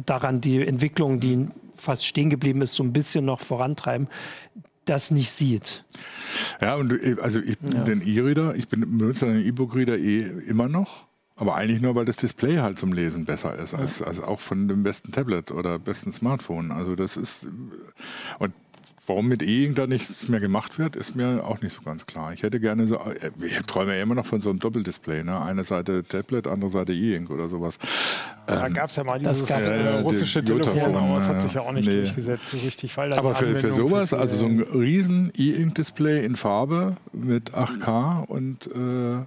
daran 0.07 0.41
die 0.41 0.65
Entwicklung, 0.65 1.19
die 1.19 1.49
fast 1.75 2.05
stehen 2.05 2.29
geblieben 2.29 2.61
ist, 2.61 2.75
so 2.75 2.83
ein 2.83 2.93
bisschen 2.93 3.25
noch 3.25 3.39
vorantreiben 3.39 4.07
das 4.85 5.11
nicht 5.11 5.31
sieht. 5.31 5.85
Ja, 6.61 6.75
und 6.75 6.93
also 7.21 7.39
ich, 7.39 7.57
ja. 7.61 7.83
den 7.83 8.01
E-Reader, 8.01 8.55
ich 8.55 8.67
benutze 8.67 9.27
den 9.27 9.45
E-Book-Reader 9.45 9.97
eh 9.97 10.21
immer 10.47 10.67
noch. 10.67 11.07
Aber 11.35 11.55
eigentlich 11.55 11.81
nur, 11.81 11.95
weil 11.95 12.05
das 12.05 12.17
Display 12.17 12.57
halt 12.57 12.77
zum 12.77 12.93
Lesen 12.93 13.25
besser 13.25 13.57
ist, 13.57 13.73
als, 13.73 14.03
als 14.03 14.19
auch 14.19 14.39
von 14.39 14.67
dem 14.67 14.83
besten 14.83 15.11
Tablet 15.11 15.49
oder 15.49 15.79
besten 15.79 16.13
Smartphone. 16.13 16.71
Also 16.71 16.95
das 16.95 17.17
ist 17.17 17.47
und 18.37 18.53
Warum 19.05 19.27
mit 19.27 19.43
E-Ink 19.43 19.75
da 19.75 19.85
nichts 19.85 20.29
mehr 20.29 20.39
gemacht 20.39 20.79
wird, 20.79 20.95
ist 20.95 21.13
mir 21.13 21.45
auch 21.45 21.61
nicht 21.61 21.75
so 21.75 21.81
ganz 21.81 22.05
klar. 22.05 22.31
Ich 22.31 22.41
hätte 22.43 22.61
gerne 22.61 22.87
so, 22.87 22.99
ich 23.45 23.57
träume 23.65 23.97
ja 23.97 24.01
immer 24.01 24.15
noch 24.15 24.25
von 24.25 24.39
so 24.39 24.49
einem 24.49 24.59
Doppeldisplay, 24.59 25.23
ne? 25.23 25.41
Eine 25.41 25.65
Seite 25.65 26.03
Tablet, 26.03 26.47
andere 26.47 26.71
Seite 26.71 26.93
E-Ink 26.93 27.29
oder 27.29 27.47
sowas. 27.47 27.77
Da 28.45 28.65
ähm, 28.65 28.73
gab 28.73 28.89
es 28.89 28.95
ja 28.95 29.03
mal 29.03 29.19
dieses 29.19 29.45
das 29.45 29.61
äh, 29.61 30.01
russische 30.01 30.43
Telefon, 30.43 30.95
aber 30.95 31.15
das 31.15 31.27
hat 31.27 31.39
sich 31.41 31.53
ja 31.53 31.61
auch 31.61 31.73
nicht 31.73 31.87
nee. 31.87 31.95
durchgesetzt 31.95 32.47
so 32.47 32.57
richtig. 32.57 32.95
Weil 32.95 33.11
aber 33.11 33.35
für, 33.35 33.57
für 33.57 33.73
sowas, 33.73 34.11
für 34.11 34.19
also 34.19 34.37
so 34.37 34.45
ein 34.45 34.61
riesen 34.61 35.33
E-Ink-Display 35.37 36.23
in 36.23 36.37
Farbe 36.37 36.95
mit 37.11 37.53
8K 37.53 38.25
und 38.25 38.67
äh, 38.67 39.25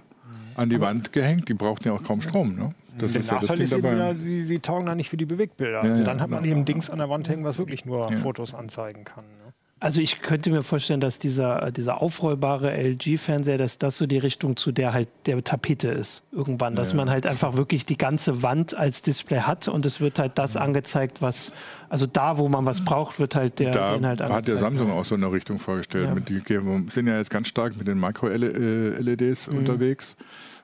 an 0.57 0.69
die 0.69 0.81
Wand 0.81 1.13
gehängt. 1.13 1.49
Die 1.49 1.53
brauchten 1.53 1.87
ja 1.87 1.93
auch 1.93 2.03
kaum 2.03 2.21
Strom. 2.21 2.55
Ne? 2.55 2.69
Das 2.97 3.13
der 3.13 3.21
ist 3.21 3.31
Nachteil 3.31 3.49
ja 3.49 3.55
das 3.57 3.71
ist 3.71 3.73
eben 3.73 3.91
wieder, 3.91 4.15
sie, 4.15 4.43
sie, 4.43 4.59
taugen 4.59 4.85
da 4.87 4.95
nicht 4.95 5.09
für 5.09 5.17
die 5.17 5.25
Bewegtbilder. 5.25 5.83
Ja, 5.83 5.91
also 5.91 6.03
dann 6.03 6.19
hat 6.19 6.29
man 6.29 6.43
eben 6.45 6.65
Dings 6.65 6.89
an 6.89 6.97
der 6.97 7.09
Wand 7.09 7.29
hängen, 7.29 7.43
was 7.43 7.59
wirklich 7.59 7.85
nur 7.85 8.11
ja. 8.11 8.17
Fotos 8.17 8.55
anzeigen 8.55 9.03
kann. 9.03 9.23
Ne? 9.23 9.46
Also 9.79 10.01
ich 10.01 10.21
könnte 10.21 10.49
mir 10.49 10.63
vorstellen, 10.63 11.01
dass 11.01 11.19
dieser, 11.19 11.71
dieser 11.71 12.01
aufrollbare 12.01 12.71
LG-Fernseher, 12.71 13.59
dass 13.59 13.77
das 13.77 13.97
so 13.97 14.07
die 14.07 14.17
Richtung 14.17 14.57
zu 14.57 14.71
der 14.71 14.91
halt 14.91 15.07
der 15.27 15.43
Tapete 15.43 15.89
ist 15.89 16.23
irgendwann, 16.31 16.75
dass 16.75 16.91
ja. 16.91 16.95
man 16.95 17.11
halt 17.11 17.27
einfach 17.27 17.55
wirklich 17.55 17.85
die 17.85 17.97
ganze 17.97 18.41
Wand 18.41 18.75
als 18.75 19.03
Display 19.03 19.41
hat 19.41 19.67
und 19.67 19.85
es 19.85 20.01
wird 20.01 20.17
halt 20.17 20.39
das 20.39 20.55
ja. 20.55 20.61
angezeigt, 20.61 21.21
was 21.21 21.51
also 21.89 22.07
da, 22.07 22.39
wo 22.39 22.49
man 22.49 22.65
was 22.65 22.83
braucht, 22.83 23.19
wird 23.19 23.35
halt 23.35 23.59
der 23.59 23.71
da 23.71 23.95
Inhalt 23.95 24.21
angezeigt. 24.21 24.47
hat 24.47 24.47
der 24.47 24.57
Samsung 24.57 24.91
auch 24.91 25.05
so 25.05 25.13
eine 25.13 25.31
Richtung 25.31 25.59
vorgestellt. 25.59 26.07
Ja. 26.07 26.15
Mit 26.15 26.27
die, 26.29 26.41
wir 26.47 26.83
sind 26.89 27.07
ja 27.07 27.17
jetzt 27.17 27.29
ganz 27.29 27.47
stark 27.47 27.77
mit 27.77 27.87
den 27.87 27.99
Micro-LEDs 27.99 29.51
mhm. 29.51 29.57
unterwegs. 29.59 30.17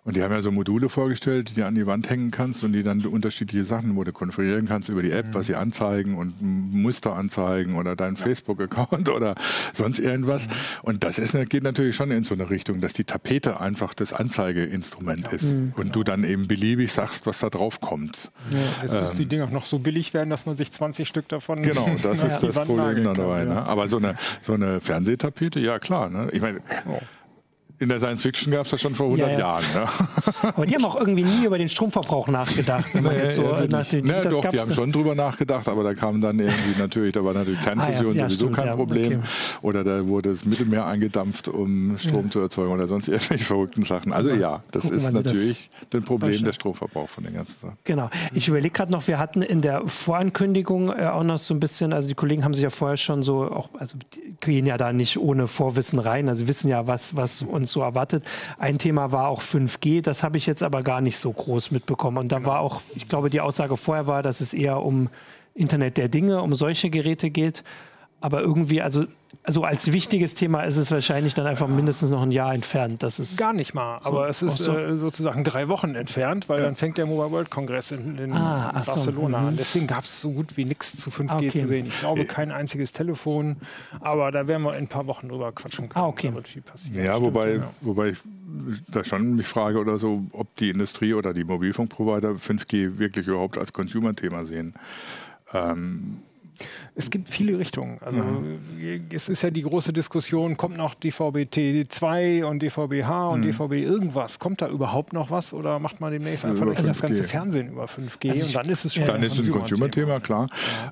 Und 0.06 0.18
die 0.18 0.22
haben 0.22 0.34
ja 0.34 0.42
so 0.42 0.52
Module 0.52 0.90
vorgestellt, 0.90 1.50
die 1.50 1.62
du 1.62 1.66
an 1.66 1.76
die 1.76 1.88
Wand 1.88 2.10
hängen 2.10 2.30
kannst 2.30 2.64
und 2.64 2.74
die 2.74 2.84
dann 2.84 3.06
unterschiedliche 3.06 3.64
Sachen, 3.64 3.96
wo 3.96 4.04
du 4.04 4.12
konfigurieren 4.12 4.68
kannst 4.68 4.90
über 4.90 5.02
die 5.02 5.12
App, 5.12 5.28
mhm. 5.28 5.34
was 5.34 5.48
sie 5.48 5.56
anzeigen 5.56 6.16
und 6.18 6.36
Muster 6.42 7.14
anzeigen 7.14 7.76
oder 7.76 7.96
deinen 7.96 8.18
ja. 8.18 8.24
Facebook-Account 8.24 9.08
oder 9.16 9.36
sonst 9.74 10.00
irgendwas. 10.00 10.48
Mhm. 10.48 10.54
Und 10.82 11.04
das 11.06 11.20
ist, 11.20 11.34
geht 11.50 11.64
natürlich 11.64 11.96
schon 11.96 12.12
in 12.12 12.26
so 12.26 12.34
eine 12.34 12.50
Richtung, 12.50 12.82
dass 12.82 12.92
die 12.92 13.06
Tapete 13.06 13.62
einfach 13.62 13.94
das 13.94 14.12
Anzeigeinstrument 14.12 15.28
ja. 15.28 15.34
ist. 15.34 15.56
Mhm. 15.56 15.74
Und 15.78 15.96
du 15.96 16.04
dann 16.04 16.26
eben 16.26 16.50
beliebig 16.50 16.92
sagst, 16.92 17.26
was 17.26 17.40
da 17.40 17.50
drauf 17.50 17.80
kommt. 17.80 18.30
Ja, 18.52 18.58
jetzt 18.82 18.94
ähm, 18.94 19.00
müssen 19.00 19.18
die 19.18 19.26
Dinge 19.26 19.46
auch 19.46 19.52
noch 19.52 19.66
so 19.66 19.80
billig 19.80 20.14
werden, 20.14 20.30
dass 20.30 20.46
man 20.46 20.58
sich 20.58 20.70
20 20.70 21.08
Stück 21.08 21.30
davon. 21.30 21.62
Genau, 21.62 21.90
das 22.04 22.26
ist 22.26 22.44
das 22.44 22.56
Problem 22.56 23.06
dabei. 23.06 23.46
Ne? 23.46 23.66
Aber 23.66 23.88
so 23.88 23.98
eine, 23.98 24.16
so 24.42 24.54
eine 24.54 24.82
Fernsehtapete, 24.82 25.62
ja 25.62 25.80
klar. 25.80 26.10
Ne? 26.10 26.28
Ich 26.34 26.42
meine. 26.42 26.60
Oh 26.90 27.00
in 27.80 27.90
der 27.90 28.00
Science 28.00 28.22
Fiction 28.22 28.52
gab 28.52 28.66
es 28.66 28.72
das 28.72 28.82
schon 28.82 28.96
vor 28.96 29.08
100 29.08 29.28
ja, 29.28 29.34
ja. 29.34 29.40
Jahren. 29.40 29.64
Ne? 29.74 29.88
Aber 30.56 30.66
die 30.66 30.76
haben 30.76 30.86
auch 30.86 30.96
irgendwie 30.96 31.24
nie 31.24 31.46
über 31.46 31.58
den 31.58 31.70
Stromverbrauch 31.70 32.28
nachgedacht. 32.28 32.94
Wenn 32.94 33.04
man 33.04 33.16
nee, 33.16 33.24
jetzt 33.24 33.36
so 33.36 33.44
ja, 33.44 33.68
nach 33.68 33.88
den, 33.88 34.06
nee, 34.06 34.22
doch, 34.22 34.46
die 34.46 34.60
haben 34.60 34.74
schon 34.74 34.92
drüber 34.92 35.16
nachgedacht, 35.16 35.68
aber 35.68 35.84
da 35.84 35.94
kam 35.94 36.22
dann 36.22 36.40
irgendwie 36.40 36.80
natürlich, 36.80 37.14
da 37.14 37.24
war 37.24 37.34
natürlich 37.34 37.62
Kernfusion 37.62 38.12
ah, 38.12 38.16
ja, 38.16 38.30
sowieso 38.30 38.36
stimmt, 38.36 38.56
kein 38.56 38.76
Problem. 38.76 39.20
Okay. 39.20 39.28
Oder 39.62 39.84
da 39.84 40.08
wurde 40.08 40.32
das 40.32 40.46
Mittelmeer 40.46 40.86
eingedampft, 40.86 41.48
um 41.48 41.98
Strom 41.98 42.32
zu 42.32 42.40
erzeugen 42.40 42.72
oder 42.72 42.88
sonst 42.88 43.08
irgendwelche 43.08 43.44
verrückten 43.46 43.84
Sachen. 43.84 44.14
Also 44.14 44.32
ja, 44.32 44.64
das 44.72 44.84
Gucken, 44.84 44.98
ist 44.98 45.12
natürlich 45.12 45.70
das 45.90 46.02
ein 46.02 46.06
Problem 46.06 46.44
der 46.44 46.54
Stromverbrauch 46.54 47.10
von 47.10 47.24
den 47.24 47.34
ganzen 47.34 47.60
Sachen. 47.60 47.78
Genau. 47.84 48.10
Ich 48.34 48.48
überlege 48.48 48.74
gerade 48.74 48.92
noch, 48.92 49.08
wir 49.08 49.20
hatten 49.20 49.42
in 49.42 49.62
der 49.62 49.88
Vorankündigung 49.88 50.90
äh, 50.90 51.08
auch 51.08 51.24
noch 51.24 51.38
so 51.38 51.54
ein 51.54 51.60
bisschen, 51.60 51.94
also 51.94 52.08
die 52.08 52.16
Kollegen 52.16 52.44
haben 52.44 52.54
sich 52.54 52.64
ja 52.64 52.70
vorher 52.70 52.98
schon 52.98 53.24
so 53.24 53.44
auch, 53.44 53.70
also 53.78 53.98
die 54.16 54.36
gehen 54.40 54.66
ja 54.66 54.78
da 54.78 54.94
nicht 54.94 55.18
ohne 55.18 55.48
Vorwissen 55.48 56.00
rein, 56.00 56.30
also 56.30 56.48
wissen 56.48 56.70
ja, 56.70 56.88
was, 56.88 57.16
was 57.16 57.42
uns 57.64 57.72
so 57.72 57.82
erwartet. 57.82 58.24
Ein 58.58 58.78
Thema 58.78 59.12
war 59.12 59.28
auch 59.28 59.42
5G, 59.42 60.02
das 60.02 60.24
habe 60.24 60.38
ich 60.38 60.46
jetzt 60.46 60.64
aber 60.64 60.84
gar 60.84 61.02
nicht 61.02 61.18
so 61.18 61.32
groß 61.32 61.72
mitbekommen. 61.72 62.18
Und 62.18 62.32
da 62.32 62.38
genau. 62.38 62.50
war 62.50 62.60
auch, 62.60 62.82
ich 62.96 63.08
glaube, 63.08 63.30
die 63.30 63.42
Aussage 63.42 63.78
vorher 63.78 64.08
war, 64.08 64.22
dass 64.22 64.42
es 64.42 64.54
eher 64.54 64.82
um 64.82 65.10
Internet 65.56 65.98
der 65.98 66.10
Dinge, 66.10 66.42
um 66.42 66.54
solche 66.56 66.90
Geräte 66.90 67.30
geht. 67.30 67.64
Aber 68.24 68.40
irgendwie, 68.40 68.82
also, 68.82 69.04
also 69.44 69.66
als 69.66 69.92
wichtiges 69.92 70.34
Thema 70.34 70.62
ist 70.62 70.78
es 70.78 70.90
wahrscheinlich 70.92 71.34
dann 71.34 71.46
einfach 71.46 71.68
mindestens 71.68 72.10
noch 72.10 72.22
ein 72.22 72.32
Jahr 72.32 72.54
entfernt. 72.54 73.04
Das 73.04 73.20
ist 73.20 73.36
Gar 73.38 73.52
nicht 73.52 73.74
mal, 73.74 74.00
aber 74.02 74.30
es 74.30 74.42
ist 74.42 74.60
so. 74.60 74.78
äh, 74.78 74.98
sozusagen 74.98 75.44
drei 75.44 75.68
Wochen 75.68 75.94
entfernt, 75.96 76.48
weil 76.48 76.62
dann 76.62 76.76
fängt 76.76 76.98
der 76.98 77.06
Mobile 77.06 77.32
World 77.32 77.50
Congress 77.50 77.92
in, 77.92 78.18
in 78.18 78.32
Ah, 78.32 78.72
ach 78.76 78.86
so, 78.86 78.94
Barcelona 78.94 79.42
mhm. 79.42 79.48
an. 79.50 79.58
Deswegen 79.58 79.88
gab 79.88 80.06
es 80.06 80.22
so 80.22 80.32
gut 80.32 80.56
wie 80.56 80.64
nichts 80.64 80.96
zu 80.96 81.10
5G 81.10 81.30
Ah, 81.32 81.36
okay. 81.36 81.50
zu 81.50 81.68
sehen. 81.68 81.86
Ich 81.88 82.00
glaube, 82.00 82.24
kein 82.24 82.50
einziges 82.54 82.94
Telefon, 82.94 83.58
aber 84.00 84.32
da 84.32 84.48
werden 84.48 84.64
wir 84.64 84.72
in 84.78 84.86
ein 84.86 84.88
paar 84.88 85.06
Wochen 85.08 85.28
drüber 85.28 85.52
quatschen 85.52 85.90
können. 85.90 86.02
Ah, 86.06 86.08
okay. 86.08 86.30
Da 86.30 86.36
wird 86.36 86.48
viel 86.48 86.62
passieren. 86.62 87.04
Ja, 87.04 87.16
Stimmt, 87.16 87.26
wobei, 87.28 87.54
ja. 87.56 87.70
wobei 87.82 88.08
ich 88.12 88.20
da 88.90 89.04
schon 89.04 89.36
mich 89.36 89.48
frage 89.48 89.80
oder 89.80 89.98
so, 89.98 90.24
ob 90.32 90.56
die 90.56 90.70
Industrie 90.70 91.14
oder 91.14 91.34
die 91.34 91.44
Mobilfunkprovider 91.44 92.30
5G 92.36 93.00
wirklich 93.00 93.28
überhaupt 93.28 93.58
als 93.58 93.74
Consumer-Thema 93.74 94.46
sehen. 94.46 94.76
Ähm, 95.54 96.20
Es 96.96 97.10
gibt 97.10 97.30
viele 97.30 97.58
Richtungen. 97.58 97.98
Also 98.02 98.24
es 99.12 99.30
ist 99.30 99.42
ja 99.42 99.50
die 99.50 99.64
große 99.64 99.94
Diskussion, 99.94 100.58
kommt 100.58 100.78
noch 100.78 100.94
DVB-T2 100.96 102.44
und 102.44 102.62
DVB-H 102.62 103.28
und 103.30 103.42
DVB 103.44 103.74
irgendwas? 103.74 104.40
Kommt 104.40 104.62
da 104.62 104.68
überhaupt 104.68 105.14
noch 105.14 105.32
was 105.32 105.54
oder 105.54 105.80
macht 105.80 106.02
man 106.02 106.12
demnächst 106.12 106.46
einfach 106.46 106.66
durch 106.66 106.80
das 106.80 107.00
5G. 107.00 107.02
ganze 107.02 107.24
Fernsehen 107.24 107.70
über 107.70 107.86
5G 107.86 108.30
Also 108.30 108.46
und 108.46 108.56
dann 108.56 108.70
ist 108.70 108.86
es 108.86 108.94
schon 108.94 109.06
Dann 109.06 109.24
ist 109.24 109.40
es 109.40 109.48
ein 109.48 109.54
Consumer-Thema. 109.54 110.20
Klar. 110.20 110.48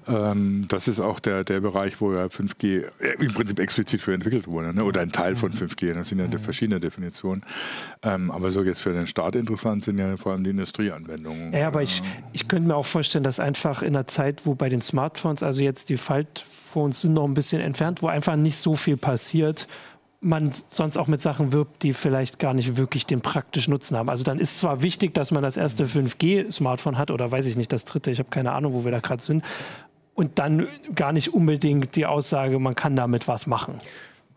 Ähm, 0.08 0.65
das 0.67 0.88
ist 0.88 1.00
auch 1.00 1.19
der, 1.19 1.43
der 1.43 1.60
Bereich, 1.60 2.00
wo 2.02 2.13
ja 2.13 2.26
5G 2.26 2.84
äh, 3.00 3.24
im 3.24 3.34
Prinzip 3.34 3.60
explizit 3.60 4.02
für 4.02 4.13
entwickelt 4.13 4.47
wurde. 4.47 4.74
Ne? 4.74 4.84
Oder 4.84 5.02
ein 5.02 5.12
Teil 5.12 5.36
von 5.36 5.52
5G. 5.52 5.93
Das 5.93 6.10
sind 6.10 6.19
ja 6.19 6.28
verschiedene 6.39 6.80
Definitionen. 6.80 7.41
Ähm, 8.04 8.32
aber 8.32 8.52
so 8.52 8.63
jetzt 8.63 8.82
für 8.82 8.93
den 8.93 9.08
Staat 9.08 9.36
interessant 9.36 9.84
sind 9.84 10.00
ja 10.00 10.17
vor 10.17 10.32
allem 10.32 10.43
die 10.43 10.52
Industrieanwendungen. 10.52 11.54
Ja, 11.54 11.67
aber 11.67 11.84
ich, 11.84 12.02
ich 12.34 12.47
könnte 12.47 12.67
mir 12.67 12.76
auch 12.76 12.86
vorstellen, 12.86 13.24
dass 13.24 13.39
einfach 13.39 13.82
in 13.82 13.95
einer 13.95 14.08
Zeit, 14.08 14.45
wo 14.45 14.56
bei 14.56 14.69
den 14.69 14.82
Smartphones, 14.82 15.43
also 15.43 15.50
jetzt 15.59 15.89
die 15.89 15.97
Faltphones 15.97 17.01
sind 17.01 17.13
noch 17.13 17.25
ein 17.25 17.33
bisschen 17.33 17.61
entfernt, 17.61 18.01
wo 18.01 18.07
einfach 18.07 18.35
nicht 18.35 18.57
so 18.57 18.75
viel 18.75 18.97
passiert, 18.97 19.67
man 20.21 20.51
sonst 20.67 20.97
auch 20.97 21.07
mit 21.07 21.19
Sachen 21.19 21.51
wirbt, 21.51 21.81
die 21.81 21.93
vielleicht 21.93 22.37
gar 22.37 22.53
nicht 22.53 22.77
wirklich 22.77 23.07
den 23.07 23.21
praktischen 23.21 23.71
Nutzen 23.71 23.97
haben. 23.97 24.07
Also 24.07 24.23
dann 24.23 24.37
ist 24.37 24.59
zwar 24.59 24.83
wichtig, 24.83 25.15
dass 25.15 25.31
man 25.31 25.41
das 25.41 25.57
erste 25.57 25.85
5G-Smartphone 25.85 26.97
hat 26.97 27.09
oder 27.09 27.31
weiß 27.31 27.47
ich 27.47 27.57
nicht, 27.57 27.73
das 27.73 27.85
dritte, 27.85 28.11
ich 28.11 28.19
habe 28.19 28.29
keine 28.29 28.51
Ahnung, 28.51 28.73
wo 28.73 28.85
wir 28.85 28.91
da 28.91 28.99
gerade 28.99 29.21
sind. 29.21 29.43
Und 30.13 30.37
dann 30.37 30.67
gar 30.93 31.11
nicht 31.11 31.33
unbedingt 31.33 31.95
die 31.95 32.05
Aussage, 32.05 32.59
man 32.59 32.75
kann 32.75 32.95
damit 32.95 33.27
was 33.27 33.47
machen. 33.47 33.79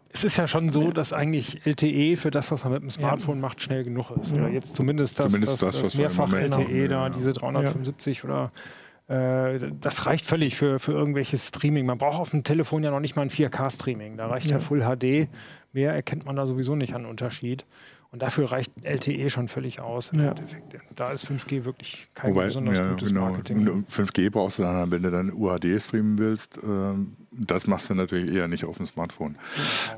Es 0.08 0.24
ist 0.24 0.38
ja 0.38 0.46
schon 0.46 0.70
so, 0.70 0.92
dass 0.92 1.12
eigentlich 1.12 1.66
LTE 1.66 2.16
für 2.16 2.30
das, 2.30 2.50
was 2.50 2.64
man 2.64 2.74
mit 2.74 2.82
dem 2.82 2.90
Smartphone 2.90 3.40
macht, 3.40 3.60
schnell 3.60 3.84
genug 3.84 4.12
ist. 4.12 4.32
Oder 4.32 4.48
jetzt 4.48 4.74
zumindest 4.76 5.18
das, 5.18 5.32
Zumindest 5.32 5.54
das, 5.54 5.60
das, 5.60 5.74
das, 5.74 5.86
was 5.86 5.98
wir 5.98 6.06
im 6.06 6.16
mehrfach 6.16 6.32
LTE 6.32 6.82
haben, 6.82 6.88
da, 6.88 7.06
ja. 7.08 7.08
diese 7.10 7.32
375 7.32 8.24
oder 8.24 8.52
das 9.06 10.06
reicht 10.06 10.24
völlig 10.24 10.56
für, 10.56 10.78
für 10.78 10.92
irgendwelches 10.92 11.48
Streaming. 11.48 11.84
Man 11.84 11.98
braucht 11.98 12.18
auf 12.18 12.30
dem 12.30 12.42
Telefon 12.42 12.82
ja 12.82 12.90
noch 12.90 13.00
nicht 13.00 13.16
mal 13.16 13.22
ein 13.22 13.30
4K-Streaming. 13.30 14.16
Da 14.16 14.28
reicht 14.28 14.50
ja. 14.50 14.56
Ja. 14.56 14.60
Full 14.60 14.80
HD. 14.80 15.28
Mehr 15.72 15.92
erkennt 15.92 16.24
man 16.24 16.36
da 16.36 16.46
sowieso 16.46 16.74
nicht 16.74 16.94
an 16.94 17.04
Unterschied. 17.04 17.66
Und 18.14 18.22
dafür 18.22 18.52
reicht 18.52 18.70
LTE 18.84 19.28
schon 19.28 19.48
völlig 19.48 19.80
aus 19.80 20.10
im 20.10 20.20
Ja. 20.20 20.28
Endeffekt. 20.28 20.76
Da 20.94 21.10
ist 21.10 21.28
5G 21.28 21.64
wirklich 21.64 22.06
kein 22.14 22.30
Wobei, 22.30 22.44
besonders 22.44 22.78
ja, 22.78 22.88
gutes 22.88 23.08
genau. 23.08 23.22
Marketing. 23.22 23.68
Und 23.68 23.90
5G 23.90 24.30
brauchst 24.30 24.60
du 24.60 24.62
dann, 24.62 24.88
wenn 24.92 25.02
du 25.02 25.10
dann 25.10 25.32
UHD 25.32 25.82
streamen 25.82 26.16
willst, 26.16 26.56
ähm, 26.62 27.16
das 27.32 27.66
machst 27.66 27.90
du 27.90 27.94
natürlich 27.94 28.32
eher 28.32 28.46
nicht 28.46 28.64
auf 28.66 28.76
dem 28.76 28.86
Smartphone. 28.86 29.36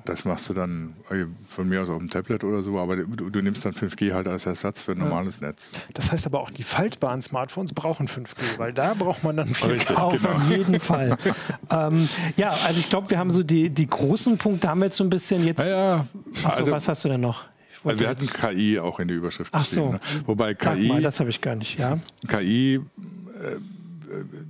Das 0.06 0.24
machst 0.24 0.48
du 0.48 0.54
dann 0.54 0.94
äh, 1.10 1.26
von 1.46 1.68
mir 1.68 1.82
aus 1.82 1.90
auf 1.90 1.98
dem 1.98 2.08
Tablet 2.08 2.42
oder 2.42 2.62
so, 2.62 2.78
aber 2.78 2.96
du, 2.96 3.28
du 3.28 3.42
nimmst 3.42 3.66
dann 3.66 3.74
5G 3.74 4.14
halt 4.14 4.28
als 4.28 4.46
Ersatz 4.46 4.80
für 4.80 4.92
ein 4.92 4.98
normales 4.98 5.42
Netz. 5.42 5.68
Das 5.92 6.10
heißt 6.10 6.24
aber 6.24 6.40
auch, 6.40 6.48
die 6.48 6.62
faltbaren 6.62 7.20
Smartphones 7.20 7.74
brauchen 7.74 8.08
5G, 8.08 8.56
weil 8.56 8.72
da 8.72 8.94
braucht 8.94 9.24
man 9.24 9.36
dann 9.36 9.50
4K. 9.50 9.68
Richtig. 9.68 9.96
Auf 9.98 10.16
genau. 10.16 10.40
jeden 10.48 10.80
Fall. 10.80 11.18
ähm, 11.70 12.08
ja, 12.38 12.56
also 12.64 12.80
ich 12.80 12.88
glaube, 12.88 13.10
wir 13.10 13.18
haben 13.18 13.30
so 13.30 13.42
die, 13.42 13.68
die 13.68 13.86
großen 13.86 14.38
Punkte 14.38 14.70
haben 14.70 14.80
wir 14.80 14.86
jetzt 14.86 14.96
so 14.96 15.04
ein 15.04 15.10
bisschen 15.10 15.44
jetzt. 15.44 15.68
Ja, 15.68 16.06
Achso, 16.42 16.60
also, 16.60 16.72
was 16.72 16.88
hast 16.88 17.04
du 17.04 17.10
denn 17.10 17.20
noch? 17.20 17.44
Also 17.86 18.00
wir 18.00 18.08
hatten 18.08 18.26
KI 18.26 18.78
auch 18.78 19.00
in 19.00 19.08
die 19.08 19.14
Überschrift 19.14 19.50
Ach 19.54 19.64
so. 19.64 19.92
Ne? 19.92 20.00
Wobei 20.26 20.54
KI, 20.54 20.88
mal, 20.88 21.02
das 21.02 21.20
habe 21.20 21.30
ich 21.30 21.40
gar 21.40 21.54
nicht, 21.54 21.78
ja. 21.78 21.98
KI, 22.28 22.74
äh, 22.76 22.80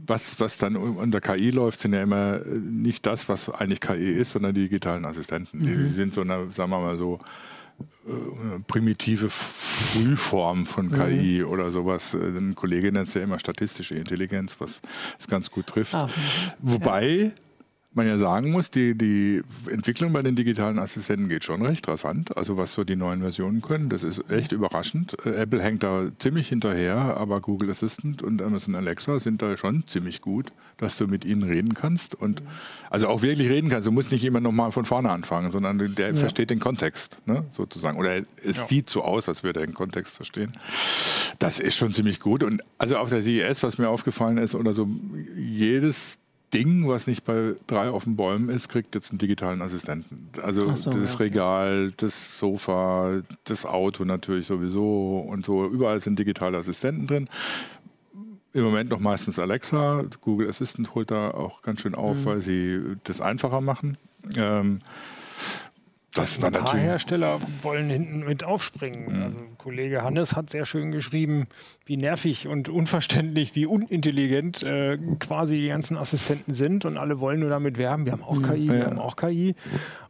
was, 0.06 0.38
was 0.38 0.58
dann 0.58 0.76
unter 0.76 1.20
KI 1.20 1.50
läuft, 1.50 1.80
sind 1.80 1.94
ja 1.94 2.02
immer 2.02 2.40
äh, 2.44 2.48
nicht 2.58 3.06
das, 3.06 3.28
was 3.28 3.48
eigentlich 3.48 3.80
KI 3.80 4.12
ist, 4.12 4.32
sondern 4.32 4.54
die 4.54 4.62
digitalen 4.62 5.04
Assistenten. 5.04 5.60
Mhm. 5.60 5.66
Die 5.66 5.88
sind 5.92 6.14
so 6.14 6.20
eine, 6.20 6.50
sagen 6.50 6.70
wir 6.70 6.78
mal 6.80 6.98
so, 6.98 7.18
äh, 8.06 8.60
primitive 8.66 9.28
Frühform 9.30 10.60
Mhm. 10.60 10.66
von 10.66 10.92
KI 10.92 11.42
oder 11.42 11.70
sowas. 11.70 12.14
Äh, 12.14 12.18
Ein 12.18 12.54
Kollege 12.54 12.92
nennt 12.92 13.08
es 13.08 13.14
ja 13.14 13.22
immer 13.22 13.38
statistische 13.40 13.94
Intelligenz, 13.94 14.56
was 14.58 14.80
es 15.18 15.26
ganz 15.26 15.50
gut 15.50 15.66
trifft. 15.66 15.94
Ah, 15.94 16.08
Wobei 16.60 17.32
man 17.96 18.06
ja 18.06 18.18
sagen 18.18 18.50
muss, 18.50 18.70
die, 18.70 18.96
die 18.96 19.42
Entwicklung 19.70 20.12
bei 20.12 20.22
den 20.22 20.36
digitalen 20.36 20.78
Assistenten 20.78 21.28
geht 21.28 21.44
schon 21.44 21.64
recht 21.64 21.88
rasant. 21.88 22.36
Also 22.36 22.56
was 22.56 22.74
so 22.74 22.84
die 22.84 22.96
neuen 22.96 23.20
Versionen 23.20 23.62
können, 23.62 23.88
das 23.88 24.02
ist 24.02 24.30
echt 24.30 24.52
überraschend. 24.52 25.16
Äh, 25.24 25.30
Apple 25.30 25.62
hängt 25.62 25.82
da 25.82 26.08
ziemlich 26.18 26.48
hinterher, 26.48 26.96
aber 26.96 27.40
Google 27.40 27.70
Assistant 27.70 28.22
und 28.22 28.42
Amazon 28.42 28.74
Alexa 28.74 29.18
sind 29.18 29.42
da 29.42 29.56
schon 29.56 29.86
ziemlich 29.86 30.20
gut, 30.20 30.52
dass 30.76 30.96
du 30.96 31.06
mit 31.06 31.24
ihnen 31.24 31.42
reden 31.42 31.74
kannst 31.74 32.14
und 32.14 32.42
also 32.90 33.08
auch 33.08 33.22
wirklich 33.22 33.48
reden 33.48 33.70
kannst. 33.70 33.86
Du 33.86 33.92
musst 33.92 34.12
nicht 34.12 34.24
immer 34.24 34.40
nochmal 34.40 34.72
von 34.72 34.84
vorne 34.84 35.10
anfangen, 35.10 35.50
sondern 35.50 35.94
der 35.94 36.14
versteht 36.14 36.50
den 36.50 36.60
Kontext, 36.60 37.18
ne, 37.26 37.44
sozusagen. 37.52 37.98
Oder 37.98 38.22
es 38.42 38.68
sieht 38.68 38.90
so 38.90 39.02
aus, 39.02 39.28
als 39.28 39.42
würde 39.42 39.60
er 39.60 39.66
den 39.66 39.74
Kontext 39.74 40.14
verstehen. 40.14 40.52
Das 41.38 41.60
ist 41.60 41.76
schon 41.76 41.92
ziemlich 41.92 42.20
gut. 42.20 42.42
Und 42.42 42.62
also 42.78 42.96
auf 42.96 43.08
der 43.08 43.22
CES, 43.22 43.62
was 43.62 43.78
mir 43.78 43.88
aufgefallen 43.88 44.38
ist, 44.38 44.54
oder 44.54 44.74
so 44.74 44.88
jedes 45.36 46.18
Ding, 46.54 46.86
was 46.88 47.06
nicht 47.06 47.24
bei 47.24 47.54
drei 47.66 47.90
auf 47.90 48.04
den 48.04 48.16
Bäumen 48.16 48.48
ist, 48.48 48.68
kriegt 48.68 48.94
jetzt 48.94 49.10
einen 49.10 49.18
digitalen 49.18 49.62
Assistenten. 49.62 50.28
Also 50.42 50.74
so, 50.76 50.90
das 50.90 51.14
ja. 51.14 51.18
Regal, 51.18 51.92
das 51.96 52.38
Sofa, 52.38 53.22
das 53.44 53.66
Auto 53.66 54.04
natürlich 54.04 54.46
sowieso 54.46 55.18
und 55.18 55.44
so. 55.44 55.66
Überall 55.66 56.00
sind 56.00 56.18
digitale 56.18 56.56
Assistenten 56.58 57.06
drin. 57.06 57.28
Im 58.52 58.62
Moment 58.64 58.88
noch 58.90 59.00
meistens 59.00 59.38
Alexa. 59.38 60.04
Google 60.22 60.48
Assistant 60.48 60.94
holt 60.94 61.10
da 61.10 61.30
auch 61.32 61.62
ganz 61.62 61.80
schön 61.82 61.94
auf, 61.94 62.18
Mhm. 62.20 62.24
weil 62.24 62.40
sie 62.40 62.80
das 63.04 63.20
einfacher 63.20 63.60
machen. 63.60 63.98
Ähm, 64.36 64.78
das 66.16 66.40
war 66.42 66.48
Ein 66.48 66.52
paar 66.54 66.62
natürlich. 66.62 66.84
Hersteller 66.86 67.38
wollen 67.62 67.88
hinten 67.90 68.20
mit 68.24 68.42
aufspringen. 68.42 69.22
Also 69.22 69.38
Kollege 69.58 70.02
Hannes 70.02 70.34
hat 70.34 70.50
sehr 70.50 70.64
schön 70.64 70.90
geschrieben, 70.92 71.46
wie 71.84 71.96
nervig 71.96 72.48
und 72.48 72.68
unverständlich, 72.68 73.54
wie 73.54 73.66
unintelligent 73.66 74.62
äh, 74.62 74.98
quasi 75.20 75.56
die 75.60 75.68
ganzen 75.68 75.96
Assistenten 75.96 76.54
sind 76.54 76.84
und 76.84 76.96
alle 76.96 77.20
wollen 77.20 77.40
nur 77.40 77.50
damit 77.50 77.78
werben. 77.78 78.04
Wir 78.06 78.12
haben 78.12 78.22
auch 78.24 78.40
KI, 78.42 78.68
wir 78.68 78.78
Ja. 78.78 78.86
haben 78.86 78.98
auch 78.98 79.16
KI. 79.16 79.54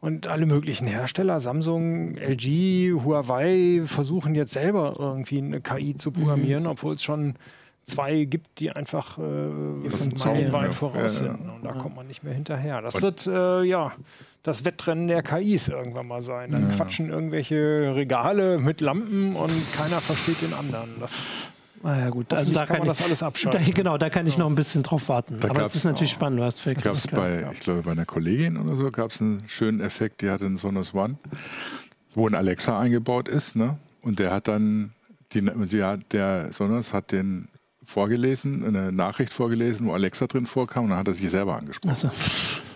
Und 0.00 0.26
alle 0.28 0.46
möglichen 0.46 0.86
Hersteller, 0.86 1.40
Samsung, 1.40 2.16
LG, 2.16 2.92
Huawei, 3.04 3.82
versuchen 3.84 4.34
jetzt 4.34 4.52
selber 4.52 4.94
irgendwie 4.98 5.38
eine 5.38 5.60
KI 5.60 5.96
zu 5.96 6.12
programmieren, 6.12 6.66
obwohl 6.66 6.94
es 6.94 7.02
schon 7.02 7.34
zwei 7.82 8.24
gibt, 8.24 8.58
die 8.60 8.70
einfach 8.70 9.16
äh, 9.18 9.88
funktionieren, 9.90 10.50
meilenweit 10.50 10.64
ja. 10.64 10.70
voraus 10.72 11.20
Ja, 11.20 11.26
ja. 11.26 11.32
sind. 11.36 11.48
Und 11.50 11.64
da 11.64 11.72
kommt 11.72 11.94
man 11.96 12.06
nicht 12.06 12.24
mehr 12.24 12.34
hinterher. 12.34 12.82
Das 12.82 13.00
wird 13.00 13.26
äh, 13.26 13.62
ja 13.62 13.92
das 14.46 14.64
Wettrennen 14.64 15.08
der 15.08 15.22
KIs 15.22 15.68
irgendwann 15.68 16.06
mal 16.06 16.22
sein. 16.22 16.52
Dann 16.52 16.70
quatschen 16.70 17.10
irgendwelche 17.10 17.92
Regale 17.94 18.58
mit 18.58 18.80
Lampen 18.80 19.34
und 19.36 19.52
keiner 19.74 20.00
versteht 20.00 20.40
den 20.42 20.54
anderen. 20.54 20.90
Das, 21.00 21.14
Ah, 21.82 21.96
ja, 21.98 22.08
gut. 22.08 22.32
Also 22.32 22.52
da 22.54 22.60
kann 22.66 22.78
kann, 22.78 22.86
man 22.86 22.92
ich, 22.92 22.98
das 22.98 23.06
alles 23.06 23.18
da, 23.20 23.26
abschalten. 23.26 23.74
genau, 23.74 23.96
da 23.98 24.08
kann 24.10 24.26
ich 24.26 24.38
noch 24.38 24.48
ein 24.48 24.54
bisschen 24.56 24.82
drauf 24.82 25.08
warten. 25.08 25.36
Da 25.38 25.48
Aber 25.48 25.56
es 25.58 25.62
gab's 25.62 25.74
ist 25.76 25.84
natürlich 25.84 26.12
auch- 26.12 26.16
spannend, 26.16 26.40
du 26.40 26.44
hast 26.44 26.58
völlig 26.58 26.82
Gab 26.82 26.94
es 26.96 27.04
recht, 27.04 27.14
bei, 27.14 27.40
ja. 27.42 27.52
ich 27.52 27.60
glaube, 27.60 27.82
bei 27.82 27.92
einer 27.92 28.06
Kollegin 28.06 28.56
oder 28.56 28.76
so, 28.82 28.90
gab 28.90 29.10
es 29.12 29.20
einen 29.20 29.42
schönen 29.46 29.80
Effekt, 29.80 30.22
die 30.22 30.30
hatte 30.30 30.46
einen 30.46 30.56
Sonos 30.56 30.94
One, 30.94 31.16
wo 32.14 32.26
ein 32.26 32.34
Alexa 32.34 32.80
eingebaut 32.80 33.28
ist, 33.28 33.56
ne? 33.56 33.76
Und 34.00 34.18
der 34.18 34.32
hat 34.32 34.48
dann, 34.48 34.94
die, 35.32 35.48
sie 35.68 35.84
hat, 35.84 36.00
der 36.12 36.50
Sonos 36.52 36.92
hat 36.94 37.12
den 37.12 37.48
vorgelesen, 37.84 38.64
eine 38.64 38.90
Nachricht 38.90 39.32
vorgelesen, 39.32 39.86
wo 39.86 39.92
Alexa 39.92 40.26
drin 40.26 40.46
vorkam 40.46 40.84
und 40.84 40.90
dann 40.90 40.98
hat 40.98 41.08
er 41.08 41.14
sich 41.14 41.30
selber 41.30 41.56
angesprochen. 41.56 41.90
Also, 41.90 42.08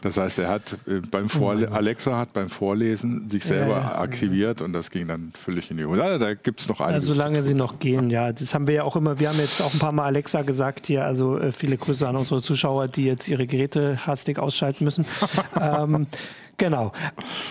Das 0.03 0.17
heißt, 0.17 0.39
er 0.39 0.49
hat 0.49 0.79
äh, 0.87 1.01
beim 1.01 1.29
Vorle 1.29 1.71
Alexa 1.71 2.17
hat 2.17 2.33
beim 2.33 2.49
Vorlesen 2.49 3.29
sich 3.29 3.45
selber 3.45 3.77
Ja, 3.77 3.81
ja. 3.81 3.99
aktiviert 3.99 4.63
und 4.63 4.73
das 4.73 4.91
ging 4.91 5.09
dann 5.09 5.33
völlig 5.35 5.71
in 5.71 5.77
die 5.77 5.85
Hose. 5.85 6.03
Also, 6.03 6.19
da 6.19 6.35
gibt 6.35 6.61
es 6.61 6.69
noch 6.69 6.81
einiges. 6.81 7.05
also 7.05 7.15
solange 7.15 7.43
sie 7.43 7.55
noch 7.55 7.79
gehen, 7.79 8.11
ja. 8.11 8.33
Das 8.33 8.55
haben 8.55 8.67
wir 8.67 8.75
ja 8.75 8.85
auch 8.85 8.97
immer, 8.97 9.19
wir 9.19 9.29
haben 9.29 9.39
jetzt 9.39 9.61
auch 9.61 9.73
ein 9.73 9.79
paar 9.79 9.93
Mal 9.93 10.07
Alexa 10.07 10.43
gesagt 10.43 10.87
hier, 10.87 11.05
also 11.05 11.39
äh, 11.39 11.53
viele 11.53 11.77
Grüße 11.77 12.09
an 12.09 12.17
unsere 12.17 12.41
Zuschauer, 12.43 12.89
die 12.89 13.05
jetzt 13.05 13.29
ihre 13.29 13.47
Geräte 13.47 14.07
hastig 14.07 14.39
ausschalten 14.39 14.85
müssen. 14.85 15.05
ähm, 15.61 16.07
Genau. 16.61 16.93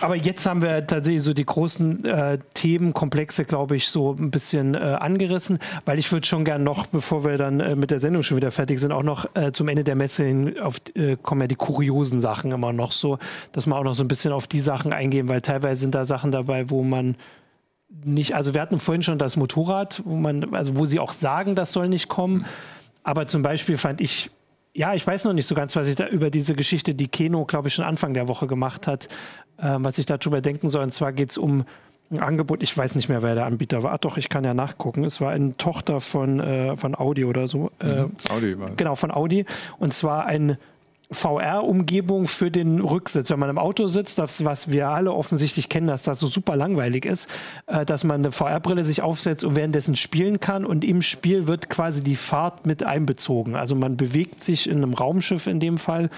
Aber 0.02 0.14
jetzt 0.14 0.46
haben 0.46 0.62
wir 0.62 0.86
tatsächlich 0.86 1.24
so 1.24 1.34
die 1.34 1.44
großen 1.44 2.04
äh, 2.04 2.38
Themenkomplexe, 2.54 3.44
glaube 3.44 3.74
ich, 3.74 3.88
so 3.88 4.12
ein 4.12 4.30
bisschen 4.30 4.76
äh, 4.76 4.78
angerissen, 4.78 5.58
weil 5.84 5.98
ich 5.98 6.12
würde 6.12 6.28
schon 6.28 6.44
gern 6.44 6.62
noch, 6.62 6.86
bevor 6.86 7.24
wir 7.24 7.36
dann 7.36 7.58
äh, 7.58 7.74
mit 7.74 7.90
der 7.90 7.98
Sendung 7.98 8.22
schon 8.22 8.36
wieder 8.36 8.52
fertig 8.52 8.78
sind, 8.78 8.92
auch 8.92 9.02
noch 9.02 9.26
äh, 9.34 9.50
zum 9.50 9.66
Ende 9.66 9.82
der 9.82 9.96
Messe 9.96 10.24
hin 10.24 10.60
auf, 10.60 10.76
äh, 10.94 11.16
kommen 11.20 11.40
ja 11.40 11.48
die 11.48 11.56
kuriosen 11.56 12.20
Sachen 12.20 12.52
immer 12.52 12.72
noch 12.72 12.92
so, 12.92 13.18
dass 13.50 13.66
wir 13.66 13.74
auch 13.74 13.82
noch 13.82 13.94
so 13.94 14.04
ein 14.04 14.08
bisschen 14.08 14.32
auf 14.32 14.46
die 14.46 14.60
Sachen 14.60 14.92
eingehen, 14.92 15.28
weil 15.28 15.40
teilweise 15.40 15.80
sind 15.80 15.96
da 15.96 16.04
Sachen 16.04 16.30
dabei, 16.30 16.70
wo 16.70 16.84
man 16.84 17.16
nicht, 18.04 18.36
also 18.36 18.54
wir 18.54 18.60
hatten 18.60 18.78
vorhin 18.78 19.02
schon 19.02 19.18
das 19.18 19.34
Motorrad, 19.34 20.02
wo 20.04 20.14
man, 20.14 20.54
also 20.54 20.76
wo 20.76 20.86
sie 20.86 21.00
auch 21.00 21.10
sagen, 21.10 21.56
das 21.56 21.72
soll 21.72 21.88
nicht 21.88 22.08
kommen. 22.08 22.46
Aber 23.02 23.26
zum 23.26 23.42
Beispiel 23.42 23.76
fand 23.76 24.00
ich 24.00 24.30
ja, 24.74 24.94
ich 24.94 25.06
weiß 25.06 25.24
noch 25.24 25.32
nicht 25.32 25.46
so 25.46 25.54
ganz, 25.54 25.74
was 25.76 25.88
ich 25.88 25.96
da 25.96 26.06
über 26.06 26.30
diese 26.30 26.54
Geschichte, 26.54 26.94
die 26.94 27.08
Keno, 27.08 27.44
glaube 27.44 27.68
ich, 27.68 27.74
schon 27.74 27.84
Anfang 27.84 28.14
der 28.14 28.28
Woche 28.28 28.46
gemacht 28.46 28.86
hat, 28.86 29.08
äh, 29.58 29.76
was 29.78 29.98
ich 29.98 30.06
darüber 30.06 30.40
denken 30.40 30.68
soll. 30.68 30.82
Und 30.82 30.92
zwar 30.92 31.12
geht 31.12 31.30
es 31.30 31.38
um 31.38 31.64
ein 32.10 32.18
Angebot, 32.18 32.62
ich 32.62 32.76
weiß 32.76 32.96
nicht 32.96 33.08
mehr, 33.08 33.22
wer 33.22 33.34
der 33.34 33.46
Anbieter 33.46 33.82
war. 33.82 33.92
Ach 33.92 33.98
doch, 33.98 34.16
ich 34.16 34.28
kann 34.28 34.44
ja 34.44 34.54
nachgucken. 34.54 35.04
Es 35.04 35.20
war 35.20 35.30
eine 35.30 35.56
Tochter 35.56 36.00
von, 36.00 36.40
äh, 36.40 36.76
von 36.76 36.94
Audi 36.94 37.24
oder 37.24 37.46
so. 37.46 37.70
Äh, 37.80 38.02
mhm. 38.02 38.12
Audi 38.28 38.58
war 38.58 38.70
Genau, 38.76 38.94
von 38.94 39.10
Audi. 39.10 39.44
Und 39.78 39.94
zwar 39.94 40.26
ein 40.26 40.56
VR-Umgebung 41.12 42.26
für 42.26 42.50
den 42.50 42.80
Rücksitz. 42.80 43.30
Wenn 43.30 43.38
man 43.40 43.50
im 43.50 43.58
Auto 43.58 43.88
sitzt, 43.88 44.18
das, 44.18 44.44
was 44.44 44.70
wir 44.70 44.88
alle 44.88 45.12
offensichtlich 45.12 45.68
kennen, 45.68 45.88
dass 45.88 46.04
das 46.04 46.20
so 46.20 46.28
super 46.28 46.54
langweilig 46.54 47.04
ist, 47.04 47.28
äh, 47.66 47.84
dass 47.84 48.04
man 48.04 48.20
eine 48.20 48.32
VR-Brille 48.32 48.84
sich 48.84 49.02
aufsetzt 49.02 49.42
und 49.42 49.56
währenddessen 49.56 49.96
spielen 49.96 50.38
kann 50.38 50.64
und 50.64 50.84
im 50.84 51.02
Spiel 51.02 51.48
wird 51.48 51.68
quasi 51.68 52.04
die 52.04 52.16
Fahrt 52.16 52.64
mit 52.64 52.84
einbezogen. 52.84 53.56
Also 53.56 53.74
man 53.74 53.96
bewegt 53.96 54.44
sich 54.44 54.68
in 54.68 54.78
einem 54.78 54.94
Raumschiff 54.94 55.46
in 55.46 55.58
dem 55.58 55.78
Fall, 55.78 56.10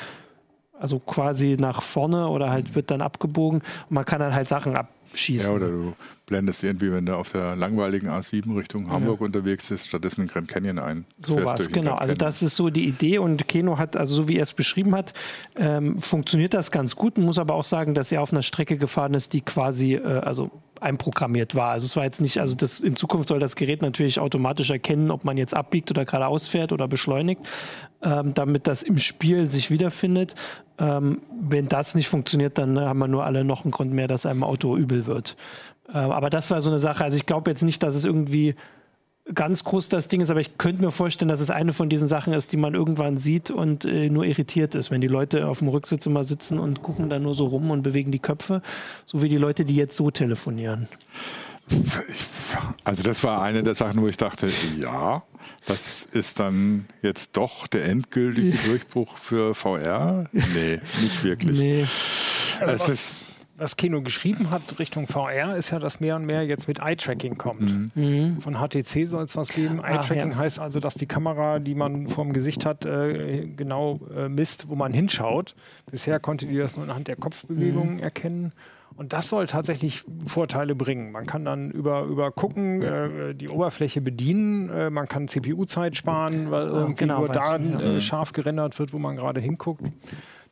also 0.82 0.98
quasi 0.98 1.56
nach 1.58 1.82
vorne 1.82 2.28
oder 2.28 2.50
halt 2.50 2.74
wird 2.74 2.90
dann 2.90 3.00
abgebogen 3.00 3.60
und 3.60 3.90
man 3.90 4.04
kann 4.04 4.20
dann 4.20 4.34
halt 4.34 4.48
Sachen 4.48 4.76
ab 4.76 4.88
schießen. 5.14 5.50
Ja, 5.50 5.56
oder 5.56 5.68
du 5.68 5.94
blendest 6.26 6.64
irgendwie, 6.64 6.90
wenn 6.90 7.06
du 7.06 7.16
auf 7.16 7.32
der 7.32 7.56
langweiligen 7.56 8.08
A7 8.08 8.56
Richtung 8.56 8.90
Hamburg 8.90 9.20
ja. 9.20 9.26
unterwegs 9.26 9.68
bist, 9.68 9.88
stattdessen 9.88 10.22
in 10.22 10.28
Grand 10.28 10.48
Canyon 10.48 10.78
ein. 10.78 11.04
So 11.24 11.44
was, 11.44 11.70
genau. 11.70 11.94
Also 11.94 12.14
das 12.14 12.42
ist 12.42 12.56
so 12.56 12.70
die 12.70 12.86
Idee 12.86 13.18
und 13.18 13.46
Keno 13.48 13.78
hat, 13.78 13.96
also 13.96 14.14
so 14.14 14.28
wie 14.28 14.36
er 14.36 14.42
es 14.42 14.54
beschrieben 14.54 14.94
hat, 14.94 15.12
ähm, 15.56 15.98
funktioniert 15.98 16.54
das 16.54 16.70
ganz 16.70 16.96
gut. 16.96 17.18
Man 17.18 17.26
muss 17.26 17.38
aber 17.38 17.54
auch 17.54 17.64
sagen, 17.64 17.94
dass 17.94 18.10
er 18.12 18.22
auf 18.22 18.32
einer 18.32 18.42
Strecke 18.42 18.76
gefahren 18.76 19.14
ist, 19.14 19.32
die 19.32 19.42
quasi, 19.42 19.94
äh, 19.94 20.02
also 20.02 20.50
einprogrammiert 20.82 21.54
war. 21.54 21.70
Also 21.70 21.86
es 21.86 21.96
war 21.96 22.04
jetzt 22.04 22.20
nicht, 22.20 22.38
also 22.38 22.54
das, 22.54 22.80
in 22.80 22.96
Zukunft 22.96 23.28
soll 23.28 23.38
das 23.38 23.56
Gerät 23.56 23.82
natürlich 23.82 24.18
automatisch 24.18 24.70
erkennen, 24.70 25.10
ob 25.10 25.24
man 25.24 25.36
jetzt 25.36 25.56
abbiegt 25.56 25.90
oder 25.90 26.04
geradeaus 26.04 26.46
fährt 26.46 26.72
oder 26.72 26.88
beschleunigt, 26.88 27.40
ähm, 28.02 28.34
damit 28.34 28.66
das 28.66 28.82
im 28.82 28.98
Spiel 28.98 29.46
sich 29.46 29.70
wiederfindet. 29.70 30.34
Ähm, 30.78 31.22
wenn 31.40 31.68
das 31.68 31.94
nicht 31.94 32.08
funktioniert, 32.08 32.58
dann 32.58 32.78
haben 32.78 32.98
wir 32.98 33.08
nur 33.08 33.24
alle 33.24 33.44
noch 33.44 33.64
einen 33.64 33.70
Grund 33.70 33.92
mehr, 33.92 34.08
dass 34.08 34.26
einem 34.26 34.44
Auto 34.44 34.76
übel 34.76 35.06
wird. 35.06 35.36
Äh, 35.88 35.98
aber 35.98 36.30
das 36.30 36.50
war 36.50 36.60
so 36.60 36.70
eine 36.70 36.78
Sache. 36.78 37.04
Also 37.04 37.16
ich 37.16 37.26
glaube 37.26 37.50
jetzt 37.50 37.62
nicht, 37.62 37.82
dass 37.82 37.94
es 37.94 38.04
irgendwie 38.04 38.54
ganz 39.32 39.64
groß 39.64 39.88
das 39.88 40.08
Ding 40.08 40.20
ist, 40.20 40.30
aber 40.30 40.40
ich 40.40 40.58
könnte 40.58 40.82
mir 40.82 40.90
vorstellen, 40.90 41.28
dass 41.28 41.40
es 41.40 41.50
eine 41.50 41.72
von 41.72 41.88
diesen 41.88 42.08
Sachen 42.08 42.32
ist, 42.32 42.52
die 42.52 42.56
man 42.56 42.74
irgendwann 42.74 43.16
sieht 43.16 43.50
und 43.50 43.84
äh, 43.84 44.08
nur 44.08 44.24
irritiert 44.24 44.74
ist, 44.74 44.90
wenn 44.90 45.00
die 45.00 45.08
Leute 45.08 45.46
auf 45.46 45.60
dem 45.60 45.68
Rücksitz 45.68 46.06
immer 46.06 46.24
sitzen 46.24 46.58
und 46.58 46.82
gucken 46.82 47.08
da 47.08 47.18
nur 47.18 47.34
so 47.34 47.46
rum 47.46 47.70
und 47.70 47.82
bewegen 47.82 48.10
die 48.10 48.18
Köpfe, 48.18 48.62
so 49.06 49.22
wie 49.22 49.28
die 49.28 49.36
Leute, 49.36 49.64
die 49.64 49.76
jetzt 49.76 49.96
so 49.96 50.10
telefonieren. 50.10 50.88
Also 52.84 53.02
das 53.02 53.22
war 53.22 53.42
eine 53.42 53.62
der 53.62 53.74
Sachen, 53.74 54.02
wo 54.02 54.08
ich 54.08 54.16
dachte, 54.16 54.50
ja, 54.80 55.22
das 55.66 56.04
ist 56.12 56.40
dann 56.40 56.86
jetzt 57.02 57.36
doch 57.36 57.66
der 57.68 57.84
endgültige 57.84 58.56
Durchbruch 58.66 59.16
für 59.16 59.54
VR? 59.54 60.28
Nee, 60.32 60.80
nicht 61.00 61.22
wirklich. 61.22 61.58
Nee. 61.58 61.86
Also 62.60 62.74
es 62.74 62.88
ist 62.88 63.20
was 63.56 63.76
Kino 63.76 64.02
geschrieben 64.02 64.50
hat 64.50 64.78
Richtung 64.78 65.06
VR, 65.06 65.56
ist 65.56 65.70
ja, 65.70 65.78
dass 65.78 66.00
mehr 66.00 66.16
und 66.16 66.24
mehr 66.24 66.44
jetzt 66.44 66.68
mit 66.68 66.78
Eye-Tracking 66.80 67.36
kommt. 67.38 67.94
Mhm. 67.94 68.40
Von 68.40 68.54
HTC 68.54 69.06
soll 69.06 69.24
es 69.24 69.36
was 69.36 69.50
geben. 69.50 69.82
Eye-Tracking 69.84 70.32
ja. 70.32 70.36
heißt 70.36 70.58
also, 70.58 70.80
dass 70.80 70.94
die 70.94 71.06
Kamera, 71.06 71.58
die 71.58 71.74
man 71.74 72.08
vorm 72.08 72.32
Gesicht 72.32 72.64
hat, 72.64 72.84
äh, 72.86 73.46
genau 73.46 74.00
äh, 74.16 74.28
misst, 74.28 74.68
wo 74.68 74.74
man 74.74 74.92
hinschaut. 74.92 75.54
Bisher 75.90 76.18
konnte 76.18 76.46
die 76.46 76.56
das 76.56 76.76
nur 76.76 76.86
anhand 76.86 77.08
der 77.08 77.16
Kopfbewegungen 77.16 77.96
mhm. 77.96 78.02
erkennen. 78.02 78.52
Und 78.94 79.12
das 79.12 79.28
soll 79.28 79.46
tatsächlich 79.46 80.04
Vorteile 80.26 80.74
bringen. 80.74 81.12
Man 81.12 81.26
kann 81.26 81.44
dann 81.44 81.70
über, 81.70 82.02
über 82.02 82.30
gucken, 82.30 82.82
äh, 82.82 83.34
die 83.34 83.48
Oberfläche 83.48 84.00
bedienen, 84.00 84.68
äh, 84.68 84.90
man 84.90 85.08
kann 85.08 85.28
CPU-Zeit 85.28 85.96
sparen, 85.96 86.50
weil 86.50 86.68
irgendwie 86.68 87.04
genau, 87.04 87.20
nur 87.20 87.28
da 87.28 87.56
äh, 87.56 88.00
scharf 88.00 88.32
gerendert 88.32 88.78
wird, 88.78 88.92
wo 88.92 88.98
man 88.98 89.16
gerade 89.16 89.40
hinguckt 89.40 89.82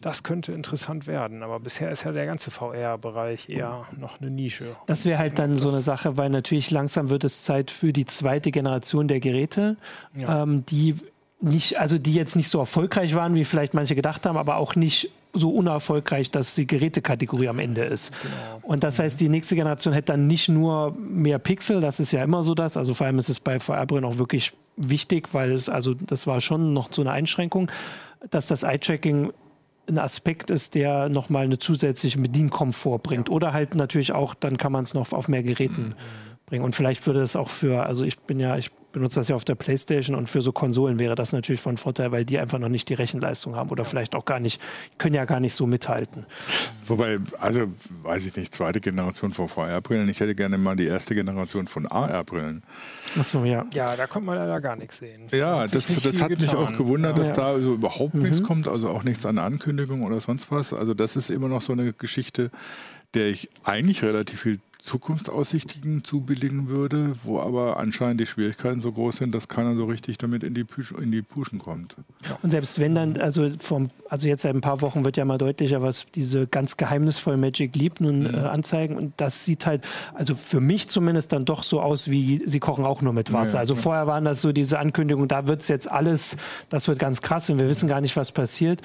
das 0.01 0.23
könnte 0.23 0.53
interessant 0.53 1.07
werden. 1.07 1.43
Aber 1.43 1.61
bisher 1.61 1.91
ist 1.91 2.05
ja 2.05 2.13
der 2.13 2.27
ganze 2.27 2.51
VR-Bereich 2.51 3.49
eher 3.49 3.87
noch 3.99 4.21
eine 4.21 4.31
Nische. 4.31 4.77
Das 4.87 5.05
wäre 5.05 5.19
halt 5.19 5.39
dann 5.39 5.57
so 5.57 5.69
eine 5.69 5.83
Sache, 5.83 6.17
weil 6.17 6.31
natürlich 6.31 6.71
langsam 6.71 7.11
wird 7.11 7.25
es 7.25 7.45
Zeit 7.45 7.71
für 7.71 7.93
die 7.93 8.07
zweite 8.07 8.51
Generation 8.51 9.09
der 9.09 9.21
Geräte, 9.21 9.77
ja. 10.17 10.43
ähm, 10.43 10.65
die 10.67 10.97
nicht, 11.43 11.79
also 11.79 11.99
die 11.99 12.15
jetzt 12.15 12.37
nicht 12.37 12.49
so 12.49 12.59
erfolgreich 12.59 13.15
waren, 13.15 13.35
wie 13.35 13.45
vielleicht 13.45 13.75
manche 13.75 13.95
gedacht 13.95 14.27
haben, 14.27 14.37
aber 14.37 14.57
auch 14.57 14.75
nicht 14.75 15.11
so 15.33 15.51
unerfolgreich, 15.51 16.31
dass 16.31 16.55
die 16.55 16.67
Gerätekategorie 16.67 17.49
am 17.49 17.59
Ende 17.61 17.85
ist. 17.85 18.13
Genau. 18.23 18.61
Und 18.63 18.85
das 18.85 18.99
heißt, 18.99 19.21
die 19.21 19.29
nächste 19.29 19.55
Generation 19.55 19.95
hätte 19.95 20.13
dann 20.13 20.27
nicht 20.27 20.49
nur 20.49 20.93
mehr 20.93 21.39
Pixel, 21.39 21.81
das 21.81 22.01
ist 22.01 22.13
ja 22.13 22.23
immer 22.23 22.43
so 22.43 22.55
das, 22.55 22.77
also 22.77 22.95
vor 22.95 23.07
allem 23.07 23.19
ist 23.19 23.29
es 23.29 23.39
bei 23.39 23.61
VR-Brillen 23.61 24.05
auch 24.05 24.19
wirklich 24.19 24.53
wichtig, 24.77 25.29
weil 25.33 25.53
es, 25.53 25.69
also 25.69 25.95
das 25.95 26.27
war 26.27 26.41
schon 26.41 26.73
noch 26.73 26.93
so 26.93 27.01
eine 27.03 27.13
Einschränkung, 27.13 27.71
dass 28.31 28.47
das 28.47 28.65
Eye-Tracking 28.65 29.33
ein 29.91 29.99
Aspekt 29.99 30.51
ist, 30.51 30.75
der 30.75 31.09
nochmal 31.09 31.45
eine 31.45 31.59
zusätzliche 31.59 32.19
Bedienkomfort 32.19 33.03
bringt. 33.03 33.31
Oder 33.31 33.53
halt 33.53 33.75
natürlich 33.75 34.13
auch, 34.13 34.35
dann 34.35 34.57
kann 34.57 34.73
man 34.73 34.85
es 34.85 34.95
noch 34.95 35.13
auf 35.13 35.29
mehr 35.29 35.43
Geräten 35.43 35.89
mhm. 35.89 35.95
bringen. 36.47 36.65
Und 36.65 36.75
vielleicht 36.75 37.07
würde 37.07 37.21
es 37.21 37.37
auch 37.37 37.49
für, 37.49 37.85
also 37.85 38.05
ich 38.05 38.19
bin 38.21 38.41
ja, 38.41 38.57
ich 38.57 38.71
benutze 38.93 39.21
das 39.21 39.29
ja 39.29 39.37
auf 39.37 39.45
der 39.45 39.55
Playstation 39.55 40.17
und 40.17 40.29
für 40.29 40.43
so 40.43 40.53
Konsolen 40.53 40.99
wäre 40.99 41.15
das 41.15 41.33
natürlich 41.33 41.61
von 41.61 41.77
Vorteil, 41.77 42.13
weil 42.13 42.25
die 42.25 42.39
einfach 42.39 42.59
noch 42.59 42.69
nicht 42.69 42.89
die 42.89 42.95
Rechenleistung 42.95 43.57
haben 43.57 43.71
oder 43.71 43.85
vielleicht 43.85 44.15
auch 44.15 44.25
gar 44.25 44.41
nicht, 44.41 44.61
können 44.99 45.15
ja 45.15 45.25
gar 45.25 45.41
nicht 45.41 45.55
so 45.55 45.67
mithalten. 45.67 46.27
Wobei, 46.87 47.19
also 47.39 47.69
weiß 48.03 48.27
ich 48.27 48.37
nicht, 48.37 48.55
zweite 48.55 48.81
Generation 48.81 49.33
von 49.33 49.49
VR-Brillen, 49.49 50.09
ich 50.09 50.21
hätte 50.21 50.35
gerne 50.35 50.59
mal 50.59 50.77
die 50.77 50.87
erste 50.87 51.15
Generation 51.15 51.69
von 51.69 51.87
AR-Brillen. 51.87 52.63
Achso, 53.19 53.45
ja. 53.45 53.67
Ja, 53.75 53.97
da 53.97 54.07
kommt 54.07 54.27
man 54.27 54.37
leider 54.37 54.61
gar 54.61 54.77
nichts 54.77 54.99
sehen. 54.99 55.29
Ja, 55.33 55.67
das, 55.67 55.87
das 55.87 56.23
hat 56.23 56.29
getan. 56.29 56.39
mich 56.39 56.55
auch 56.55 56.73
gewundert, 56.77 57.19
dass 57.19 57.29
ja. 57.29 57.35
da 57.35 57.47
also 57.49 57.75
überhaupt 57.75 58.15
mhm. 58.15 58.23
nichts 58.23 58.43
kommt, 58.43 58.69
also 58.69 58.89
auch 58.89 59.05
nichts 59.05 59.27
an 59.27 59.39
Ankündigung 59.39 60.03
oder 60.03 60.21
sonst 60.21 60.51
was. 60.51 60.73
Also 60.73 60.95
das 60.95 61.17
ist 61.17 61.31
immer 61.31 61.49
noch 61.49 61.61
so 61.61 61.73
eine 61.73 61.93
Geschichte, 61.93 62.51
der 63.15 63.29
ich 63.29 63.49
eigentlich 63.65 64.03
relativ 64.03 64.41
viel 64.41 64.59
Zukunftsaussichten 64.81 66.05
zubilligen 66.05 66.69
würde, 66.69 67.13
wo 67.23 67.39
aber 67.39 67.77
anscheinend 67.79 68.21
die 68.21 68.27
Schwierigkeiten 68.27 68.81
so 68.81 68.93
groß 68.93 69.19
sind, 69.19 69.35
dass 69.35 69.49
keiner 69.49 69.77
so 69.77 69.85
richtig 69.85 70.19
damit 70.19 70.43
in 70.43 70.55
die, 70.55 70.65
Pusch, 70.65 70.93
in 70.93 71.13
die 71.13 71.23
Puschen 71.23 71.59
kommt. 71.59 71.97
Ja. 72.29 72.39
Und 72.43 72.51
selbst 72.51 72.81
wenn 72.81 72.95
dann, 72.95 73.17
also 73.19 73.51
vom, 73.59 73.91
also 74.09 74.27
jetzt 74.27 74.43
seit 74.43 74.55
ein 74.55 74.61
paar 74.61 74.81
Wochen 74.81 75.05
wird 75.05 75.17
ja 75.17 75.25
mal 75.25 75.39
deutlicher, 75.39 75.83
was 75.83 76.07
diese 76.15 76.47
ganz 76.47 76.77
geheimnisvoll 76.77 77.37
Magic 77.37 77.77
Leap 77.77 78.01
nun 78.01 78.21
mhm. 78.21 78.35
äh, 78.35 78.39
anzeigen. 78.39 78.97
Und 78.97 79.13
das 79.19 79.45
sieht 79.45 79.67
halt, 79.67 79.85
also 80.15 80.35
für 80.35 80.61
mich 80.61 80.89
zumindest 80.89 81.33
dann 81.33 81.45
doch 81.45 81.63
so 81.63 81.81
aus, 81.81 82.11
wie 82.11 82.43
sie 82.47 82.61
kochen 82.61 82.85
auch 82.85 83.03
nur 83.03 83.13
mit 83.13 83.33
Wasser. 83.33 83.55
Ja, 83.55 83.61
also 83.61 83.75
vorher 83.75 84.07
waren 84.07 84.25
das 84.25 84.41
so 84.41 84.53
diese 84.53 84.79
Ankündigungen, 84.79 85.29
da 85.29 85.47
wird 85.47 85.63
es 85.63 85.69
jetzt 85.69 85.91
alles, 85.91 86.37
das 86.71 86.89
wird 86.89 86.99
ganz 86.99 87.23
krass 87.23 87.51
und 87.51 87.59
wir 87.59 87.69
wissen 87.69 87.89
gar 87.89 88.01
nicht, 88.01 88.17
was 88.17 88.33
passiert. 88.33 88.81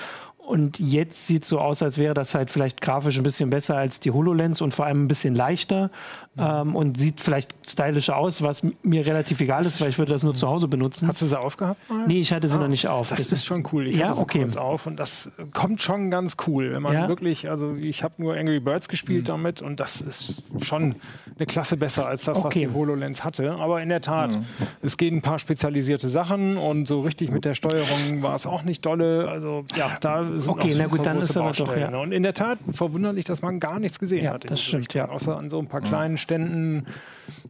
Und 0.46 0.80
jetzt 0.80 1.26
sieht 1.26 1.44
so 1.44 1.60
aus, 1.60 1.82
als 1.82 1.98
wäre 1.98 2.14
das 2.14 2.36
halt 2.36 2.52
vielleicht 2.52 2.80
grafisch 2.80 3.18
ein 3.18 3.24
bisschen 3.24 3.50
besser 3.50 3.78
als 3.78 4.00
die 4.00 4.12
HoloLens 4.12 4.62
und 4.62 4.74
vor 4.74 4.86
allem 4.86 5.06
ein 5.06 5.08
bisschen 5.08 5.34
leichter 5.34 5.90
ähm, 6.38 6.76
und 6.76 6.98
sieht 6.98 7.22
vielleicht 7.22 7.54
stylischer 7.66 8.18
aus, 8.18 8.42
was 8.42 8.62
mir 8.84 9.06
relativ 9.06 9.40
egal 9.40 9.66
ist, 9.66 9.80
weil 9.80 9.90
ich 9.90 9.98
würde 9.98 10.12
das 10.12 10.24
nur 10.24 10.36
zu 10.36 10.48
Hause 10.48 10.68
benutzen. 10.68 11.08
Hast 11.08 11.22
du 11.22 11.26
sie 11.26 11.40
aufgehabt? 11.40 11.90
Mal? 11.90 12.08
Nee, 12.08 12.20
ich 12.20 12.34
hatte 12.34 12.48
sie 12.48 12.58
ah, 12.58 12.62
noch 12.62 12.68
nicht 12.68 12.88
auf. 12.88 13.10
Das, 13.10 13.20
das 13.20 13.32
ist 13.32 13.46
schon 13.46 13.66
cool. 13.72 13.88
Ich 13.88 13.96
ja, 13.96 14.08
hatte 14.08 14.18
sie 14.18 14.24
okay. 14.24 14.40
kurz 14.40 14.58
auf 14.58 14.86
und 14.86 15.00
das 15.00 15.32
kommt 15.54 15.82
schon 15.82 16.12
ganz 16.12 16.36
cool. 16.48 16.74
Wenn 16.74 16.82
man 16.82 16.94
ja? 16.94 17.08
wirklich, 17.08 17.50
also 17.50 17.76
ich 17.76 18.04
habe 18.04 18.16
nur 18.18 18.36
Angry 18.36 18.60
Birds 18.60 18.90
gespielt 18.90 19.24
mhm. 19.24 19.32
damit 19.32 19.62
und 19.62 19.80
das 19.80 20.02
ist 20.02 20.44
schon 20.62 20.96
eine 21.38 21.46
Klasse 21.46 21.78
besser 21.78 22.08
als 22.08 22.26
das, 22.26 22.38
okay. 22.40 22.46
was 22.46 22.54
die 22.54 22.70
HoloLens 22.70 23.24
hatte. 23.24 23.56
Aber 23.56 23.82
in 23.82 23.90
der 23.90 24.02
Tat, 24.02 24.34
mhm. 24.34 24.46
es 24.82 24.98
gehen 24.98 25.18
ein 25.18 25.22
paar 25.22 25.40
spezialisierte 25.40 26.10
Sachen 26.10 26.58
und 26.58 26.88
so 26.88 27.02
richtig 27.02 27.32
mit 27.32 27.46
der 27.46 27.56
Steuerung 27.56 28.22
war 28.22 28.36
es 28.36 28.46
auch 28.46 28.64
nicht 28.64 28.86
dolle. 28.86 29.30
Also 29.30 29.64
ja, 29.76 29.98
da 30.02 30.30
sind 30.36 30.52
okay, 30.52 30.76
na 30.78 30.88
gut, 30.88 31.06
dann 31.06 31.20
ist 31.20 31.38
aber 31.38 31.52
doch 31.52 31.76
ja. 31.76 31.96
Und 31.98 32.12
in 32.12 32.24
der 32.24 32.34
Tat 32.34 32.60
verwunderlich, 32.74 33.24
dass 33.26 33.42
man 33.42 33.60
gar 33.60 33.80
nichts 33.80 34.00
gesehen 34.00 34.26
ja, 34.26 34.34
hat. 34.34 34.50
Das 34.50 34.62
stimmt, 34.62 34.94
ja. 34.94 35.10
Außer 35.10 35.38
an 35.38 35.50
so 35.50 35.60
ein 35.60 35.68
paar 35.68 35.82
kleinen 35.82 36.18
Ständen 36.26 36.88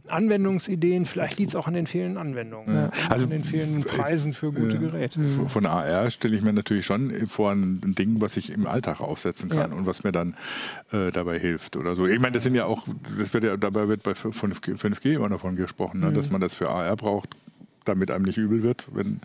Anwendungsideen. 0.08 1.06
Vielleicht 1.06 1.40
liegt 1.40 1.50
es 1.50 1.56
auch 1.56 1.68
an 1.68 1.74
den 1.74 1.88
fehlenden 1.88 2.18
Anwendungen, 2.18 2.76
ja. 2.76 2.90
also 3.10 3.26
an 3.26 3.32
den 3.32 3.44
fehlenden 3.44 3.84
Preisen 3.84 4.34
für 4.34 4.52
gute 4.52 4.78
Geräte. 4.78 5.20
Von 5.48 5.66
AR 5.66 6.10
stelle 6.12 6.36
ich 6.36 6.42
mir 6.42 6.54
natürlich 6.54 6.86
schon 6.86 7.28
vor 7.28 7.52
ein 7.52 7.96
Ding, 7.96 8.22
was 8.22 8.38
ich 8.38 8.52
im 8.52 8.68
Alltag 8.68 9.02
aufsetzen 9.02 9.50
kann 9.50 9.72
ja. 9.72 9.78
und 9.78 9.86
was 9.86 10.04
mir 10.04 10.12
dann 10.12 10.36
äh, 10.92 11.12
dabei 11.12 11.40
hilft 11.40 11.76
oder 11.76 11.96
so. 11.96 12.06
Ich 12.06 12.20
meine, 12.20 12.34
das 12.34 12.44
sind 12.44 12.56
ja 12.56 12.66
auch, 12.66 12.86
das 13.18 13.34
wird 13.34 13.44
ja, 13.44 13.58
dabei 13.58 13.88
wird 13.88 14.04
bei 14.04 14.12
5G, 14.12 14.78
5G 14.78 15.16
immer 15.16 15.30
davon 15.30 15.56
gesprochen, 15.56 16.02
ne, 16.02 16.08
mhm. 16.08 16.14
dass 16.14 16.30
man 16.30 16.42
das 16.42 16.54
für 16.54 16.70
AR 16.70 16.96
braucht 16.96 17.36
damit 17.86 18.10
einem 18.10 18.26
nicht 18.26 18.40
übel 18.40 18.64
wird, 18.64 18.88
wenn 18.94 19.20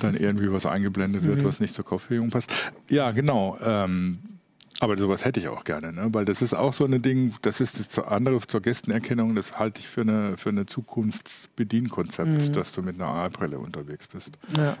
dann 0.00 0.16
irgendwie 0.16 0.50
was 0.50 0.66
eingeblendet 0.66 1.22
wird, 1.22 1.42
mhm. 1.42 1.44
was 1.44 1.60
nicht 1.60 1.72
zur 1.72 1.84
Kopfbewegung 1.84 2.30
passt. 2.30 2.72
Ja, 2.88 3.12
genau. 3.12 3.56
Ähm, 3.64 4.18
aber 4.82 4.98
sowas 4.98 5.24
hätte 5.24 5.38
ich 5.38 5.46
auch 5.46 5.62
gerne, 5.62 5.92
ne? 5.92 6.08
weil 6.12 6.24
das 6.24 6.42
ist 6.42 6.54
auch 6.54 6.72
so 6.72 6.84
ein 6.84 7.02
Ding, 7.02 7.34
das 7.42 7.60
ist 7.60 7.78
das 7.78 8.04
andere 8.04 8.40
zur 8.40 8.60
Gästenerkennung, 8.60 9.36
das 9.36 9.58
halte 9.58 9.80
ich 9.80 9.86
für 9.86 10.00
eine, 10.00 10.36
für 10.36 10.48
eine 10.48 10.66
Zukunftsbedienkonzept, 10.66 12.28
mhm. 12.28 12.52
dass 12.52 12.72
du 12.72 12.82
mit 12.82 12.96
einer 12.96 13.06
AR-Brille 13.06 13.60
unterwegs 13.60 14.08
bist. 14.08 14.36
Ja. 14.56 14.76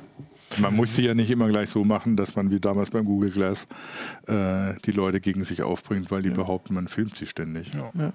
Man 0.58 0.74
muss 0.74 0.96
sie 0.96 1.04
ja 1.04 1.14
nicht 1.14 1.30
immer 1.30 1.48
gleich 1.48 1.70
so 1.70 1.84
machen, 1.84 2.16
dass 2.16 2.34
man 2.34 2.50
wie 2.50 2.58
damals 2.58 2.90
beim 2.90 3.04
Google 3.04 3.30
Glass 3.30 3.68
äh, 4.26 4.74
die 4.84 4.90
Leute 4.90 5.20
gegen 5.20 5.44
sich 5.44 5.62
aufbringt, 5.62 6.10
weil 6.10 6.22
die 6.22 6.30
ja. 6.30 6.34
behaupten, 6.34 6.74
man 6.74 6.88
filmt 6.88 7.16
sie 7.16 7.26
ständig. 7.26 7.70
Ja. 7.72 8.12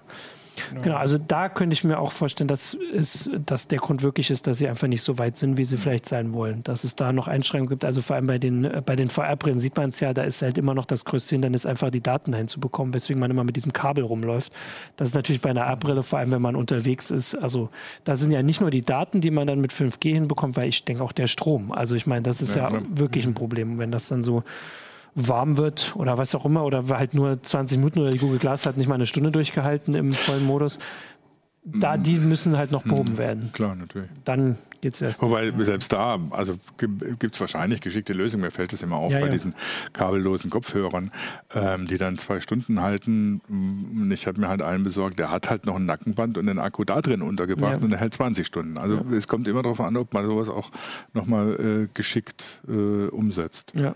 Genau, 0.81 0.97
also 0.97 1.17
da 1.17 1.49
könnte 1.49 1.73
ich 1.73 1.83
mir 1.83 1.99
auch 1.99 2.11
vorstellen, 2.11 2.47
dass, 2.47 2.77
es, 2.93 3.29
dass 3.45 3.67
der 3.67 3.79
Grund 3.79 4.03
wirklich 4.03 4.29
ist, 4.29 4.47
dass 4.47 4.57
sie 4.57 4.67
einfach 4.67 4.87
nicht 4.87 5.01
so 5.01 5.17
weit 5.17 5.37
sind, 5.37 5.57
wie 5.57 5.65
sie 5.65 5.77
vielleicht 5.77 6.05
sein 6.05 6.33
wollen. 6.33 6.63
Dass 6.63 6.83
es 6.83 6.95
da 6.95 7.11
noch 7.11 7.27
Einschränkungen 7.27 7.69
gibt. 7.69 7.85
Also 7.85 8.01
vor 8.01 8.15
allem 8.15 8.27
bei 8.27 8.37
den, 8.37 8.81
bei 8.85 8.95
den 8.95 9.09
VR-Brillen 9.09 9.59
sieht 9.59 9.75
man 9.77 9.89
es 9.89 9.99
ja, 9.99 10.13
da 10.13 10.23
ist 10.23 10.41
halt 10.41 10.57
immer 10.57 10.73
noch 10.73 10.85
das 10.85 11.05
größte 11.05 11.35
Hindernis, 11.35 11.65
einfach 11.65 11.89
die 11.89 12.01
Daten 12.01 12.31
dahin 12.31 12.47
zu 12.47 12.59
bekommen, 12.59 12.93
weswegen 12.93 13.19
man 13.19 13.31
immer 13.31 13.43
mit 13.43 13.55
diesem 13.55 13.73
Kabel 13.73 14.03
rumläuft. 14.03 14.53
Das 14.95 15.09
ist 15.09 15.15
natürlich 15.15 15.41
bei 15.41 15.49
einer 15.49 15.65
AR-Brille, 15.65 16.03
vor 16.03 16.19
allem 16.19 16.31
wenn 16.31 16.41
man 16.41 16.55
unterwegs 16.55 17.11
ist. 17.11 17.35
Also 17.35 17.69
da 18.03 18.15
sind 18.15 18.31
ja 18.31 18.43
nicht 18.43 18.61
nur 18.61 18.71
die 18.71 18.81
Daten, 18.81 19.21
die 19.21 19.31
man 19.31 19.47
dann 19.47 19.61
mit 19.61 19.73
5G 19.73 20.13
hinbekommt, 20.13 20.57
weil 20.57 20.67
ich 20.67 20.85
denke 20.85 21.03
auch 21.03 21.11
der 21.11 21.27
Strom. 21.27 21.71
Also 21.71 21.95
ich 21.95 22.07
meine, 22.07 22.23
das 22.23 22.41
ist 22.41 22.55
ja, 22.55 22.71
ja 22.71 22.81
wirklich 22.89 23.25
ein 23.25 23.33
Problem, 23.33 23.79
wenn 23.79 23.91
das 23.91 24.07
dann 24.07 24.23
so 24.23 24.43
warm 25.17 25.57
wird 25.57 25.95
oder 25.95 26.17
was 26.17 26.35
auch 26.35 26.45
immer 26.45 26.63
oder 26.63 26.85
halt 26.89 27.15
nur 27.15 27.41
20 27.41 27.79
Minuten 27.79 27.99
oder 27.99 28.11
die 28.11 28.19
Google 28.19 28.37
Glass 28.37 28.67
hat 28.67 28.77
nicht 28.77 28.87
mal 28.87 28.95
eine 28.95 29.07
Stunde 29.07 29.31
durchgehalten 29.31 29.95
im 29.95 30.13
vollen 30.13 30.45
Modus. 30.45 30.77
Da, 31.65 31.97
die 31.97 32.17
müssen 32.19 32.57
halt 32.57 32.71
noch 32.71 32.83
behoben 32.83 33.13
mhm. 33.13 33.17
werden. 33.17 33.49
Klar, 33.51 33.75
natürlich. 33.75 34.09
Dann 34.23 34.57
geht 34.79 34.93
es 34.93 35.01
erst. 35.01 35.21
Wobei 35.21 35.51
selbst 35.57 35.91
da, 35.91 36.17
also 36.29 36.57
gibt 36.77 37.35
es 37.35 37.41
wahrscheinlich 37.41 37.81
geschickte 37.81 38.13
Lösungen. 38.13 38.43
Mir 38.43 38.51
fällt 38.51 38.71
es 38.71 38.83
immer 38.83 38.95
auf 38.95 39.11
ja, 39.11 39.19
bei 39.19 39.25
ja. 39.25 39.31
diesen 39.31 39.53
kabellosen 39.91 40.49
Kopfhörern, 40.49 41.11
ähm, 41.53 41.87
die 41.87 41.97
dann 41.97 42.17
zwei 42.17 42.39
Stunden 42.39 42.81
halten. 42.81 43.41
Mm, 43.49 44.09
ich 44.13 44.27
habe 44.27 44.39
mir 44.39 44.47
halt 44.47 44.61
einen 44.61 44.85
besorgt, 44.85 45.19
der 45.19 45.29
hat 45.29 45.49
halt 45.49 45.65
noch 45.65 45.75
ein 45.75 45.85
Nackenband 45.85 46.37
und 46.37 46.45
den 46.45 46.59
Akku 46.59 46.85
da 46.85 47.01
drin 47.01 47.21
untergebracht 47.21 47.79
ja. 47.79 47.83
und 47.83 47.89
der 47.89 47.99
hält 47.99 48.13
20 48.13 48.47
Stunden. 48.47 48.77
Also 48.77 49.03
es 49.11 49.27
kommt 49.27 49.47
immer 49.49 49.63
darauf 49.63 49.81
an, 49.81 49.97
ob 49.97 50.13
man 50.13 50.25
sowas 50.25 50.47
auch 50.47 50.71
nochmal 51.13 51.59
äh, 51.59 51.87
geschickt 51.93 52.61
äh, 52.69 53.07
umsetzt. 53.07 53.73
Ja. 53.75 53.89
Mhm. 53.89 53.95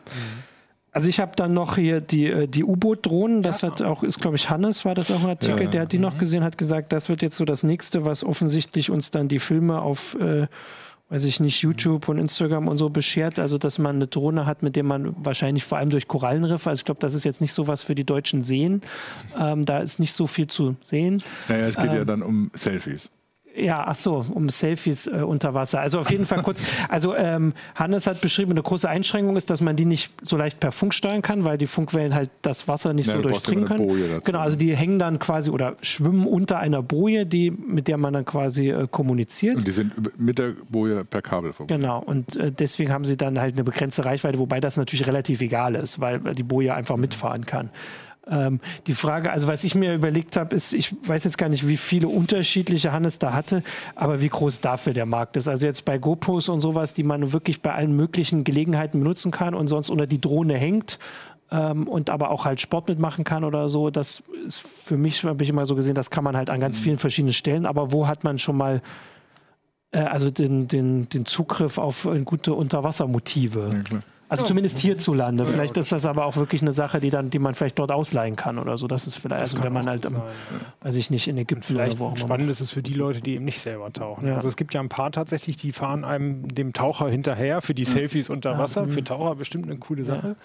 Also 0.93 1.07
ich 1.07 1.21
habe 1.21 1.31
dann 1.35 1.53
noch 1.53 1.75
hier 1.75 2.01
die, 2.01 2.25
äh, 2.25 2.47
die 2.47 2.65
U-Boot-Drohnen, 2.65 3.41
das 3.41 3.61
ja. 3.61 3.71
hat 3.71 3.81
auch, 3.81 4.03
ist 4.03 4.19
glaube 4.19 4.35
ich 4.35 4.49
Hannes, 4.49 4.83
war 4.83 4.93
das 4.93 5.09
auch 5.09 5.23
ein 5.23 5.29
Artikel, 5.29 5.63
ja. 5.63 5.69
der 5.69 5.81
hat 5.83 5.91
die 5.93 5.99
noch 5.99 6.15
mhm. 6.15 6.19
gesehen, 6.19 6.43
hat 6.43 6.57
gesagt, 6.57 6.91
das 6.91 7.07
wird 7.07 7.21
jetzt 7.21 7.37
so 7.37 7.45
das 7.45 7.63
nächste, 7.63 8.03
was 8.03 8.25
offensichtlich 8.25 8.89
uns 8.89 9.09
dann 9.09 9.29
die 9.29 9.39
Filme 9.39 9.81
auf, 9.81 10.15
äh, 10.19 10.47
weiß 11.07 11.23
ich 11.25 11.39
nicht, 11.39 11.61
YouTube 11.61 12.09
und 12.09 12.17
Instagram 12.17 12.67
und 12.67 12.77
so 12.77 12.89
beschert. 12.89 13.39
Also 13.39 13.57
dass 13.57 13.79
man 13.79 13.95
eine 13.95 14.07
Drohne 14.07 14.45
hat, 14.45 14.63
mit 14.63 14.75
der 14.75 14.83
man 14.83 15.15
wahrscheinlich 15.17 15.63
vor 15.63 15.77
allem 15.77 15.91
durch 15.91 16.09
Korallenriffe, 16.09 16.69
also 16.69 16.81
ich 16.81 16.85
glaube, 16.85 16.99
das 16.99 17.13
ist 17.13 17.23
jetzt 17.23 17.39
nicht 17.39 17.53
so 17.53 17.67
was 17.67 17.83
für 17.83 17.95
die 17.95 18.03
deutschen 18.03 18.43
Seen, 18.43 18.81
ähm, 19.39 19.63
da 19.63 19.79
ist 19.79 19.99
nicht 19.99 20.13
so 20.13 20.27
viel 20.27 20.47
zu 20.47 20.75
sehen. 20.81 21.23
Naja, 21.47 21.67
es 21.67 21.77
geht 21.77 21.91
ähm, 21.91 21.97
ja 21.97 22.05
dann 22.05 22.21
um 22.21 22.51
Selfies. 22.53 23.11
Ja, 23.55 23.83
ach 23.85 23.95
so, 23.95 24.25
um 24.33 24.49
Selfies 24.49 25.07
äh, 25.07 25.21
unter 25.21 25.53
Wasser. 25.53 25.81
Also 25.81 25.99
auf 25.99 26.09
jeden 26.09 26.25
Fall 26.25 26.41
kurz. 26.43 26.61
Also 26.89 27.15
ähm, 27.15 27.53
Hannes 27.75 28.07
hat 28.07 28.21
beschrieben, 28.21 28.51
eine 28.51 28.61
große 28.61 28.89
Einschränkung 28.89 29.37
ist, 29.37 29.49
dass 29.49 29.61
man 29.61 29.75
die 29.75 29.85
nicht 29.85 30.13
so 30.21 30.35
leicht 30.35 30.59
per 30.59 30.71
Funk 30.71 30.93
steuern 30.93 31.21
kann, 31.21 31.43
weil 31.43 31.57
die 31.57 31.67
Funkwellen 31.67 32.13
halt 32.13 32.29
das 32.41 32.67
Wasser 32.67 32.93
nicht 32.93 33.07
ja, 33.07 33.15
so 33.15 33.21
durchdringen 33.21 33.65
können. 33.65 34.21
Genau, 34.23 34.39
also 34.39 34.57
die 34.57 34.75
hängen 34.75 34.99
dann 34.99 35.19
quasi 35.19 35.49
oder 35.51 35.75
schwimmen 35.81 36.25
unter 36.25 36.59
einer 36.59 36.81
Boje, 36.81 37.25
die 37.25 37.51
mit 37.51 37.87
der 37.87 37.97
man 37.97 38.13
dann 38.13 38.25
quasi 38.25 38.69
äh, 38.69 38.87
kommuniziert. 38.89 39.57
Und 39.57 39.67
die 39.67 39.71
sind 39.71 40.19
mit 40.19 40.37
der 40.37 40.53
Boje 40.69 41.05
per 41.05 41.21
Kabel 41.21 41.53
verbunden. 41.53 41.81
Genau, 41.81 41.99
und 41.99 42.35
äh, 42.35 42.51
deswegen 42.51 42.91
haben 42.91 43.05
sie 43.05 43.17
dann 43.17 43.39
halt 43.39 43.53
eine 43.55 43.63
begrenzte 43.63 44.05
Reichweite, 44.05 44.39
wobei 44.39 44.59
das 44.59 44.77
natürlich 44.77 45.07
relativ 45.07 45.41
egal 45.41 45.75
ist, 45.75 45.99
weil 45.99 46.19
die 46.19 46.43
Boje 46.43 46.73
einfach 46.73 46.97
mitfahren 46.97 47.45
kann. 47.45 47.69
Ähm, 48.27 48.59
die 48.85 48.93
Frage, 48.93 49.31
also 49.31 49.47
was 49.47 49.63
ich 49.63 49.73
mir 49.73 49.95
überlegt 49.95 50.37
habe, 50.37 50.55
ist, 50.55 50.73
ich 50.73 50.93
weiß 51.07 51.23
jetzt 51.23 51.37
gar 51.37 51.49
nicht, 51.49 51.67
wie 51.67 51.77
viele 51.77 52.07
unterschiedliche 52.07 52.91
Hannes 52.91 53.17
da 53.17 53.33
hatte, 53.33 53.63
aber 53.95 54.21
wie 54.21 54.29
groß 54.29 54.61
dafür 54.61 54.93
der 54.93 55.07
Markt 55.07 55.37
ist. 55.37 55.47
Also 55.47 55.65
jetzt 55.65 55.85
bei 55.85 55.97
GoPros 55.97 56.47
und 56.49 56.61
sowas, 56.61 56.93
die 56.93 57.03
man 57.03 57.33
wirklich 57.33 57.61
bei 57.61 57.73
allen 57.73 57.95
möglichen 57.95 58.43
Gelegenheiten 58.43 58.99
benutzen 58.99 59.31
kann 59.31 59.55
und 59.55 59.67
sonst 59.67 59.89
unter 59.89 60.05
die 60.05 60.21
Drohne 60.21 60.55
hängt 60.55 60.99
ähm, 61.49 61.87
und 61.87 62.11
aber 62.11 62.29
auch 62.29 62.45
halt 62.45 62.61
Sport 62.61 62.89
mitmachen 62.89 63.23
kann 63.23 63.43
oder 63.43 63.69
so, 63.69 63.89
das 63.89 64.21
ist 64.45 64.59
für 64.59 64.97
mich, 64.97 65.23
habe 65.23 65.43
ich 65.43 65.49
immer 65.49 65.65
so 65.65 65.75
gesehen, 65.75 65.95
das 65.95 66.11
kann 66.11 66.23
man 66.23 66.37
halt 66.37 66.51
an 66.51 66.59
ganz 66.59 66.79
mhm. 66.79 66.83
vielen 66.83 66.97
verschiedenen 66.99 67.33
Stellen, 67.33 67.65
aber 67.65 67.91
wo 67.91 68.07
hat 68.07 68.23
man 68.23 68.37
schon 68.37 68.55
mal 68.55 68.81
äh, 69.91 69.99
also 69.99 70.29
den, 70.29 70.67
den, 70.67 71.09
den 71.09 71.25
Zugriff 71.25 71.77
auf 71.77 72.05
äh, 72.05 72.19
gute 72.21 72.53
Unterwassermotive? 72.53 73.69
Ja, 73.91 73.99
also 74.31 74.45
zumindest 74.45 74.79
hierzulande. 74.79 75.45
Vielleicht 75.45 75.77
ist 75.77 75.91
das 75.91 76.05
aber 76.05 76.25
auch 76.25 76.37
wirklich 76.37 76.61
eine 76.61 76.71
Sache, 76.71 76.99
die 76.99 77.09
dann, 77.09 77.29
die 77.29 77.39
man 77.39 77.53
vielleicht 77.53 77.77
dort 77.77 77.91
ausleihen 77.91 78.35
kann 78.35 78.57
oder 78.57 78.77
so. 78.77 78.87
Das 78.87 79.05
ist 79.05 79.15
vielleicht, 79.15 79.41
das 79.41 79.53
also 79.53 79.63
wenn 79.63 79.73
man 79.73 79.87
halt, 79.87 80.03
sein, 80.03 80.21
weiß 80.81 80.95
ich 80.95 81.09
nicht, 81.09 81.27
in 81.27 81.37
Ägypten 81.37 81.63
vielleicht 81.63 81.99
oder 81.99 82.11
wo 82.11 82.15
Spannend 82.15 82.49
ist 82.49 82.61
es 82.61 82.71
für 82.71 82.81
die 82.81 82.93
Leute, 82.93 83.21
die 83.21 83.35
eben 83.35 83.45
nicht 83.45 83.59
selber 83.59 83.91
tauchen. 83.91 84.27
Ja. 84.27 84.35
Also 84.35 84.47
es 84.47 84.55
gibt 84.55 84.73
ja 84.73 84.79
ein 84.79 84.89
paar 84.89 85.11
tatsächlich, 85.11 85.57
die 85.57 85.73
fahren 85.73 86.05
einem 86.05 86.47
dem 86.47 86.73
Taucher 86.73 87.09
hinterher 87.09 87.61
für 87.61 87.73
die 87.73 87.85
Selfies 87.85 88.29
unter 88.29 88.57
Wasser. 88.57 88.85
Ja. 88.85 88.87
Für 88.87 89.03
Taucher 89.03 89.35
bestimmt 89.35 89.65
eine 89.65 89.77
coole 89.77 90.05
Sache. 90.05 90.35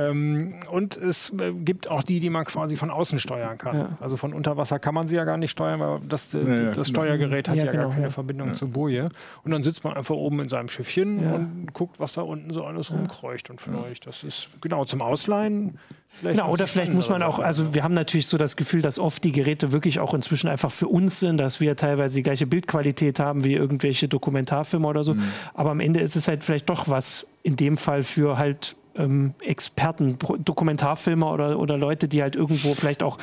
Ja. 0.00 0.08
Ähm, 0.08 0.54
und 0.70 0.96
es 0.96 1.32
äh, 1.40 1.52
gibt 1.52 1.88
auch 1.90 2.02
die, 2.02 2.20
die 2.20 2.30
man 2.30 2.44
quasi 2.44 2.76
von 2.76 2.90
außen 2.90 3.18
steuern 3.18 3.58
kann. 3.58 3.76
Ja. 3.76 3.88
Also 4.00 4.16
von 4.16 4.32
unter 4.32 4.56
Wasser 4.56 4.78
kann 4.78 4.94
man 4.94 5.06
sie 5.06 5.16
ja 5.16 5.24
gar 5.24 5.36
nicht 5.36 5.50
steuern, 5.50 5.80
weil 5.80 6.00
das, 6.08 6.34
äh, 6.34 6.38
ja, 6.38 6.44
das 6.72 6.74
genau. 6.74 6.84
Steuergerät 6.84 7.48
hat 7.48 7.56
ja, 7.56 7.64
ja 7.64 7.72
genau, 7.72 7.88
gar 7.88 7.94
keine 7.94 8.10
Verbindung 8.10 8.54
zur 8.54 8.68
Boje. 8.68 9.08
Und 9.44 9.50
dann 9.50 9.62
sitzt 9.62 9.84
man 9.84 9.94
einfach 9.94 10.14
oben 10.14 10.40
in 10.40 10.48
seinem 10.48 10.68
Schiffchen 10.68 11.18
und 11.32 11.72
guckt, 11.72 12.00
was 12.00 12.14
da 12.14 12.22
unten 12.22 12.50
so 12.52 12.64
alles 12.64 12.92
rumkreucht 12.92 13.50
und 13.50 13.60
fleucht. 13.60 14.06
Das 14.06 14.24
ist 14.24 14.48
genau 14.60 14.84
zum 14.84 15.02
Ausleihen. 15.02 15.78
Vielleicht 16.12 16.38
genau, 16.38 16.52
oder 16.52 16.66
vielleicht 16.66 16.92
muss 16.92 17.08
man 17.08 17.22
auch, 17.22 17.38
also 17.38 17.72
wir 17.72 17.84
haben 17.84 17.94
natürlich 17.94 18.26
so 18.26 18.36
das 18.36 18.56
Gefühl, 18.56 18.82
dass 18.82 18.98
oft 18.98 19.22
die 19.22 19.30
Geräte 19.30 19.70
wirklich 19.70 20.00
auch 20.00 20.12
inzwischen 20.12 20.48
einfach 20.48 20.72
für 20.72 20.88
uns 20.88 21.20
sind, 21.20 21.38
dass 21.38 21.60
wir 21.60 21.76
teilweise 21.76 22.16
die 22.16 22.24
gleiche 22.24 22.48
Bildqualität 22.48 23.20
haben 23.20 23.44
wie 23.44 23.54
irgendwelche 23.54 24.08
Dokumentarfilme 24.08 24.88
oder 24.88 25.04
so. 25.04 25.14
Mhm. 25.14 25.22
Aber 25.54 25.70
am 25.70 25.78
Ende 25.78 26.00
ist 26.00 26.16
es 26.16 26.26
halt 26.26 26.42
vielleicht 26.42 26.68
doch 26.68 26.88
was 26.88 27.28
in 27.44 27.54
dem 27.54 27.76
Fall 27.76 28.02
für 28.02 28.38
halt 28.38 28.74
ähm, 28.96 29.34
Experten, 29.40 30.18
Dokumentarfilmer 30.18 31.32
oder, 31.32 31.58
oder 31.58 31.76
Leute, 31.76 32.08
die 32.08 32.22
halt 32.22 32.36
irgendwo 32.36 32.74
vielleicht 32.74 33.02
auch 33.02 33.18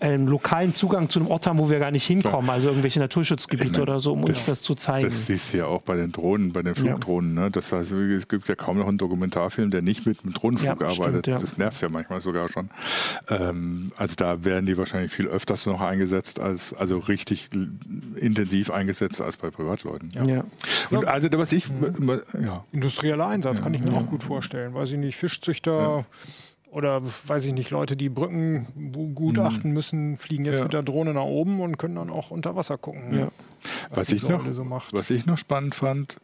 einen 0.00 0.26
lokalen 0.26 0.74
Zugang 0.74 1.08
zu 1.08 1.18
einem 1.18 1.28
Ort 1.28 1.46
haben, 1.46 1.58
wo 1.58 1.70
wir 1.70 1.78
gar 1.78 1.90
nicht 1.90 2.06
hinkommen, 2.06 2.50
also 2.50 2.68
irgendwelche 2.68 3.00
Naturschutzgebiete 3.00 3.72
meine, 3.72 3.82
oder 3.82 4.00
so, 4.00 4.12
um 4.12 4.22
das, 4.22 4.30
uns 4.30 4.46
das 4.46 4.62
zu 4.62 4.74
zeigen. 4.74 5.04
Das 5.04 5.26
siehst 5.26 5.52
du 5.52 5.58
ja 5.58 5.66
auch 5.66 5.82
bei 5.82 5.96
den 5.96 6.12
Drohnen, 6.12 6.52
bei 6.52 6.62
den 6.62 6.74
Flugdrohnen. 6.74 7.36
Ja. 7.36 7.44
Ne? 7.44 7.50
Das 7.50 7.72
heißt, 7.72 7.92
es 7.92 8.28
gibt 8.28 8.48
ja 8.48 8.54
kaum 8.54 8.78
noch 8.78 8.88
einen 8.88 8.98
Dokumentarfilm, 8.98 9.70
der 9.70 9.82
nicht 9.82 10.06
mit 10.06 10.22
einem 10.22 10.32
Drohnenflug 10.32 10.80
ja, 10.80 10.86
arbeitet. 10.86 11.24
Stimmt, 11.24 11.26
ja. 11.26 11.38
Das 11.38 11.56
nervt 11.56 11.80
ja 11.80 11.88
manchmal 11.88 12.20
sogar 12.20 12.48
schon. 12.48 12.70
Ähm, 13.28 13.92
also 13.96 14.14
da 14.16 14.44
werden 14.44 14.66
die 14.66 14.76
wahrscheinlich 14.76 15.12
viel 15.12 15.26
öfters 15.26 15.66
noch 15.66 15.80
eingesetzt, 15.80 16.40
als 16.40 16.74
also 16.74 16.98
richtig 16.98 17.48
intensiv 18.16 18.70
eingesetzt 18.70 19.20
als 19.20 19.36
bei 19.36 19.50
Privatleuten. 19.50 20.10
Ja. 20.10 20.44
Und 20.90 21.06
also 21.06 21.28
was 21.32 21.52
ich... 21.52 21.70
Mhm. 21.70 22.20
Ja. 22.44 22.64
Industrieller 22.72 23.26
Einsatz 23.26 23.62
kann 23.62 23.74
ich 23.74 23.82
mir 23.82 23.92
auch 23.96 24.06
gut 24.06 24.22
vorstellen. 24.22 24.74
Weiß 24.74 24.92
ich 24.92 24.98
nicht, 24.98 25.16
Fischzüchter 25.16 26.04
oder 26.76 27.00
weiß 27.02 27.46
ich 27.46 27.54
nicht, 27.54 27.70
Leute, 27.70 27.96
die 27.96 28.10
Brücken 28.10 28.92
gutachten 29.14 29.70
mhm. 29.70 29.74
müssen, 29.74 30.16
fliegen 30.18 30.44
jetzt 30.44 30.58
ja. 30.58 30.64
mit 30.64 30.74
der 30.74 30.82
Drohne 30.82 31.14
nach 31.14 31.22
oben 31.22 31.62
und 31.62 31.78
können 31.78 31.94
dann 31.94 32.10
auch 32.10 32.30
unter 32.30 32.54
Wasser 32.54 32.76
gucken. 32.76 33.18
Ja. 33.18 33.28
Was, 33.88 34.00
was 34.00 34.08
ich, 34.10 34.28
noch, 34.28 34.52
so 34.52 34.68
was 34.92 35.08
ich 35.08 35.24
noch 35.24 35.38
spannend 35.38 35.74
fand, 35.74 36.18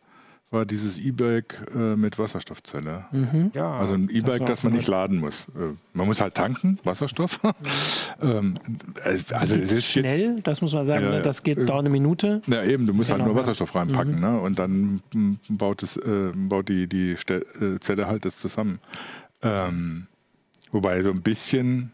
war 0.50 0.66
dieses 0.66 0.98
E-Bike 0.98 1.68
äh, 1.74 1.96
mit 1.96 2.18
Wasserstoffzelle. 2.18 3.06
Mhm. 3.12 3.52
Ja, 3.54 3.78
also 3.78 3.94
ein 3.94 4.10
E-Bike, 4.10 4.40
das, 4.40 4.48
das 4.58 4.62
man 4.62 4.74
nicht 4.74 4.88
laden 4.88 5.20
muss. 5.20 5.48
Äh, 5.56 5.72
man 5.94 6.06
muss 6.06 6.20
halt 6.20 6.34
tanken, 6.34 6.78
Wasserstoff. 6.84 7.42
Mhm. 7.42 7.50
ähm, 8.20 8.54
also 9.32 9.54
es 9.54 9.72
ist 9.72 9.86
schnell, 9.86 10.34
jetzt, 10.34 10.46
das 10.46 10.60
muss 10.60 10.74
man 10.74 10.84
sagen, 10.84 11.06
äh, 11.06 11.22
das 11.22 11.44
geht 11.44 11.56
äh, 11.56 11.64
dauert 11.64 11.80
eine 11.80 11.88
Minute. 11.88 12.42
Ja 12.46 12.62
eben, 12.62 12.86
du 12.86 12.92
musst 12.92 13.08
genau, 13.08 13.24
halt 13.24 13.32
nur 13.32 13.40
Wasserstoff 13.40 13.74
reinpacken 13.74 14.16
mhm. 14.16 14.20
ne? 14.20 14.38
und 14.38 14.58
dann 14.58 15.00
baut, 15.48 15.82
es, 15.82 15.96
äh, 15.96 16.30
baut 16.34 16.68
die, 16.68 16.88
die 16.88 17.12
äh, 17.12 17.80
Zelle 17.80 18.06
halt 18.06 18.26
das 18.26 18.38
zusammen. 18.38 18.80
Ähm, 19.40 20.08
Wobei 20.72 21.02
so 21.02 21.10
ein 21.10 21.22
bisschen 21.22 21.92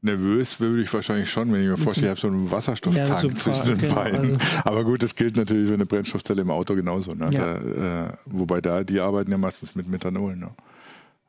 nervös 0.00 0.60
würde 0.60 0.82
ich 0.82 0.92
wahrscheinlich 0.92 1.30
schon, 1.30 1.52
wenn 1.52 1.62
ich 1.62 1.68
mir 1.68 1.76
vorstelle, 1.76 2.06
ich 2.06 2.10
habe 2.10 2.20
so 2.20 2.28
einen 2.28 2.50
Wasserstofftank 2.50 3.08
ja, 3.08 3.34
zwischen 3.34 3.66
den 3.66 3.78
genau, 3.78 3.94
Beinen. 3.94 4.40
Also. 4.40 4.60
Aber 4.64 4.84
gut, 4.84 5.02
das 5.02 5.14
gilt 5.14 5.36
natürlich 5.36 5.68
für 5.68 5.74
eine 5.74 5.86
Brennstoffzelle 5.86 6.42
im 6.42 6.50
Auto 6.50 6.74
genauso. 6.74 7.14
Ne? 7.14 7.30
Ja. 7.32 7.58
Da, 7.58 8.06
äh, 8.06 8.12
wobei 8.26 8.60
da, 8.60 8.84
die 8.84 9.00
arbeiten 9.00 9.30
ja 9.30 9.38
meistens 9.38 9.74
mit 9.74 9.88
Methanol. 9.88 10.36
Ne? 10.36 10.50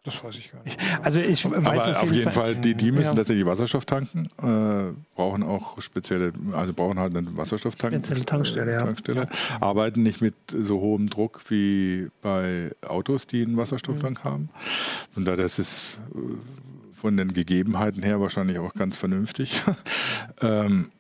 Das 0.04 0.24
weiß 0.24 0.36
ich 0.38 0.52
gar 0.52 0.64
nicht. 0.64 0.80
Also 1.04 1.20
ich 1.20 1.44
weiß 1.44 1.54
Aber 1.54 1.74
auf 1.74 1.86
jeden, 1.86 1.98
auf 1.98 2.12
jeden 2.14 2.32
Fall, 2.32 2.54
Fall, 2.54 2.56
die, 2.56 2.74
die 2.74 2.92
müssen 2.92 3.10
ja. 3.10 3.16
tatsächlich 3.16 3.46
Wasserstoff 3.46 3.86
tanken, 3.86 4.30
äh, 4.42 4.94
brauchen 5.14 5.44
auch 5.44 5.82
spezielle, 5.82 6.32
also 6.54 6.74
brauchen 6.74 7.00
halt 7.00 7.16
einen 7.16 7.36
Wasserstofftank. 7.36 7.94
Spezielle 7.94 8.26
Tankstelle, 8.26 8.72
ja. 8.72 8.80
Tankstelle. 8.80 9.28
Ja. 9.30 9.62
Arbeiten 9.62 10.02
nicht 10.04 10.22
mit 10.22 10.36
so 10.50 10.80
hohem 10.80 11.10
Druck 11.10 11.42
wie 11.50 12.10
bei 12.22 12.72
Autos, 12.82 13.28
die 13.28 13.42
einen 13.42 13.58
Wasserstofftank 13.58 14.24
mhm. 14.24 14.30
haben. 14.30 14.50
Und 15.16 15.26
da 15.26 15.36
das 15.36 15.60
ist 15.60 16.00
äh, 16.16 16.20
von 16.98 17.18
den 17.18 17.34
Gegebenheiten 17.34 18.02
her 18.02 18.22
wahrscheinlich 18.22 18.60
auch 18.60 18.74
ganz 18.76 18.96
vernünftig. 18.96 19.62
ähm, 20.42 20.92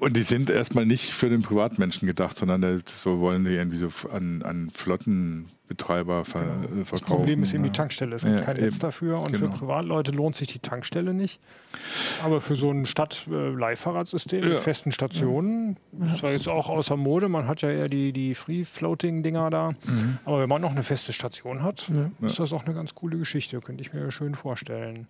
und 0.00 0.16
die 0.16 0.22
sind 0.22 0.48
erstmal 0.48 0.86
nicht 0.86 1.12
für 1.12 1.28
den 1.28 1.42
Privatmenschen 1.42 2.06
gedacht, 2.06 2.36
sondern 2.36 2.82
so 2.86 3.18
wollen 3.18 3.44
die 3.44 3.50
irgendwie 3.50 3.78
so 3.78 3.88
an, 4.10 4.42
an 4.42 4.70
Flotten 4.72 5.48
Betreiber 5.68 6.24
ver 6.24 6.40
äh, 6.40 6.44
verkaufen. 6.44 6.86
Das 6.90 7.00
Problem 7.02 7.42
ist 7.42 7.54
eben 7.54 7.64
die 7.64 7.70
Tankstelle. 7.70 8.16
Es 8.16 8.22
gibt 8.22 8.36
ja, 8.36 8.42
kein 8.42 8.56
Netz 8.56 8.78
dafür 8.78 9.18
und 9.20 9.32
genau. 9.32 9.50
für 9.50 9.58
Privatleute 9.58 10.12
lohnt 10.12 10.36
sich 10.36 10.48
die 10.48 10.58
Tankstelle 10.60 11.12
nicht. 11.12 11.40
Aber 12.22 12.40
für 12.40 12.54
so 12.54 12.70
ein 12.70 12.86
Stadt-Leihfahrradsystem 12.86 14.42
ja. 14.42 14.48
mit 14.50 14.60
festen 14.60 14.92
Stationen, 14.92 15.76
ja. 15.92 16.06
das 16.06 16.22
war 16.22 16.30
jetzt 16.30 16.48
auch 16.48 16.68
außer 16.68 16.96
Mode, 16.96 17.28
man 17.28 17.48
hat 17.48 17.62
ja 17.62 17.70
eher 17.70 17.88
die, 17.88 18.12
die 18.12 18.34
Free-Floating-Dinger 18.34 19.50
da. 19.50 19.70
Mhm. 19.70 20.18
Aber 20.24 20.40
wenn 20.40 20.48
man 20.48 20.62
noch 20.62 20.70
eine 20.70 20.82
feste 20.82 21.12
Station 21.12 21.62
hat, 21.62 21.88
ja. 21.88 22.26
ist 22.26 22.38
das 22.38 22.52
auch 22.52 22.64
eine 22.64 22.74
ganz 22.74 22.94
coole 22.94 23.18
Geschichte, 23.18 23.60
könnte 23.60 23.82
ich 23.82 23.92
mir 23.92 24.10
schön 24.10 24.34
vorstellen. 24.34 25.08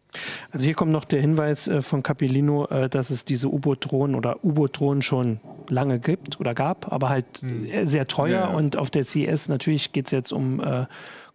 Also 0.53 0.65
hier 0.65 0.75
kommt 0.75 0.93
noch 0.93 1.05
der 1.05 1.21
Hinweis 1.21 1.69
äh, 1.69 1.83
von 1.83 2.03
Capilino, 2.03 2.67
äh, 2.67 2.89
dass 2.89 3.11
es 3.11 3.25
diese 3.25 3.49
U-Boot-Drohnen 3.49 4.15
oder 4.15 4.45
U-Boot-Drohnen 4.45 5.03
schon 5.03 5.41
lange 5.71 5.99
gibt 5.99 6.41
oder 6.41 6.55
gab, 6.55 6.93
aber 6.93 7.09
halt 7.09 7.43
mhm. 7.43 7.87
sehr 7.87 8.07
teuer 8.07 8.51
und 8.51 8.77
auf 8.77 8.91
der 8.91 9.05
CES 9.05 9.49
natürlich 9.49 9.93
geht 9.93 10.07
es 10.07 10.13
jetzt 10.13 10.33
um 10.33 10.61
äh, 10.61 10.87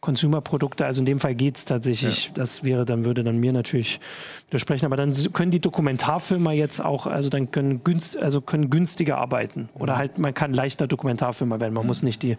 Consumer-Produkte. 0.01 0.85
Also 0.85 1.01
in 1.01 1.05
dem 1.05 1.19
Fall 1.19 1.35
geht 1.35 1.57
es 1.57 1.65
tatsächlich, 1.65 2.25
ja. 2.25 2.31
das 2.33 2.63
wäre, 2.63 2.85
dann 2.85 3.05
würde 3.05 3.23
dann 3.23 3.37
mir 3.37 3.53
natürlich 3.53 3.99
widersprechen. 4.47 4.85
Aber 4.85 4.97
dann 4.97 5.13
können 5.31 5.51
die 5.51 5.61
Dokumentarfilmer 5.61 6.51
jetzt 6.51 6.83
auch, 6.83 7.05
also 7.05 7.29
dann 7.29 7.51
können, 7.51 7.83
günst, 7.83 8.17
also 8.17 8.41
können 8.41 8.69
günstiger 8.69 9.19
arbeiten. 9.19 9.69
Oder 9.75 9.93
mhm. 9.93 9.97
halt, 9.99 10.17
man 10.17 10.33
kann 10.33 10.53
leichter 10.53 10.87
Dokumentarfilmer 10.87 11.59
werden. 11.59 11.73
Man 11.73 11.83
mhm. 11.83 11.87
muss 11.87 12.03
nicht 12.03 12.23
die 12.23 12.35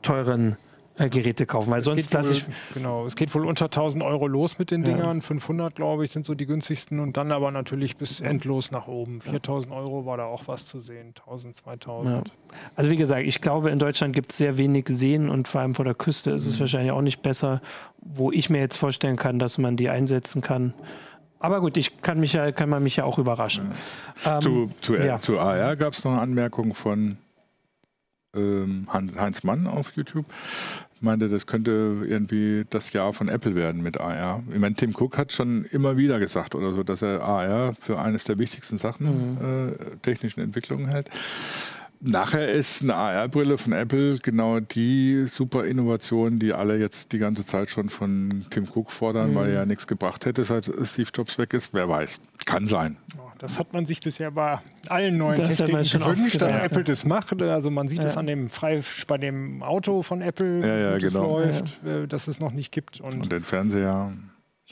teuren 0.00 0.56
äh, 0.98 1.08
Geräte 1.08 1.46
kaufen, 1.46 1.70
weil 1.70 1.78
es 1.78 1.86
sonst 1.86 2.12
lasse 2.12 2.34
ich. 2.34 2.44
Genau, 2.74 3.06
es 3.06 3.16
geht 3.16 3.34
wohl 3.34 3.46
unter 3.46 3.66
1000 3.66 4.04
Euro 4.04 4.26
los 4.26 4.58
mit 4.58 4.70
den 4.70 4.82
Dingern. 4.82 5.18
Ja. 5.18 5.22
500, 5.22 5.74
glaube 5.74 6.04
ich, 6.04 6.10
sind 6.10 6.26
so 6.26 6.34
die 6.34 6.46
günstigsten 6.46 7.00
und 7.00 7.16
dann 7.16 7.32
aber 7.32 7.50
natürlich 7.50 7.96
bis 7.96 8.20
endlos 8.20 8.70
nach 8.70 8.88
oben. 8.88 9.20
4000 9.20 9.72
Euro 9.72 10.04
war 10.04 10.18
da 10.18 10.26
auch 10.26 10.48
was 10.48 10.66
zu 10.66 10.80
sehen, 10.80 11.14
1000, 11.18 11.56
2000. 11.56 12.28
Ja. 12.28 12.34
Also, 12.76 12.90
wie 12.90 12.96
gesagt, 12.96 13.22
ich 13.26 13.40
glaube, 13.40 13.70
in 13.70 13.78
Deutschland 13.78 14.14
gibt 14.14 14.32
es 14.32 14.38
sehr 14.38 14.58
wenig 14.58 14.86
Seen 14.88 15.30
und 15.30 15.48
vor 15.48 15.62
allem 15.62 15.74
vor 15.74 15.84
der 15.84 15.94
Küste 15.94 16.32
ist 16.32 16.46
es 16.46 16.56
mhm. 16.56 16.60
wahrscheinlich 16.60 16.92
auch 16.92 17.02
nicht 17.02 17.22
besser, 17.22 17.62
wo 18.00 18.30
ich 18.30 18.50
mir 18.50 18.58
jetzt 18.58 18.76
vorstellen 18.76 19.16
kann, 19.16 19.38
dass 19.38 19.58
man 19.58 19.76
die 19.76 19.88
einsetzen 19.88 20.42
kann. 20.42 20.74
Aber 21.38 21.60
gut, 21.60 21.76
ich 21.76 22.02
kann 22.02 22.20
mich 22.20 22.34
ja, 22.34 22.52
kann 22.52 22.68
man 22.68 22.82
mich 22.82 22.96
ja 22.96 23.04
auch 23.04 23.18
überraschen. 23.18 23.72
Ja. 24.24 24.36
Ähm, 24.36 24.42
zu, 24.42 24.70
zu, 24.80 24.94
ja. 24.94 25.18
zu 25.20 25.40
AR 25.40 25.74
gab 25.76 25.94
es 25.94 26.04
noch 26.04 26.12
eine 26.12 26.20
Anmerkung 26.20 26.74
von 26.74 27.16
ähm, 28.34 28.86
Heinz 28.92 29.42
Mann 29.42 29.66
auf 29.66 29.92
YouTube 29.96 30.26
meinte, 31.02 31.28
das 31.28 31.46
könnte 31.46 32.04
irgendwie 32.04 32.64
das 32.70 32.92
Jahr 32.92 33.12
von 33.12 33.28
Apple 33.28 33.54
werden 33.54 33.82
mit 33.82 34.00
AR. 34.00 34.42
Ich 34.52 34.58
meine, 34.58 34.74
Tim 34.74 34.94
Cook 34.96 35.18
hat 35.18 35.32
schon 35.32 35.64
immer 35.66 35.96
wieder 35.96 36.18
gesagt 36.18 36.54
oder 36.54 36.72
so, 36.72 36.82
dass 36.82 37.02
er 37.02 37.22
AR 37.22 37.74
für 37.80 37.98
eines 37.98 38.24
der 38.24 38.38
wichtigsten 38.38 38.78
Sachen 38.78 39.34
mhm. 39.34 39.72
äh, 39.72 39.96
technischen 40.02 40.40
Entwicklungen 40.40 40.88
hält. 40.88 41.10
Nachher 42.04 42.50
ist 42.50 42.82
eine 42.82 42.96
AR-Brille 42.96 43.58
von 43.58 43.72
Apple 43.72 44.16
genau 44.22 44.58
die 44.58 45.26
super 45.28 45.64
Innovation, 45.64 46.40
die 46.40 46.52
alle 46.52 46.76
jetzt 46.76 47.12
die 47.12 47.18
ganze 47.18 47.46
Zeit 47.46 47.70
schon 47.70 47.90
von 47.90 48.44
Tim 48.50 48.66
Cook 48.74 48.90
fordern, 48.90 49.30
mhm. 49.30 49.34
weil 49.36 49.48
er 49.48 49.54
ja 49.54 49.66
nichts 49.66 49.86
gebracht 49.86 50.26
hätte, 50.26 50.42
seit 50.42 50.70
Steve 50.82 51.10
Jobs 51.14 51.38
weg 51.38 51.54
ist. 51.54 51.72
Wer 51.72 51.88
weiß. 51.88 52.20
Kann 52.44 52.66
sein. 52.66 52.96
Das 53.42 53.58
hat 53.58 53.72
man 53.72 53.84
sich 53.84 53.98
bisher 53.98 54.30
bei 54.30 54.60
allen 54.88 55.16
neuen 55.16 55.34
das 55.34 55.56
Techniken 55.56 55.98
gewünscht, 55.98 56.40
dass 56.40 56.54
ja. 56.54 56.62
Apple 56.62 56.84
das 56.84 57.04
macht. 57.04 57.42
Also 57.42 57.72
man 57.72 57.88
sieht 57.88 58.04
es 58.04 58.14
ja. 58.14 58.20
an 58.20 58.28
dem 58.28 58.48
frei 58.48 58.80
bei 59.08 59.18
dem 59.18 59.64
Auto 59.64 60.02
von 60.02 60.22
Apple, 60.22 60.60
ja, 60.60 60.76
ja, 60.92 60.98
das 60.98 61.12
genau. 61.12 61.40
läuft, 61.40 61.84
äh, 61.84 62.06
dass 62.06 62.28
es 62.28 62.38
noch 62.38 62.52
nicht 62.52 62.70
gibt. 62.70 63.00
Und, 63.00 63.14
Und 63.14 63.32
den 63.32 63.42
Fernseher. 63.42 64.12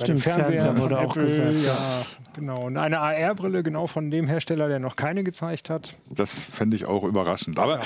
Stimmt, 0.05 0.21
Fernseher, 0.21 0.61
Fernseher 0.61 0.79
wurde 0.79 0.99
auch 0.99 1.17
Apple, 1.17 1.23
gesagt. 1.25 1.53
Ja, 1.65 2.03
genau. 2.35 2.67
Und 2.67 2.77
eine 2.77 3.01
AR-Brille 3.01 3.63
genau 3.63 3.87
von 3.87 4.11
dem 4.11 4.27
Hersteller, 4.27 4.69
der 4.69 4.79
noch 4.79 4.97
keine 4.97 5.25
gezeigt 5.25 5.71
hat. 5.71 5.95
Das 6.09 6.45
fände 6.45 6.77
ich 6.77 6.87
auch 6.87 7.05
überraschend. 7.05 7.59
Aber 7.59 7.79
ja. 7.79 7.83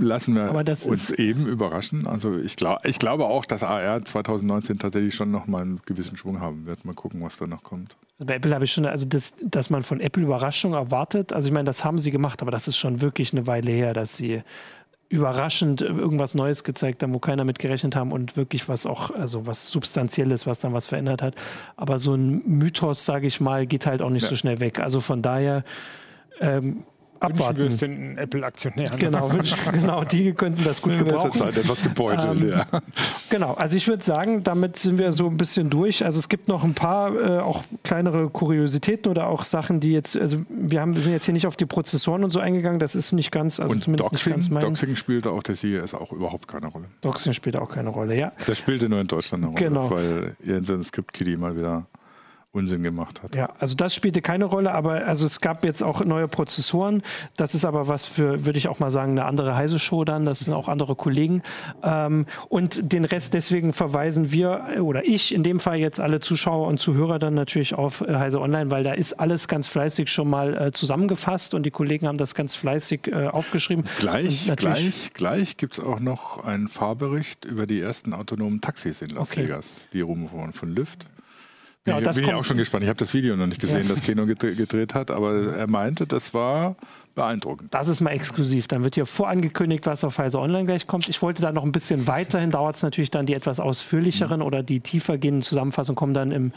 lassen 0.00 0.34
wir 0.34 0.52
uns 0.52 1.10
eben 1.10 1.46
überraschen. 1.46 2.06
Also 2.06 2.36
ich, 2.36 2.56
glaub, 2.56 2.84
ich 2.84 2.98
glaube 2.98 3.24
auch, 3.24 3.44
dass 3.44 3.62
AR 3.62 4.04
2019 4.04 4.78
tatsächlich 4.78 5.14
schon 5.14 5.30
noch 5.30 5.46
mal 5.46 5.62
einen 5.62 5.80
gewissen 5.86 6.16
Schwung 6.16 6.40
haben 6.40 6.66
wird. 6.66 6.84
Mal 6.84 6.94
gucken, 6.94 7.22
was 7.22 7.36
da 7.36 7.46
noch 7.46 7.62
kommt. 7.62 7.96
Also 8.18 8.26
bei 8.26 8.36
Apple 8.36 8.54
habe 8.54 8.64
ich 8.64 8.72
schon, 8.72 8.86
also 8.86 9.06
das, 9.06 9.34
dass 9.42 9.68
man 9.70 9.82
von 9.82 10.00
Apple 10.00 10.22
Überraschung 10.22 10.72
erwartet. 10.72 11.32
Also 11.32 11.48
ich 11.48 11.54
meine, 11.54 11.66
das 11.66 11.84
haben 11.84 11.98
sie 11.98 12.10
gemacht, 12.10 12.42
aber 12.42 12.50
das 12.50 12.66
ist 12.68 12.76
schon 12.76 13.00
wirklich 13.00 13.32
eine 13.32 13.46
Weile 13.46 13.70
her, 13.70 13.92
dass 13.92 14.16
sie 14.16 14.42
überraschend 15.08 15.82
irgendwas 15.82 16.34
Neues 16.34 16.64
gezeigt 16.64 17.02
haben, 17.02 17.14
wo 17.14 17.18
keiner 17.18 17.44
mit 17.44 17.58
gerechnet 17.58 17.94
haben 17.94 18.12
und 18.12 18.36
wirklich 18.36 18.68
was 18.68 18.86
auch, 18.86 19.10
also 19.10 19.46
was 19.46 19.70
Substanzielles, 19.70 20.46
was 20.46 20.60
dann 20.60 20.72
was 20.72 20.86
verändert 20.86 21.22
hat. 21.22 21.34
Aber 21.76 21.98
so 21.98 22.14
ein 22.14 22.42
Mythos, 22.46 23.04
sage 23.04 23.26
ich 23.26 23.40
mal, 23.40 23.66
geht 23.66 23.86
halt 23.86 24.02
auch 24.02 24.10
nicht 24.10 24.24
ja. 24.24 24.30
so 24.30 24.36
schnell 24.36 24.60
weg. 24.60 24.80
Also 24.80 25.00
von 25.00 25.22
daher 25.22 25.64
ähm, 26.40 26.84
abwarten. 27.20 27.58
Wünschen 27.58 27.58
wir 27.58 27.66
es 27.66 27.78
den 27.78 28.18
Apple-Aktionären. 28.18 28.98
Genau, 28.98 29.30
genau, 29.72 30.04
die 30.04 30.32
könnten 30.32 30.64
das 30.64 30.82
gut 30.82 30.98
gebrauchen. 30.98 31.32
In 31.32 31.38
Zeit 31.38 31.58
etwas 31.58 31.82
gebeutelt, 31.82 32.42
ähm, 32.42 32.48
ja. 32.50 32.66
Genau, 33.30 33.54
also 33.54 33.76
ich 33.76 33.88
würde 33.88 34.04
sagen, 34.04 34.42
damit 34.42 34.76
sind 34.78 34.98
wir 34.98 35.12
so 35.12 35.26
ein 35.26 35.36
bisschen 35.36 35.70
durch. 35.70 36.04
Also 36.04 36.18
es 36.18 36.28
gibt 36.28 36.48
noch 36.48 36.64
ein 36.64 36.74
paar 36.74 37.14
äh, 37.14 37.38
auch 37.38 37.64
kleinere 37.82 38.28
Kuriositäten 38.28 39.10
oder 39.10 39.26
auch 39.26 39.44
Sachen, 39.44 39.80
die 39.80 39.92
jetzt, 39.92 40.16
also 40.16 40.38
wir 40.48 40.80
haben, 40.80 40.94
sind 40.94 41.12
jetzt 41.12 41.24
hier 41.24 41.34
nicht 41.34 41.46
auf 41.46 41.56
die 41.56 41.66
Prozessoren 41.66 42.24
und 42.24 42.30
so 42.30 42.40
eingegangen, 42.40 42.78
das 42.78 42.94
ist 42.94 43.12
nicht 43.12 43.30
ganz, 43.30 43.60
also 43.60 43.74
und 43.74 43.84
zumindest 43.84 44.12
Doxing, 44.12 44.32
nicht 44.32 44.48
ganz 44.48 44.50
mein... 44.50 44.62
Doxing 44.62 44.96
spielte 44.96 45.30
auch 45.30 45.42
der 45.42 45.56
CES 45.56 45.94
auch 45.94 46.12
überhaupt 46.12 46.48
keine 46.48 46.68
Rolle. 46.68 46.86
Doxing 47.00 47.32
spielt 47.32 47.56
auch 47.56 47.68
keine 47.68 47.90
Rolle, 47.90 48.16
ja. 48.16 48.32
Das 48.46 48.58
spielte 48.58 48.88
nur 48.88 49.00
in 49.00 49.06
Deutschland 49.06 49.44
eine 49.44 49.52
Rolle, 49.52 49.68
genau. 49.68 49.90
weil 49.90 50.36
Jensen 50.44 50.84
Script 50.84 51.12
Kitty 51.12 51.36
mal 51.36 51.56
wieder 51.56 51.86
Unsinn 52.56 52.82
gemacht 52.82 53.22
hat. 53.22 53.36
Ja, 53.36 53.50
also 53.58 53.74
das 53.74 53.94
spielte 53.94 54.22
keine 54.22 54.46
Rolle, 54.46 54.72
aber 54.72 55.06
also 55.06 55.26
es 55.26 55.40
gab 55.40 55.64
jetzt 55.64 55.82
auch 55.82 56.04
neue 56.04 56.26
Prozessoren. 56.26 57.02
Das 57.36 57.54
ist 57.54 57.64
aber 57.64 57.86
was 57.86 58.06
für, 58.06 58.46
würde 58.46 58.58
ich 58.58 58.68
auch 58.68 58.78
mal 58.78 58.90
sagen, 58.90 59.12
eine 59.12 59.26
andere 59.26 59.54
heiße 59.54 59.78
Show 59.78 60.04
dann. 60.04 60.24
Das 60.24 60.40
sind 60.40 60.54
auch 60.54 60.68
andere 60.68 60.94
Kollegen. 60.94 61.42
Ähm, 61.82 62.24
und 62.48 62.92
den 62.92 63.04
Rest 63.04 63.34
deswegen 63.34 63.72
verweisen 63.72 64.32
wir 64.32 64.64
oder 64.80 65.06
ich 65.06 65.34
in 65.34 65.42
dem 65.42 65.60
Fall 65.60 65.78
jetzt 65.78 66.00
alle 66.00 66.20
Zuschauer 66.20 66.66
und 66.66 66.80
Zuhörer 66.80 67.18
dann 67.18 67.34
natürlich 67.34 67.74
auf 67.74 68.00
äh, 68.00 68.14
Heise 68.14 68.40
Online, 68.40 68.70
weil 68.70 68.82
da 68.82 68.92
ist 68.92 69.12
alles 69.14 69.48
ganz 69.48 69.68
fleißig 69.68 70.10
schon 70.10 70.30
mal 70.30 70.56
äh, 70.56 70.72
zusammengefasst 70.72 71.52
und 71.54 71.64
die 71.64 71.70
Kollegen 71.70 72.06
haben 72.06 72.18
das 72.18 72.34
ganz 72.34 72.54
fleißig 72.54 73.08
äh, 73.08 73.26
aufgeschrieben. 73.26 73.84
Gleich, 73.98 74.50
gleich, 74.56 75.10
gleich 75.12 75.56
gibt 75.58 75.78
es 75.78 75.84
auch 75.84 76.00
noch 76.00 76.44
einen 76.44 76.68
Fahrbericht 76.68 77.44
über 77.44 77.66
die 77.66 77.80
ersten 77.80 78.14
autonomen 78.14 78.60
Taxis 78.62 79.02
in 79.02 79.10
Las 79.10 79.30
okay. 79.30 79.44
Vegas, 79.44 79.88
die 79.92 80.00
rumfahren 80.00 80.54
von 80.54 80.74
Lyft. 80.74 81.06
Bin, 81.86 81.96
ich, 81.96 82.04
bin 82.16 82.24
ich 82.24 82.34
auch 82.34 82.44
schon 82.44 82.56
gespannt. 82.56 82.82
Ich 82.82 82.88
habe 82.88 82.98
das 82.98 83.14
Video 83.14 83.36
noch 83.36 83.46
nicht 83.46 83.60
gesehen, 83.60 83.84
ja. 83.84 83.88
das 83.88 84.02
Kino 84.02 84.26
gedreht 84.26 84.94
hat, 84.94 85.10
aber 85.10 85.54
er 85.56 85.68
meinte, 85.68 86.06
das 86.06 86.34
war 86.34 86.76
beeindruckend. 87.16 87.74
Das 87.74 87.88
ist 87.88 88.00
mal 88.00 88.10
exklusiv. 88.10 88.68
Dann 88.68 88.84
wird 88.84 88.94
hier 88.94 89.06
vorangekündigt, 89.06 89.86
was 89.86 90.04
auf 90.04 90.18
Heise 90.18 90.38
Online 90.38 90.66
gleich 90.66 90.86
kommt. 90.86 91.08
Ich 91.08 91.20
wollte 91.22 91.42
da 91.42 91.50
noch 91.50 91.64
ein 91.64 91.72
bisschen 91.72 92.06
weiterhin, 92.06 92.52
dauert 92.52 92.76
es 92.76 92.82
natürlich 92.82 93.10
dann 93.10 93.26
die 93.26 93.34
etwas 93.34 93.58
ausführlicheren 93.58 94.40
mhm. 94.40 94.46
oder 94.46 94.62
die 94.62 94.80
tiefer 94.80 95.18
gehenden 95.18 95.42
Zusammenfassungen 95.42 95.96
kommen 95.96 96.14
dann 96.14 96.30
im 96.30 96.52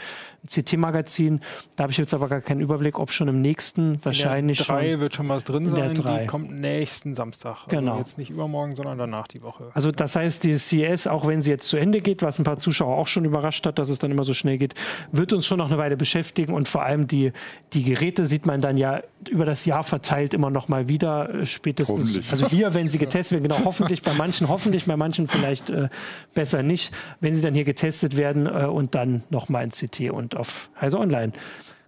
CT-Magazin. 0.46 1.40
Da 1.76 1.84
habe 1.84 1.92
ich 1.92 1.98
jetzt 1.98 2.14
aber 2.14 2.28
gar 2.28 2.42
keinen 2.42 2.62
Überblick, 2.62 3.00
ob 3.00 3.12
schon 3.12 3.28
im 3.30 3.42
nächsten 3.42 4.04
wahrscheinlich 4.04 4.60
in 4.60 4.66
der 4.66 4.76
drei 4.76 5.00
wird 5.00 5.16
schon 5.16 5.30
was 5.30 5.46
drin 5.46 5.66
in 5.66 5.70
sein. 5.72 5.94
Der 5.96 6.04
drei. 6.04 6.22
Die 6.22 6.28
kommt 6.28 6.52
nächsten 6.52 7.16
Samstag. 7.16 7.56
Also 7.66 7.78
genau. 7.78 7.98
jetzt 7.98 8.18
nicht 8.18 8.30
übermorgen, 8.30 8.76
sondern 8.76 8.98
danach 8.98 9.28
die 9.28 9.42
Woche. 9.42 9.72
Also 9.74 9.92
das 9.92 10.16
heißt, 10.16 10.44
die 10.44 10.56
CS, 10.56 11.08
auch 11.08 11.26
wenn 11.26 11.42
sie 11.42 11.52
jetzt 11.52 11.70
zu 11.70 11.78
Ende 11.78 12.02
geht, 12.02 12.22
was 12.22 12.38
ein 12.38 12.44
paar 12.44 12.58
Zuschauer 12.58 12.98
auch 12.98 13.08
schon 13.08 13.24
überrascht 13.24 13.66
hat, 13.66 13.80
dass 13.80 13.90
es 13.90 14.00
dann 14.00 14.12
immer 14.12 14.26
so 14.26 14.34
schnell 14.34 14.58
geht, 14.58 14.76
wird 15.20 15.34
uns 15.34 15.46
schon 15.46 15.60
noch 15.60 15.68
eine 15.68 15.78
Weile 15.78 15.96
beschäftigen 15.96 16.54
und 16.54 16.68
vor 16.68 16.84
allem 16.84 17.06
die, 17.06 17.32
die 17.74 17.84
Geräte 17.84 18.26
sieht 18.26 18.48
man 18.48 18.62
dann 18.62 18.78
ja 18.78 19.04
über 19.30 19.46
das 19.46 19.66
Jahr 19.66 19.84
verteilt 19.84 20.34
immer 20.34 20.50
noch 20.50 20.68
mal 20.68 20.88
wieder 20.88 21.34
äh, 21.34 21.46
spätestens. 21.46 22.20
Also 22.32 22.50
hier, 22.50 22.74
wenn 22.74 22.90
sie 22.90 22.98
getestet 23.00 23.34
werden, 23.44 23.54
genau, 23.54 23.66
hoffentlich 23.66 24.02
bei 24.02 24.14
manchen, 24.14 24.48
hoffentlich 24.48 24.86
bei 24.86 24.98
manchen 24.98 25.28
vielleicht 25.28 25.70
äh, 25.70 25.90
besser 26.34 26.64
nicht, 26.64 26.92
wenn 27.20 27.36
sie 27.36 27.44
dann 27.44 27.54
hier 27.54 27.66
getestet 27.66 28.18
werden 28.18 28.48
äh, 28.48 28.66
und 28.66 28.96
dann 28.96 29.24
noch 29.30 29.50
mal 29.50 29.64
in 29.64 29.70
CT 29.70 30.10
und 30.10 30.36
auf 30.36 30.70
Heise 30.82 30.98
Online. 30.98 31.34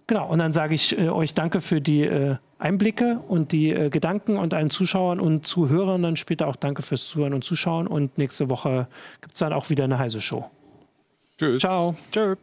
Genau, 0.06 0.28
und 0.28 0.38
dann 0.38 0.52
sage 0.52 0.74
ich 0.74 0.98
äh, 0.98 1.08
euch 1.08 1.34
danke 1.34 1.60
für 1.60 1.80
die 1.80 2.02
äh, 2.02 2.36
Einblicke 2.58 3.20
und 3.28 3.52
die 3.52 3.70
äh, 3.70 3.88
Gedanken 3.90 4.36
und 4.36 4.54
allen 4.54 4.70
Zuschauern 4.70 5.20
und 5.20 5.46
Zuhörern 5.46 6.02
dann 6.02 6.16
später 6.16 6.46
auch 6.48 6.56
danke 6.56 6.82
fürs 6.82 7.08
Zuhören 7.08 7.34
und 7.34 7.44
Zuschauen 7.44 7.86
und 7.86 8.18
nächste 8.18 8.48
Woche 8.50 8.88
gibt 9.20 9.34
es 9.34 9.38
dann 9.40 9.52
auch 9.52 9.70
wieder 9.70 9.84
eine 9.84 9.98
Heise 9.98 10.20
Show. 10.20 10.50
Tschüss. 11.38 11.60
Ciao. 11.60 11.96
Tschüss. 12.12 12.36